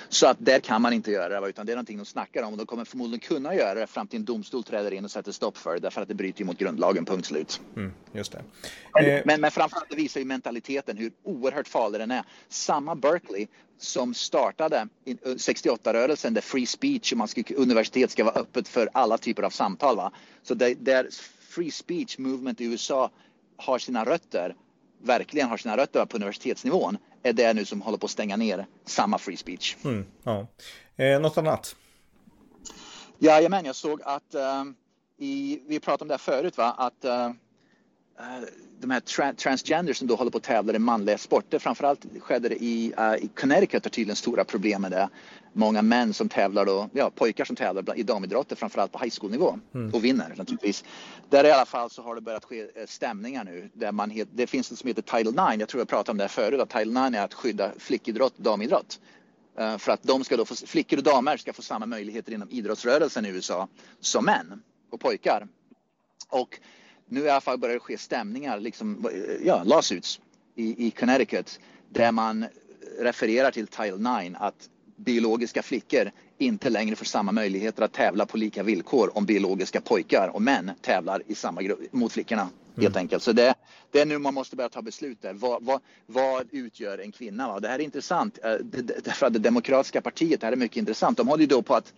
Så 0.10 0.28
att 0.28 0.38
där 0.40 0.60
kan 0.60 0.82
man 0.82 0.94
inte 0.94 1.12
göra 1.12 1.42
det 1.42 1.50
utan 1.50 1.66
det 1.66 1.72
är 1.72 1.76
någonting 1.76 1.98
de 1.98 2.06
snackar 2.06 2.44
om 2.44 2.52
och 2.52 2.58
de 2.58 2.66
kommer 2.66 2.86
förmodligen 2.86 3.20
kunna 3.20 3.56
göra 3.56 3.80
det 3.80 3.88
fram 3.88 4.08
till 4.08 4.20
en 4.20 4.26
domstol 4.26 4.64
träder 4.64 4.94
in 4.94 5.06
och 5.06 5.12
sätter 5.12 5.32
stopp 5.32 5.58
för 5.58 5.74
det 5.74 5.80
därför 5.80 6.02
att 6.02 6.08
det 6.08 6.14
bryter 6.14 6.46
mot 6.46 6.58
grundlagen, 6.58 7.06
punkt 7.06 7.26
slut. 7.26 7.62
Mm, 7.76 7.94
just 8.12 8.32
det. 8.32 8.44
Men, 8.94 9.06
eh. 9.06 9.22
men, 9.26 9.42
men 9.42 9.52
framförallt 9.52 9.90
det 9.90 9.96
visar 9.96 10.20
ju 10.20 10.26
mentaliteten 10.26 10.98
hur 10.98 11.12
oerhört 11.24 11.68
farlig 11.68 12.02
den 12.02 12.11
är. 12.12 12.24
Samma 12.50 12.96
Berkeley 12.96 13.48
som 13.78 14.14
startade 14.14 14.88
68-rörelsen 15.24 16.34
där 16.34 16.42
free 16.42 16.66
speech 16.66 17.12
och 17.12 17.18
man 17.18 17.28
ska, 17.28 17.44
universitet 17.56 18.12
ska 18.12 18.24
vara 18.24 18.36
öppet 18.36 18.68
för 18.68 18.90
alla 18.94 19.18
typer 19.18 19.44
av 19.44 19.50
samtal. 19.50 19.96
Va? 19.96 20.12
Så 20.44 20.54
där, 20.54 20.76
där 20.76 21.10
free 21.50 21.72
speech 21.72 22.18
movement 22.18 22.62
i 22.62 22.66
USA 22.66 23.12
har 23.58 23.80
sina 23.80 24.06
rötter, 24.06 24.56
verkligen 25.02 25.50
har 25.50 25.58
sina 25.58 25.78
rötter 25.78 26.06
på 26.06 26.18
universitetsnivån, 26.18 26.98
är 27.24 27.34
det 27.34 27.54
nu 27.54 27.66
som 27.66 27.82
håller 27.82 27.98
på 27.98 28.06
att 28.06 28.12
stänga 28.12 28.38
ner 28.38 28.66
samma 28.86 29.18
free 29.18 29.38
speech. 29.38 29.76
Mm, 29.84 30.06
ja. 30.24 30.48
eh, 30.96 31.20
något 31.20 31.38
annat? 31.38 31.76
Jajamän, 33.20 33.66
jag 33.66 33.76
såg 33.76 34.02
att 34.04 34.36
uh, 34.36 34.72
i, 35.18 35.62
vi 35.68 35.80
pratade 35.80 36.04
om 36.04 36.08
det 36.08 36.14
här 36.14 36.20
förut, 36.20 36.58
va? 36.58 36.72
att 36.78 37.06
uh, 37.06 37.32
de 38.82 38.92
här 38.92 39.00
tra 39.00 39.34
transgenders 39.34 39.98
som 39.98 40.08
då 40.08 40.16
håller 40.16 40.32
på 40.32 40.38
att 40.38 40.44
tävla 40.44 40.74
i 40.74 40.80
manliga 40.80 41.18
sporter. 41.18 41.60
Framförallt 41.60 42.06
skedde 42.20 42.50
det 42.50 42.64
i, 42.64 42.94
uh, 43.00 43.16
i 43.16 43.28
Connecticut 43.28 43.86
har 43.86 43.90
tydligen 43.90 44.16
stora 44.16 44.44
problem 44.44 44.82
med 44.82 44.92
det. 44.92 45.10
Många 45.54 45.82
män 45.82 46.14
som 46.14 46.30
tävlar 46.30 46.66
då, 46.66 46.90
ja 46.94 47.12
pojkar 47.16 47.46
som 47.46 47.56
tävlar 47.56 48.00
i 48.00 48.04
damidrotter 48.04 48.56
framförallt 48.56 48.92
på 48.92 49.00
high 49.00 49.14
school 49.20 49.32
nivå 49.32 49.60
mm. 49.74 49.94
och 49.94 50.06
vinner 50.06 50.30
naturligtvis. 50.30 50.84
Där 51.30 51.44
i 51.44 51.52
alla 51.52 51.66
fall 51.66 51.90
så 51.90 52.02
har 52.02 52.16
det 52.16 52.22
börjat 52.22 52.46
ske 52.46 52.62
eh, 52.62 52.68
stämningar 52.88 53.44
nu 53.44 53.70
där 53.74 53.92
man, 53.92 54.26
det 54.32 54.48
finns 54.48 54.72
något 54.72 54.80
som 54.80 54.88
heter 54.88 55.02
Title 55.02 55.50
9, 55.50 55.60
jag 55.60 55.70
tror 55.70 55.82
jag 55.82 55.88
pratade 55.88 56.12
om 56.12 56.18
det 56.18 56.24
här 56.24 56.30
förut, 56.30 56.62
att 56.62 56.70
Title 56.70 57.10
9 57.10 57.20
är 57.20 57.26
att 57.26 57.34
skydda 57.34 57.72
flickidrott, 57.78 58.38
damidrott. 58.38 59.00
Uh, 59.60 59.78
för 59.78 59.92
att 59.92 60.04
de 60.04 60.24
ska 60.24 60.38
då 60.38 60.46
få, 60.46 60.56
flickor 60.56 60.98
och 60.98 61.04
damer 61.04 61.38
ska 61.38 61.54
få 61.54 61.62
samma 61.62 61.86
möjligheter 61.86 62.32
inom 62.32 62.50
idrottsrörelsen 62.50 63.26
i 63.26 63.30
USA 63.30 63.68
som 64.00 64.26
män 64.26 64.62
och 64.92 65.00
pojkar. 65.00 65.48
Och 66.30 66.60
nu 67.12 67.22
i 67.22 67.30
alla 67.30 67.42
fall 67.42 67.58
börjar 67.58 67.74
det 67.74 67.80
ske 67.80 67.98
stämningar, 67.98 68.60
liksom, 68.60 69.10
ja, 69.44 69.64
lawsuits 69.64 70.20
i, 70.56 70.88
i 70.88 70.92
Connecticut 70.92 71.60
där 71.90 72.12
man 72.12 72.46
refererar 73.00 73.52
till 73.52 73.68
Title 73.68 74.22
9 74.22 74.36
att 74.40 74.70
biologiska 74.96 75.64
flickor 75.64 76.12
inte 76.38 76.70
längre 76.70 76.96
får 76.96 77.06
samma 77.06 77.32
möjligheter 77.32 77.84
att 77.84 77.94
tävla 77.94 78.26
på 78.26 78.38
lika 78.38 78.64
villkor 78.64 79.18
om 79.18 79.26
biologiska 79.26 79.82
pojkar 79.82 80.32
och 80.34 80.42
män 80.42 80.72
tävlar 80.82 81.24
i 81.28 81.36
samma 81.36 81.62
grupp 81.62 81.94
mot 81.94 82.12
flickorna. 82.12 82.42
Mm. 82.42 82.84
Helt 82.84 82.96
enkelt. 82.98 83.24
Så 83.24 83.32
det, 83.32 83.54
det 83.92 84.02
är 84.02 84.06
nu 84.06 84.18
man 84.18 84.34
måste 84.34 84.56
börja 84.56 84.70
ta 84.70 84.82
beslut 84.82 85.22
där. 85.22 85.34
Vad, 85.34 85.64
vad, 85.64 85.82
vad 86.06 86.48
utgör 86.52 86.98
en 86.98 87.12
kvinna? 87.12 87.48
Va? 87.48 87.60
Det 87.60 87.68
här 87.68 87.80
är 87.80 87.84
intressant 87.84 88.40
eh, 88.44 88.54
därför 89.04 89.26
att 89.26 89.34
det 89.34 89.40
demokratiska 89.40 90.02
partiet, 90.02 90.42
det 90.42 90.48
här 90.48 90.54
är 90.54 90.58
mycket 90.58 90.78
intressant. 90.78 91.18
De 91.18 91.28
håller 91.28 91.42
ju 91.42 91.48
då 91.48 91.62
på 91.62 91.76
att 91.76 91.94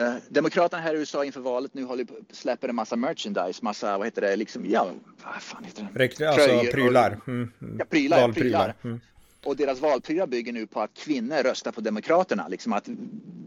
Uh, 0.00 0.14
Demokraterna 0.28 0.82
här 0.82 0.94
i 0.94 0.98
USA 0.98 1.24
inför 1.24 1.40
valet 1.40 1.74
nu 1.74 1.84
håller 1.84 2.06
släpper 2.30 2.68
en 2.68 2.74
massa 2.74 2.96
merchandise, 2.96 3.64
massa, 3.64 3.98
vad 3.98 4.06
heter 4.06 4.22
det, 4.22 4.36
liksom, 4.36 4.66
ja, 4.66 4.90
vad 5.24 5.42
fan 5.42 5.64
heter 5.64 5.82
det? 5.82 5.88
Alltså 6.28 6.72
prylar. 6.72 7.20
Mm, 7.26 7.52
mm. 7.62 7.76
Ja, 7.78 7.84
prylar, 7.84 8.20
Valprylar. 8.20 8.74
Mm. 8.84 9.00
Och 9.44 9.56
deras 9.56 9.80
valprylar 9.80 10.26
bygger 10.26 10.52
nu 10.52 10.66
på 10.66 10.80
att 10.80 10.94
kvinnor 10.94 11.42
röstar 11.42 11.72
på 11.72 11.80
Demokraterna, 11.80 12.48
liksom 12.48 12.72
att 12.72 12.88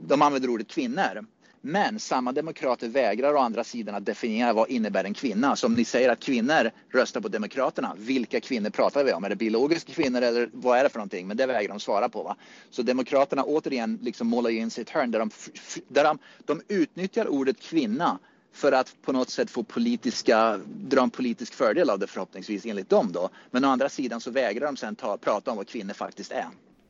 de 0.07 0.21
använder 0.21 0.49
ordet 0.49 0.67
kvinnor. 0.67 1.25
Men 1.67 1.99
samma 1.99 2.31
demokrater 2.31 2.87
vägrar 2.87 3.33
å 3.33 3.37
andra 3.37 3.63
sidan 3.63 3.95
att 3.95 4.05
definiera 4.05 4.53
vad 4.53 4.69
innebär 4.69 5.03
en 5.03 5.13
kvinna. 5.13 5.55
Så 5.55 5.67
om 5.67 5.73
ni 5.73 5.85
säger 5.85 6.09
att 6.09 6.19
kvinnor 6.19 6.71
röstar 6.89 7.21
på 7.21 7.27
Demokraterna, 7.27 7.95
vilka 7.97 8.39
kvinnor 8.39 8.69
pratar 8.69 9.03
vi 9.03 9.13
om? 9.13 9.23
Är 9.23 9.29
det 9.29 9.35
biologiska 9.35 9.93
kvinnor 9.93 10.21
eller 10.21 10.49
vad 10.53 10.79
är 10.79 10.83
det 10.83 10.89
för 10.89 10.99
någonting? 10.99 11.27
Men 11.27 11.37
det 11.37 11.45
vägrar 11.45 11.69
de 11.69 11.79
svara 11.79 12.09
på. 12.09 12.23
Va? 12.23 12.35
Så 12.69 12.81
Demokraterna 12.81 13.43
återigen 13.43 13.99
liksom 14.01 14.27
målar 14.27 14.49
in 14.49 14.71
sitt 14.71 14.89
hörn 14.89 15.11
där, 15.11 15.19
de, 15.19 15.29
där 15.87 16.03
de, 16.03 16.17
de 16.45 16.61
utnyttjar 16.67 17.27
ordet 17.27 17.59
kvinna 17.59 18.19
för 18.53 18.71
att 18.71 18.95
på 19.01 19.11
något 19.11 19.29
sätt 19.29 19.49
få 19.49 19.63
politiska, 19.63 20.59
dra 20.67 21.03
en 21.03 21.09
politisk 21.09 21.53
fördel 21.53 21.89
av 21.89 21.99
det 21.99 22.07
förhoppningsvis 22.07 22.65
enligt 22.65 22.89
dem 22.89 23.11
då. 23.11 23.29
Men 23.51 23.65
å 23.65 23.67
andra 23.67 23.89
sidan 23.89 24.21
så 24.21 24.31
vägrar 24.31 24.65
de 24.65 24.77
sen 24.77 24.95
ta, 24.95 25.17
prata 25.17 25.51
om 25.51 25.57
vad 25.57 25.67
kvinnor 25.67 25.93
faktiskt 25.93 26.31
är. 26.31 26.47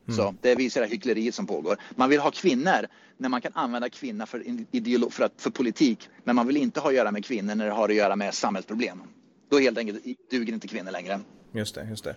Mm. 0.07 0.17
Så 0.17 0.35
det 0.41 0.55
visar 0.55 0.81
det 0.81 0.87
hyckleriet 0.87 1.35
som 1.35 1.47
pågår. 1.47 1.77
Man 1.95 2.09
vill 2.09 2.19
ha 2.19 2.31
kvinnor 2.31 2.87
när 3.17 3.29
man 3.29 3.41
kan 3.41 3.51
använda 3.55 3.89
kvinnor 3.89 4.25
för, 4.25 4.39
ideolo- 4.71 5.09
för, 5.09 5.23
att, 5.23 5.33
för 5.37 5.49
politik. 5.49 6.09
Men 6.23 6.35
man 6.35 6.47
vill 6.47 6.57
inte 6.57 6.79
ha 6.79 6.89
att 6.89 6.95
göra 6.95 7.11
med 7.11 7.25
kvinnor 7.25 7.55
när 7.55 7.65
det 7.65 7.71
har 7.71 7.89
att 7.89 7.95
göra 7.95 8.15
med 8.15 8.33
samhällsproblem. 8.33 9.01
Då 9.49 9.59
helt 9.59 9.77
enkelt 9.77 10.03
duger 10.31 10.53
inte 10.53 10.67
kvinnor 10.67 10.91
längre. 10.91 11.19
Just 11.55 11.75
det, 11.75 11.87
just 11.89 12.07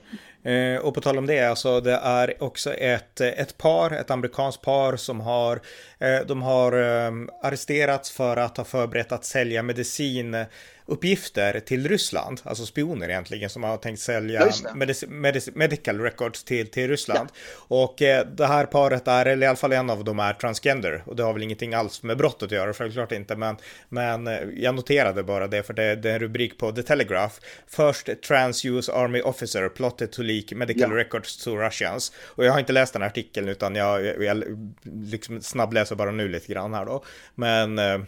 det. 0.42 0.50
Eh, 0.52 0.80
och 0.80 0.94
på 0.94 1.00
tal 1.00 1.18
om 1.18 1.26
det, 1.26 1.50
alltså 1.50 1.80
det 1.80 1.92
är 1.92 2.42
också 2.42 2.74
ett, 2.74 3.20
ett 3.20 3.58
par, 3.58 3.90
ett 3.90 4.10
amerikanskt 4.10 4.62
par 4.62 4.96
som 4.96 5.20
har, 5.20 5.60
eh, 5.98 6.26
de 6.26 6.42
har 6.42 6.72
eh, 6.72 7.12
arresterats 7.42 8.10
för 8.10 8.36
att 8.36 8.56
ha 8.56 8.64
förberett 8.64 9.12
att 9.12 9.24
sälja 9.24 9.62
medicin 9.62 10.44
uppgifter 10.88 11.60
till 11.60 11.88
Ryssland, 11.88 12.40
alltså 12.44 12.66
spioner 12.66 13.08
egentligen, 13.08 13.50
som 13.50 13.62
har 13.64 13.76
tänkt 13.76 14.00
sälja 14.00 14.40
Ja, 14.64 14.74
medic 14.74 15.04
medic 15.08 15.48
medical 15.54 16.00
records 16.00 16.44
till, 16.44 16.66
till 16.70 16.88
Ryssland. 16.88 17.28
Och 17.54 18.02
eh, 18.02 18.26
det 18.26 18.46
här 18.46 18.66
paret 18.66 19.08
är, 19.08 19.26
eller 19.26 19.46
i 19.46 19.48
alla 19.48 19.56
fall 19.56 19.72
en 19.72 19.90
av 19.90 20.04
dem 20.04 20.18
är 20.18 20.32
transgender, 20.32 21.02
och 21.06 21.16
det 21.16 21.22
har 21.22 21.32
väl 21.32 21.42
ingenting 21.42 21.74
alls 21.74 22.02
med 22.02 22.16
brottet 22.16 22.42
att 22.42 22.50
göra, 22.52 22.74
självklart 22.74 23.12
inte, 23.12 23.36
men, 23.36 23.56
men 23.88 24.26
eh, 24.26 24.38
jag 24.56 24.74
noterade 24.74 25.22
bara 25.22 25.46
det, 25.46 25.62
för 25.62 25.74
det, 25.74 25.96
det 25.96 26.10
är 26.10 26.14
en 26.14 26.20
rubrik 26.20 26.58
på 26.58 26.72
The 26.72 26.82
Telegraph. 26.82 27.34
First 27.66 28.22
trans 28.22 28.64
US 28.64 28.88
Army 28.88 29.20
officer 29.20 29.68
plotted 29.68 30.12
to 30.12 30.22
leak 30.22 30.52
medical 30.52 30.90
Ja. 30.90 30.96
records 30.96 31.44
to 31.44 31.56
Russians. 31.56 32.12
Och 32.24 32.44
jag 32.44 32.52
har 32.52 32.60
inte 32.60 32.72
läst 32.72 32.92
den 32.92 33.02
här 33.02 33.08
artikeln, 33.08 33.48
utan 33.48 33.74
jag, 33.74 34.04
jag, 34.04 34.24
jag 34.24 34.44
liksom 34.84 35.40
snabbläser 35.42 35.94
bara 35.96 36.10
nu 36.10 36.28
lite 36.28 36.52
grann 36.52 36.74
här 36.74 36.84
då. 36.84 37.04
Men 37.34 37.78
eh, 37.78 38.00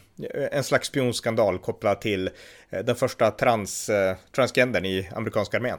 en 0.53 0.65
slags 0.65 0.89
spionskandal 0.89 1.59
kopplad 1.59 2.01
till 2.01 2.31
den 2.71 2.97
första 2.97 3.31
trans, 3.31 3.89
eh, 3.89 4.17
transgendern 4.33 4.85
i 4.85 5.09
amerikanska 5.15 5.57
armén. 5.57 5.79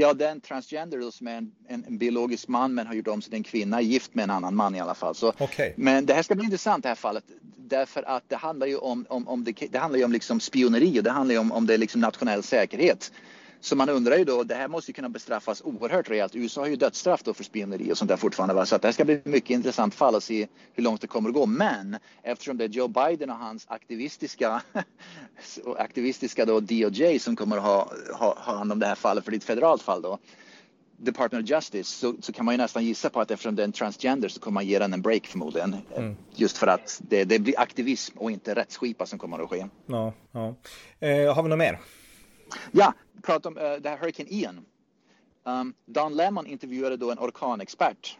Ja, 0.00 0.14
den 0.14 0.40
transgender 0.40 0.98
då, 0.98 1.10
som 1.10 1.26
är 1.26 1.34
en, 1.34 1.52
en, 1.68 1.84
en 1.84 1.98
biologisk 1.98 2.48
man 2.48 2.74
men 2.74 2.86
har 2.86 2.94
gjort 2.94 3.08
om 3.08 3.22
sig 3.22 3.30
till 3.30 3.36
en 3.36 3.44
kvinna, 3.44 3.80
gift 3.80 4.14
med 4.14 4.22
en 4.22 4.30
annan 4.30 4.56
man 4.56 4.74
i 4.74 4.80
alla 4.80 4.94
fall. 4.94 5.14
Så, 5.14 5.32
Okej. 5.38 5.74
Men 5.76 6.06
det 6.06 6.14
här 6.14 6.22
ska 6.22 6.34
bli 6.34 6.44
intressant 6.44 6.82
det 6.82 6.88
här 6.88 6.96
fallet. 6.96 7.24
Därför 7.56 8.02
att 8.02 8.22
det 8.28 8.36
handlar 8.36 8.66
ju 8.66 8.76
om, 8.76 9.06
om, 9.08 9.28
om 9.28 9.44
det, 9.44 9.52
det 9.70 9.78
handlar 9.78 9.98
ju 9.98 10.04
om 10.04 10.12
liksom 10.12 10.40
spioneri 10.40 11.00
och 11.00 11.04
det 11.04 11.10
handlar 11.10 11.32
ju 11.32 11.38
om, 11.38 11.52
om 11.52 11.66
det 11.66 11.74
är 11.74 11.78
liksom 11.78 12.00
nationell 12.00 12.42
säkerhet. 12.42 13.12
Så 13.60 13.76
man 13.76 13.88
undrar 13.88 14.16
ju 14.16 14.24
då, 14.24 14.42
det 14.42 14.54
här 14.54 14.68
måste 14.68 14.90
ju 14.90 14.94
kunna 14.94 15.08
bestraffas 15.08 15.62
oerhört 15.64 16.10
rejält. 16.10 16.36
USA 16.36 16.60
har 16.60 16.68
ju 16.68 16.76
dödsstraff 16.76 17.22
då 17.22 17.34
för 17.34 17.44
spioneri 17.44 17.92
och 17.92 17.98
sånt 17.98 18.08
där 18.08 18.16
fortfarande. 18.16 18.54
Va? 18.54 18.66
Så 18.66 18.76
att 18.76 18.82
det 18.82 18.88
här 18.88 18.92
ska 18.92 19.04
bli 19.04 19.20
mycket 19.24 19.50
intressant 19.50 19.94
fall 19.94 20.14
att 20.14 20.24
se 20.24 20.46
hur 20.72 20.82
långt 20.82 21.00
det 21.00 21.06
kommer 21.06 21.28
att 21.28 21.34
gå. 21.34 21.46
Men 21.46 21.96
eftersom 22.22 22.58
det 22.58 22.64
är 22.64 22.68
Joe 22.68 22.88
Biden 22.88 23.30
och 23.30 23.36
hans 23.36 23.66
aktivistiska, 23.68 24.62
aktivistiska 25.78 26.44
då 26.44 26.60
DOJ 26.60 27.18
som 27.18 27.36
kommer 27.36 27.56
att 27.56 27.62
ha, 27.62 27.92
ha, 28.18 28.38
ha 28.38 28.56
hand 28.56 28.72
om 28.72 28.78
det 28.78 28.86
här 28.86 28.94
fallet, 28.94 29.24
för 29.24 29.30
det 29.30 29.34
är 29.34 29.38
ett 29.38 29.44
federalt 29.44 29.82
fall 29.82 30.02
då. 30.02 30.18
Department 31.00 31.44
of 31.44 31.50
Justice 31.50 31.98
så, 31.98 32.14
så 32.20 32.32
kan 32.32 32.44
man 32.44 32.54
ju 32.54 32.58
nästan 32.58 32.84
gissa 32.84 33.10
på 33.10 33.20
att 33.20 33.30
eftersom 33.30 33.56
det 33.56 33.62
är 33.62 33.64
en 33.64 33.72
transgender 33.72 34.28
så 34.28 34.40
kommer 34.40 34.54
man 34.54 34.66
ge 34.66 34.78
den 34.78 34.92
en 34.92 35.02
break 35.02 35.26
förmodligen. 35.26 35.76
Just 36.34 36.58
för 36.58 36.66
att 36.66 37.00
det, 37.08 37.24
det 37.24 37.38
blir 37.38 37.60
aktivism 37.60 38.18
och 38.18 38.30
inte 38.30 38.54
rättsskipa 38.54 39.06
som 39.06 39.18
kommer 39.18 39.38
att 39.38 39.50
ske. 39.50 39.66
Ja, 39.86 40.12
ja. 40.32 40.54
Eh, 41.00 41.34
har 41.34 41.42
vi 41.42 41.48
något 41.48 41.58
mer? 41.58 41.78
Ja, 42.72 42.94
prata 43.22 43.48
om 43.48 43.56
uh, 43.56 43.62
det 43.62 43.88
här 43.88 43.96
Hurricane 43.96 44.28
Ian. 44.30 44.64
Um, 45.44 45.74
Don 45.86 46.14
Lemon 46.14 46.46
intervjuade 46.46 46.96
då 46.96 47.10
en 47.10 47.18
orkanexpert 47.18 48.18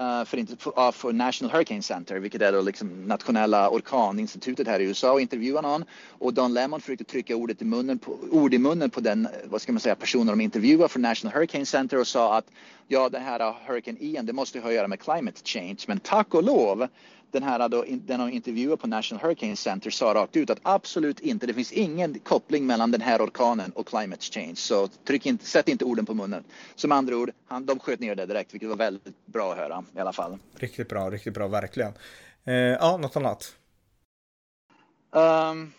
uh, 0.00 0.24
för, 0.24 0.56
för, 0.56 0.86
uh, 0.86 0.92
för 0.92 1.12
National 1.12 1.52
Hurricane 1.52 1.82
Center, 1.82 2.18
vilket 2.18 2.42
är 2.42 2.52
då 2.52 2.60
liksom 2.60 3.04
nationella 3.04 3.70
orkaninstitutet 3.70 4.66
här 4.66 4.80
i 4.80 4.84
USA 4.84 5.12
och 5.12 5.20
intervjuade 5.20 5.68
någon. 5.68 5.84
Och 6.08 6.34
Don 6.34 6.54
Lemon 6.54 6.80
försökte 6.80 7.04
trycka 7.04 7.36
ordet 7.36 7.62
i 7.62 7.64
munnen 7.64 7.98
på, 7.98 8.18
ord 8.30 8.54
i 8.54 8.58
munnen 8.58 8.90
på 8.90 9.00
den, 9.00 9.26
eh, 9.26 9.32
vad 9.44 9.62
ska 9.62 9.72
man 9.72 9.80
säga, 9.80 9.94
personen 9.94 10.26
de 10.26 10.40
intervjuade 10.40 10.88
från 10.88 11.02
National 11.02 11.34
Hurricane 11.34 11.66
Center 11.66 12.00
och 12.00 12.06
sa 12.06 12.36
att 12.36 12.46
ja, 12.88 13.08
det 13.08 13.18
här 13.18 13.54
Hurricane 13.66 13.98
Ian, 14.00 14.26
det 14.26 14.32
måste 14.32 14.58
ju 14.58 14.62
ha 14.62 14.68
att 14.68 14.74
göra 14.74 14.88
med 14.88 15.00
climate 15.00 15.40
change. 15.44 15.78
Men 15.86 16.00
tack 16.00 16.34
och 16.34 16.42
lov 16.42 16.88
den 17.30 17.42
här 17.42 17.68
då, 17.68 17.84
den 17.88 18.20
de 18.20 18.30
intervjuade 18.30 18.76
på 18.76 18.86
National 18.86 19.22
Hurricane 19.22 19.56
Center 19.56 19.90
sa 19.90 20.14
rakt 20.14 20.36
ut 20.36 20.50
att 20.50 20.58
absolut 20.62 21.20
inte, 21.20 21.46
det 21.46 21.54
finns 21.54 21.72
ingen 21.72 22.18
koppling 22.18 22.66
mellan 22.66 22.90
den 22.90 23.00
här 23.00 23.22
orkanen 23.22 23.72
och 23.72 23.86
climate 23.86 24.22
change. 24.22 24.56
Så 24.56 24.88
tryck 24.88 25.26
inte, 25.26 25.46
sätt 25.46 25.68
inte 25.68 25.84
orden 25.84 26.06
på 26.06 26.14
munnen. 26.14 26.44
Som 26.74 26.92
andra 26.92 27.16
ord, 27.16 27.30
han, 27.46 27.66
de 27.66 27.78
sköt 27.78 28.00
ner 28.00 28.14
det 28.14 28.26
direkt, 28.26 28.54
vilket 28.54 28.68
var 28.68 28.76
väldigt 28.76 29.26
bra 29.26 29.52
att 29.52 29.58
höra 29.58 29.84
i 29.96 30.00
alla 30.00 30.12
fall. 30.12 30.38
Riktigt 30.54 30.88
bra, 30.88 31.10
riktigt 31.10 31.34
bra, 31.34 31.48
verkligen. 31.48 31.92
Eh, 32.44 32.54
ja, 32.54 32.96
något 32.96 33.16
annat? 33.16 33.54
Um, 35.10 35.72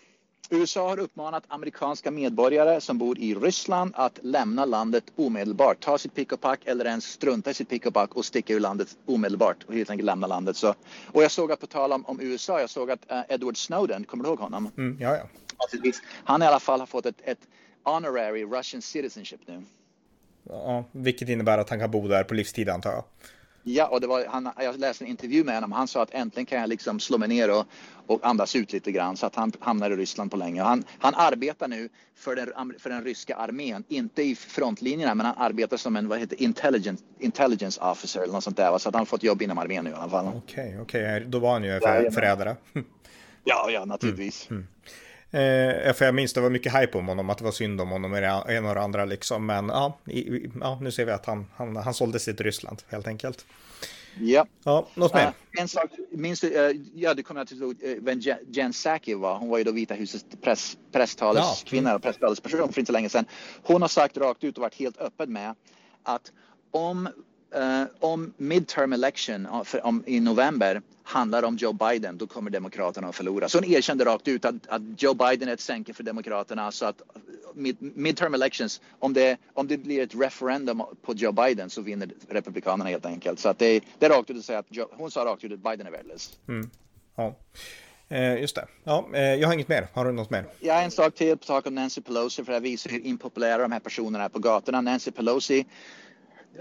USA 0.52 0.88
har 0.88 0.98
uppmanat 0.98 1.44
amerikanska 1.48 2.10
medborgare 2.10 2.80
som 2.80 2.98
bor 2.98 3.18
i 3.18 3.34
Ryssland 3.34 3.92
att 3.96 4.18
lämna 4.22 4.64
landet 4.64 5.04
omedelbart. 5.16 5.80
Ta 5.80 5.98
sitt 5.98 6.14
pick 6.14 6.32
och 6.32 6.40
pack 6.40 6.60
eller 6.64 6.84
ens 6.84 7.04
strunta 7.04 7.50
i 7.50 7.54
sitt 7.54 7.68
pick 7.68 7.86
och 7.86 7.94
pack 7.94 8.14
och 8.14 8.24
sticka 8.24 8.54
ur 8.54 8.60
landet 8.60 8.88
omedelbart 9.06 9.64
och 9.66 9.74
helt 9.74 9.90
enkelt 9.90 10.06
lämna 10.06 10.26
landet. 10.26 10.56
Så, 10.56 10.74
och 11.06 11.22
jag 11.22 11.30
såg 11.30 11.52
att 11.52 11.60
på 11.60 11.66
tal 11.66 11.92
om, 11.92 12.06
om 12.06 12.20
USA, 12.20 12.60
jag 12.60 12.70
såg 12.70 12.90
att 12.90 13.10
eh, 13.10 13.20
Edward 13.28 13.56
Snowden, 13.56 14.04
kommer 14.04 14.24
du 14.24 14.30
ihåg 14.30 14.38
honom? 14.38 14.70
Mm, 14.76 14.96
ja, 15.00 15.16
ja. 15.16 15.22
Han 16.24 16.42
i 16.42 16.46
alla 16.46 16.60
fall 16.60 16.80
har 16.80 16.86
fått 16.86 17.06
ett, 17.06 17.20
ett 17.24 17.40
honorary 17.84 18.44
Russian 18.44 18.82
citizenship 18.82 19.40
nu. 19.46 19.62
ja. 20.48 20.84
Vilket 20.92 21.28
innebär 21.28 21.58
att 21.58 21.70
han 21.70 21.78
kan 21.78 21.90
bo 21.90 22.08
där 22.08 22.24
på 22.24 22.34
livstid 22.34 22.68
antar 22.68 22.90
jag. 22.90 23.04
Ja, 23.62 23.88
och 23.88 24.00
det 24.00 24.06
var, 24.06 24.24
han, 24.28 24.50
jag 24.58 24.80
läste 24.80 25.04
en 25.04 25.10
intervju 25.10 25.44
med 25.44 25.54
honom. 25.54 25.72
Han 25.72 25.88
sa 25.88 26.02
att 26.02 26.14
äntligen 26.14 26.46
kan 26.46 26.60
jag 26.60 26.68
liksom 26.68 27.00
slå 27.00 27.18
mig 27.18 27.28
ner 27.28 27.50
och, 27.50 27.66
och 28.06 28.26
andas 28.26 28.56
ut 28.56 28.72
lite 28.72 28.92
grann 28.92 29.16
så 29.16 29.26
att 29.26 29.34
han 29.34 29.52
hamnar 29.60 29.90
i 29.90 29.96
Ryssland 29.96 30.30
på 30.30 30.36
länge. 30.36 30.62
Han, 30.62 30.84
han 30.98 31.14
arbetar 31.14 31.68
nu 31.68 31.88
för 32.14 32.36
den, 32.36 32.74
för 32.78 32.90
den 32.90 33.04
ryska 33.04 33.36
armén, 33.36 33.84
inte 33.88 34.22
i 34.22 34.34
frontlinjerna, 34.34 35.14
men 35.14 35.26
han 35.26 35.34
arbetar 35.38 35.76
som 35.76 35.96
en 35.96 36.08
vad 36.08 36.18
heter, 36.18 36.42
intelligence, 36.42 37.04
intelligence 37.18 37.80
officer 37.80 38.22
eller 38.22 38.32
något 38.32 38.44
sånt 38.44 38.56
där. 38.56 38.70
va. 38.70 38.78
Så 38.78 38.88
att 38.88 38.94
han 38.94 39.00
har 39.00 39.06
fått 39.06 39.22
jobb 39.22 39.42
inom 39.42 39.58
armén 39.58 39.84
nu 39.84 39.90
i 39.90 39.94
alla 39.94 40.10
fall. 40.10 40.26
Okej, 40.36 40.78
okej, 40.82 41.24
då 41.26 41.38
var 41.38 41.52
han 41.52 41.64
ju 41.64 41.80
förrädare. 42.10 42.56
Ja, 43.44 43.70
ja, 43.70 43.84
naturligtvis. 43.84 44.48
Eh, 45.32 45.92
för 45.92 46.04
jag 46.04 46.14
minns 46.14 46.32
det 46.32 46.40
var 46.40 46.50
mycket 46.50 46.74
hype 46.80 46.98
om 46.98 47.08
honom, 47.08 47.30
att 47.30 47.38
det 47.38 47.44
var 47.44 47.52
synd 47.52 47.80
om 47.80 47.88
honom 47.90 48.16
i 48.16 48.20
det 48.20 48.44
ena 48.48 48.68
och 48.68 48.74
det 48.74 48.80
andra 48.80 49.04
liksom. 49.04 49.46
Men 49.46 49.68
ja, 49.68 49.98
i, 50.06 50.50
ja 50.60 50.78
nu 50.80 50.90
ser 50.90 51.04
vi 51.04 51.12
att 51.12 51.26
han, 51.26 51.46
han, 51.56 51.76
han 51.76 51.94
sålde 51.94 52.18
sig 52.18 52.36
till 52.36 52.44
Ryssland 52.46 52.82
helt 52.88 53.06
enkelt. 53.06 53.46
Ja. 54.18 54.46
Ja, 54.64 54.88
något 54.94 55.14
mer? 55.14 55.26
Uh, 55.26 55.32
en 55.60 55.68
sak, 55.68 55.90
minns 56.10 56.40
du, 56.40 56.70
uh, 56.70 56.76
ja 56.94 57.14
det 57.14 57.22
kommer 57.22 57.40
jag 57.40 57.48
till 57.48 57.62
uh, 57.62 57.74
vem 58.00 58.20
Je- 58.20 58.38
Jen 58.48 58.72
Psaki 58.72 59.14
var. 59.14 59.38
Hon 59.38 59.48
var 59.48 59.58
ju 59.58 59.64
då 59.64 59.72
Vita 59.72 59.94
husets 59.94 60.24
press, 60.42 60.76
presstaleskvinna 60.92 61.94
och 61.94 62.02
presstalesperson 62.02 62.72
för 62.72 62.80
inte 62.80 62.86
så 62.86 62.92
länge 62.92 63.08
sedan. 63.08 63.24
Hon 63.62 63.82
har 63.82 63.88
sagt 63.88 64.16
rakt 64.16 64.44
ut 64.44 64.58
och 64.58 64.62
varit 64.62 64.74
helt 64.74 64.98
öppen 64.98 65.32
med 65.32 65.54
att 66.02 66.32
om, 66.70 67.08
eh, 67.54 67.82
om 68.00 68.32
midterm 68.36 68.92
election 68.92 69.48
för, 69.64 69.86
om, 69.86 70.04
i 70.06 70.20
november 70.20 70.82
handlar 71.02 71.42
om 71.42 71.56
Joe 71.56 71.72
Biden, 71.72 72.18
då 72.18 72.26
kommer 72.26 72.50
Demokraterna 72.50 73.08
att 73.08 73.16
förlora. 73.16 73.48
Så 73.48 73.58
hon 73.58 73.64
erkände 73.64 74.04
rakt 74.04 74.28
ut 74.28 74.44
att, 74.44 74.54
att 74.68 74.82
Joe 74.96 75.14
Biden 75.14 75.48
är 75.48 75.52
ett 75.52 75.60
sänke 75.60 75.94
för 75.94 76.02
Demokraterna. 76.02 76.72
Så 76.72 76.86
att 76.86 77.02
mid, 77.54 77.76
midterm 77.80 78.34
elections, 78.34 78.80
om 78.98 79.12
det, 79.12 79.36
om 79.54 79.68
det 79.68 79.76
blir 79.76 80.02
ett 80.02 80.14
referendum 80.14 80.82
på 81.02 81.14
Joe 81.14 81.32
Biden 81.32 81.70
så 81.70 81.82
vinner 81.82 82.10
Republikanerna 82.28 82.90
helt 82.90 83.06
enkelt. 83.06 83.38
Så 83.38 83.48
att 83.48 83.58
det, 83.58 83.80
det 83.98 84.06
är 84.06 84.10
rakt 84.10 84.30
ut 84.30 84.38
att 84.38 84.44
säga 84.44 84.58
att 84.58 84.66
Joe, 84.68 84.86
hon 84.90 85.10
sa 85.10 85.24
rakt 85.24 85.44
ut 85.44 85.52
att 85.52 85.58
Biden 85.58 85.86
är 85.86 85.90
värdelös. 85.90 86.38
Ja. 87.16 87.34
Eh, 88.08 88.40
just 88.40 88.54
det. 88.54 88.66
Ja, 88.84 89.08
eh, 89.14 89.20
jag 89.20 89.48
har 89.48 89.54
inget 89.54 89.68
mer. 89.68 89.86
Har 89.92 90.04
du 90.04 90.12
något 90.12 90.30
mer? 90.30 90.44
Jag 90.60 90.74
har 90.74 90.82
en 90.82 90.90
sak 90.90 91.14
till 91.14 91.36
på 91.36 91.44
sak 91.44 91.66
om 91.66 91.74
Nancy 91.74 92.00
Pelosi 92.00 92.44
för 92.44 92.52
det 92.52 92.60
visar 92.60 92.90
hur 92.90 93.06
impopulära 93.06 93.62
de 93.62 93.72
här 93.72 93.80
personerna 93.80 94.24
är 94.24 94.28
på 94.28 94.38
gatorna. 94.38 94.80
Nancy 94.80 95.10
Pelosi 95.10 95.58
eh, 95.58 95.64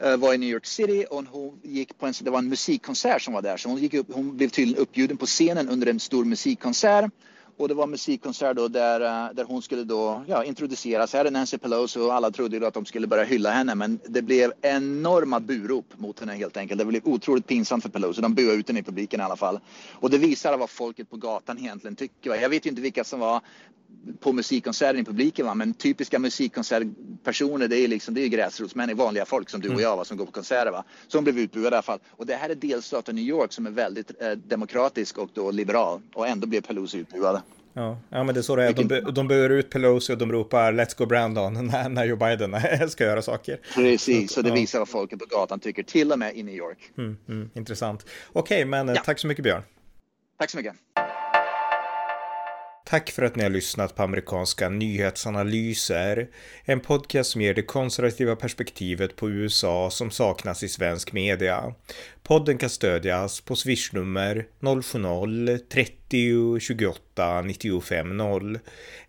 Eh, 0.02 0.18
var 0.18 0.34
i 0.34 0.38
New 0.38 0.50
York 0.50 0.66
City 0.66 1.06
och 1.10 1.24
hon 1.32 1.60
gick 1.64 1.98
på 1.98 2.06
en, 2.06 2.14
det 2.22 2.32
var 2.32 2.40
en 2.40 2.50
musikkonsert 2.50 3.22
som 3.22 3.34
var 3.34 3.42
där 3.42 3.58
så 3.58 3.70
hon, 3.70 3.78
gick 3.78 3.94
upp, 3.94 4.08
hon 4.14 4.38
blev 4.38 4.50
tydligen 4.50 4.82
uppbjuden 4.82 5.18
på 5.18 5.26
scenen 5.26 5.70
under 5.70 5.88
en 5.88 6.00
stor 6.00 6.26
musikkonsert. 6.26 7.12
Och 7.60 7.68
det 7.68 7.74
var 7.74 7.84
en 7.84 7.90
musikkonsert 7.90 8.56
då 8.56 8.68
där, 8.68 9.02
eh, 9.02 9.34
där 9.34 9.44
hon 9.44 9.62
skulle 9.62 9.84
då 9.84 10.24
ja, 10.28 10.44
introduceras. 10.44 11.14
Här 11.14 11.26
är 11.26 11.32
Nancy 11.32 11.58
Pelosi 11.58 12.00
och 12.00 12.14
alla 12.14 12.32
trodde 12.32 12.68
att 12.68 12.74
de 12.74 12.86
skulle 12.86 13.08
börja 13.08 13.24
hylla 13.24 13.52
henne 13.52 13.76
men 13.76 14.00
det 14.08 14.22
blev 14.22 14.54
enorma 14.62 15.40
burop 15.40 15.94
mot 15.98 16.20
henne 16.20 16.34
helt 16.34 16.58
enkelt. 16.58 16.80
Det 16.80 16.86
blev 16.86 17.08
otroligt 17.08 17.48
pinsamt 17.48 17.84
för 17.84 17.90
Pelosi. 17.90 18.22
De 18.22 18.34
buade 18.34 18.60
ut 18.60 18.68
henne 18.68 18.80
i 18.80 18.84
publiken 18.84 19.20
i 19.20 19.24
alla 19.24 19.36
fall. 19.36 19.60
Och 19.92 20.10
det 20.10 20.18
visar 20.18 20.58
vad 20.58 20.70
folket 20.70 21.10
på 21.10 21.18
gatan 21.18 21.58
egentligen 21.58 21.96
tycker. 21.96 22.36
Jag 22.36 22.50
vet 22.50 22.66
ju 22.66 22.70
inte 22.70 22.82
vilka 22.82 23.04
som 23.04 23.20
var 23.20 23.42
på 24.20 24.34
musikkonserten 24.34 25.00
i 25.00 25.06
publiken 25.06 25.46
va? 25.46 25.54
men 25.54 25.74
typiska 25.74 26.20
musikkonsertpersoner 26.20 27.68
det 27.68 27.78
är 27.78 27.88
liksom 27.88 28.14
det 28.14 28.22
är 28.22 28.28
gräsrotsmän, 28.28 28.98
vanliga 28.98 29.26
folk 29.26 29.50
som 29.50 29.62
du 29.62 29.70
och 29.70 29.82
jag 29.82 29.98
va? 29.98 30.06
som 30.06 30.18
går 30.18 30.26
på 30.26 30.32
konserter 30.32 30.72
va. 30.72 30.84
Som 31.08 31.24
blev 31.24 31.40
utbuade 31.40 31.68
i 31.68 31.78
alla 31.78 31.82
fall. 31.82 32.00
Och 32.12 32.26
det 32.26 32.36
här 32.36 32.50
är 32.50 32.56
delstaten 32.56 33.16
New 33.16 33.26
York 33.26 33.54
som 33.54 33.66
är 33.66 33.72
väldigt 33.72 34.22
eh, 34.22 34.32
demokratisk 34.32 35.18
och 35.18 35.30
då 35.34 35.52
liberal 35.52 36.02
och 36.14 36.28
ändå 36.28 36.48
blev 36.48 36.62
Pelosi 36.62 36.98
utbuad. 36.98 37.42
Ja, 37.80 37.98
ja 38.10 38.24
men 38.24 38.36
det 38.36 38.40
är 38.40 38.42
så 38.42 38.56
det 38.56 38.64
är. 38.64 38.74
De, 38.74 39.12
de 39.12 39.28
buar 39.28 39.50
ut 39.50 39.70
Pelosi 39.70 40.14
och 40.14 40.18
de 40.18 40.32
ropar 40.32 40.74
Let's 40.74 40.98
go 40.98 41.06
Brandon 41.06 41.54
när, 41.68 41.90
när 41.90 42.06
Joe 42.06 42.16
Biden 42.18 42.56
ska 42.90 43.04
göra 43.04 43.22
saker. 43.22 43.60
Precis, 43.76 44.32
så 44.34 44.42
det 44.42 44.52
visar 44.52 44.80
vad 44.80 44.90
folket 44.90 45.20
på 45.20 45.26
gatan 45.26 45.60
tycker, 45.60 45.84
till 45.84 46.12
och 46.12 46.20
med 46.20 46.36
i 46.36 46.44
New 46.44 46.56
York. 46.56 46.78
Mm, 46.98 47.18
mm, 47.28 47.50
intressant. 47.54 48.06
Okej, 48.34 48.66
men 48.66 48.90
eh, 48.90 48.96
Ja. 48.96 49.02
tack 49.06 49.20
så 49.20 49.28
mycket 49.28 49.44
Björn. 49.44 49.62
Tack 50.40 50.50
så 50.50 50.58
mycket. 50.58 50.74
Tack 52.90 53.12
för 53.12 53.24
att 53.24 53.36
ni 53.36 53.44
har 53.44 53.50
lyssnat 53.50 53.96
på 53.96 54.04
amerikanska 54.04 54.70
nyhetsanalyser. 54.70 56.28
En 56.64 56.80
podcast 56.80 57.32
som 57.32 57.42
ger 57.42 57.54
det 57.54 57.62
konservativa 57.62 58.36
perspektivet 58.36 59.16
på 59.16 59.30
USA 59.30 59.90
som 59.92 60.12
saknas 60.12 60.64
i 60.64 60.70
svensk 60.70 61.14
media. 61.14 61.74
Podden 62.24 62.58
kan 62.58 62.70
stödjas 62.70 63.42
på 63.42 63.56
swishnummer 63.56 64.46
070-30 64.60 66.60
28 66.60 67.42
95 67.42 68.18
0 68.18 68.60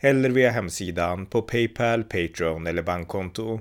eller 0.00 0.30
via 0.30 0.50
hemsidan 0.50 1.26
på 1.26 1.42
Paypal, 1.42 2.04
Patreon 2.04 2.66
eller 2.66 2.82
bankkonto. 2.82 3.60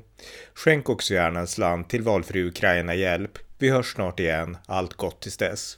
Skänk 0.54 0.90
också 0.90 1.14
gärna 1.14 1.40
en 1.40 1.48
slant 1.48 1.90
till 1.90 2.02
valfri 2.02 2.44
Ukraina-hjälp. 2.44 3.38
Vi 3.58 3.70
hörs 3.70 3.94
snart 3.94 4.20
igen. 4.20 4.58
Allt 4.66 4.94
gott 4.94 5.22
tills 5.22 5.38
dess. 5.38 5.78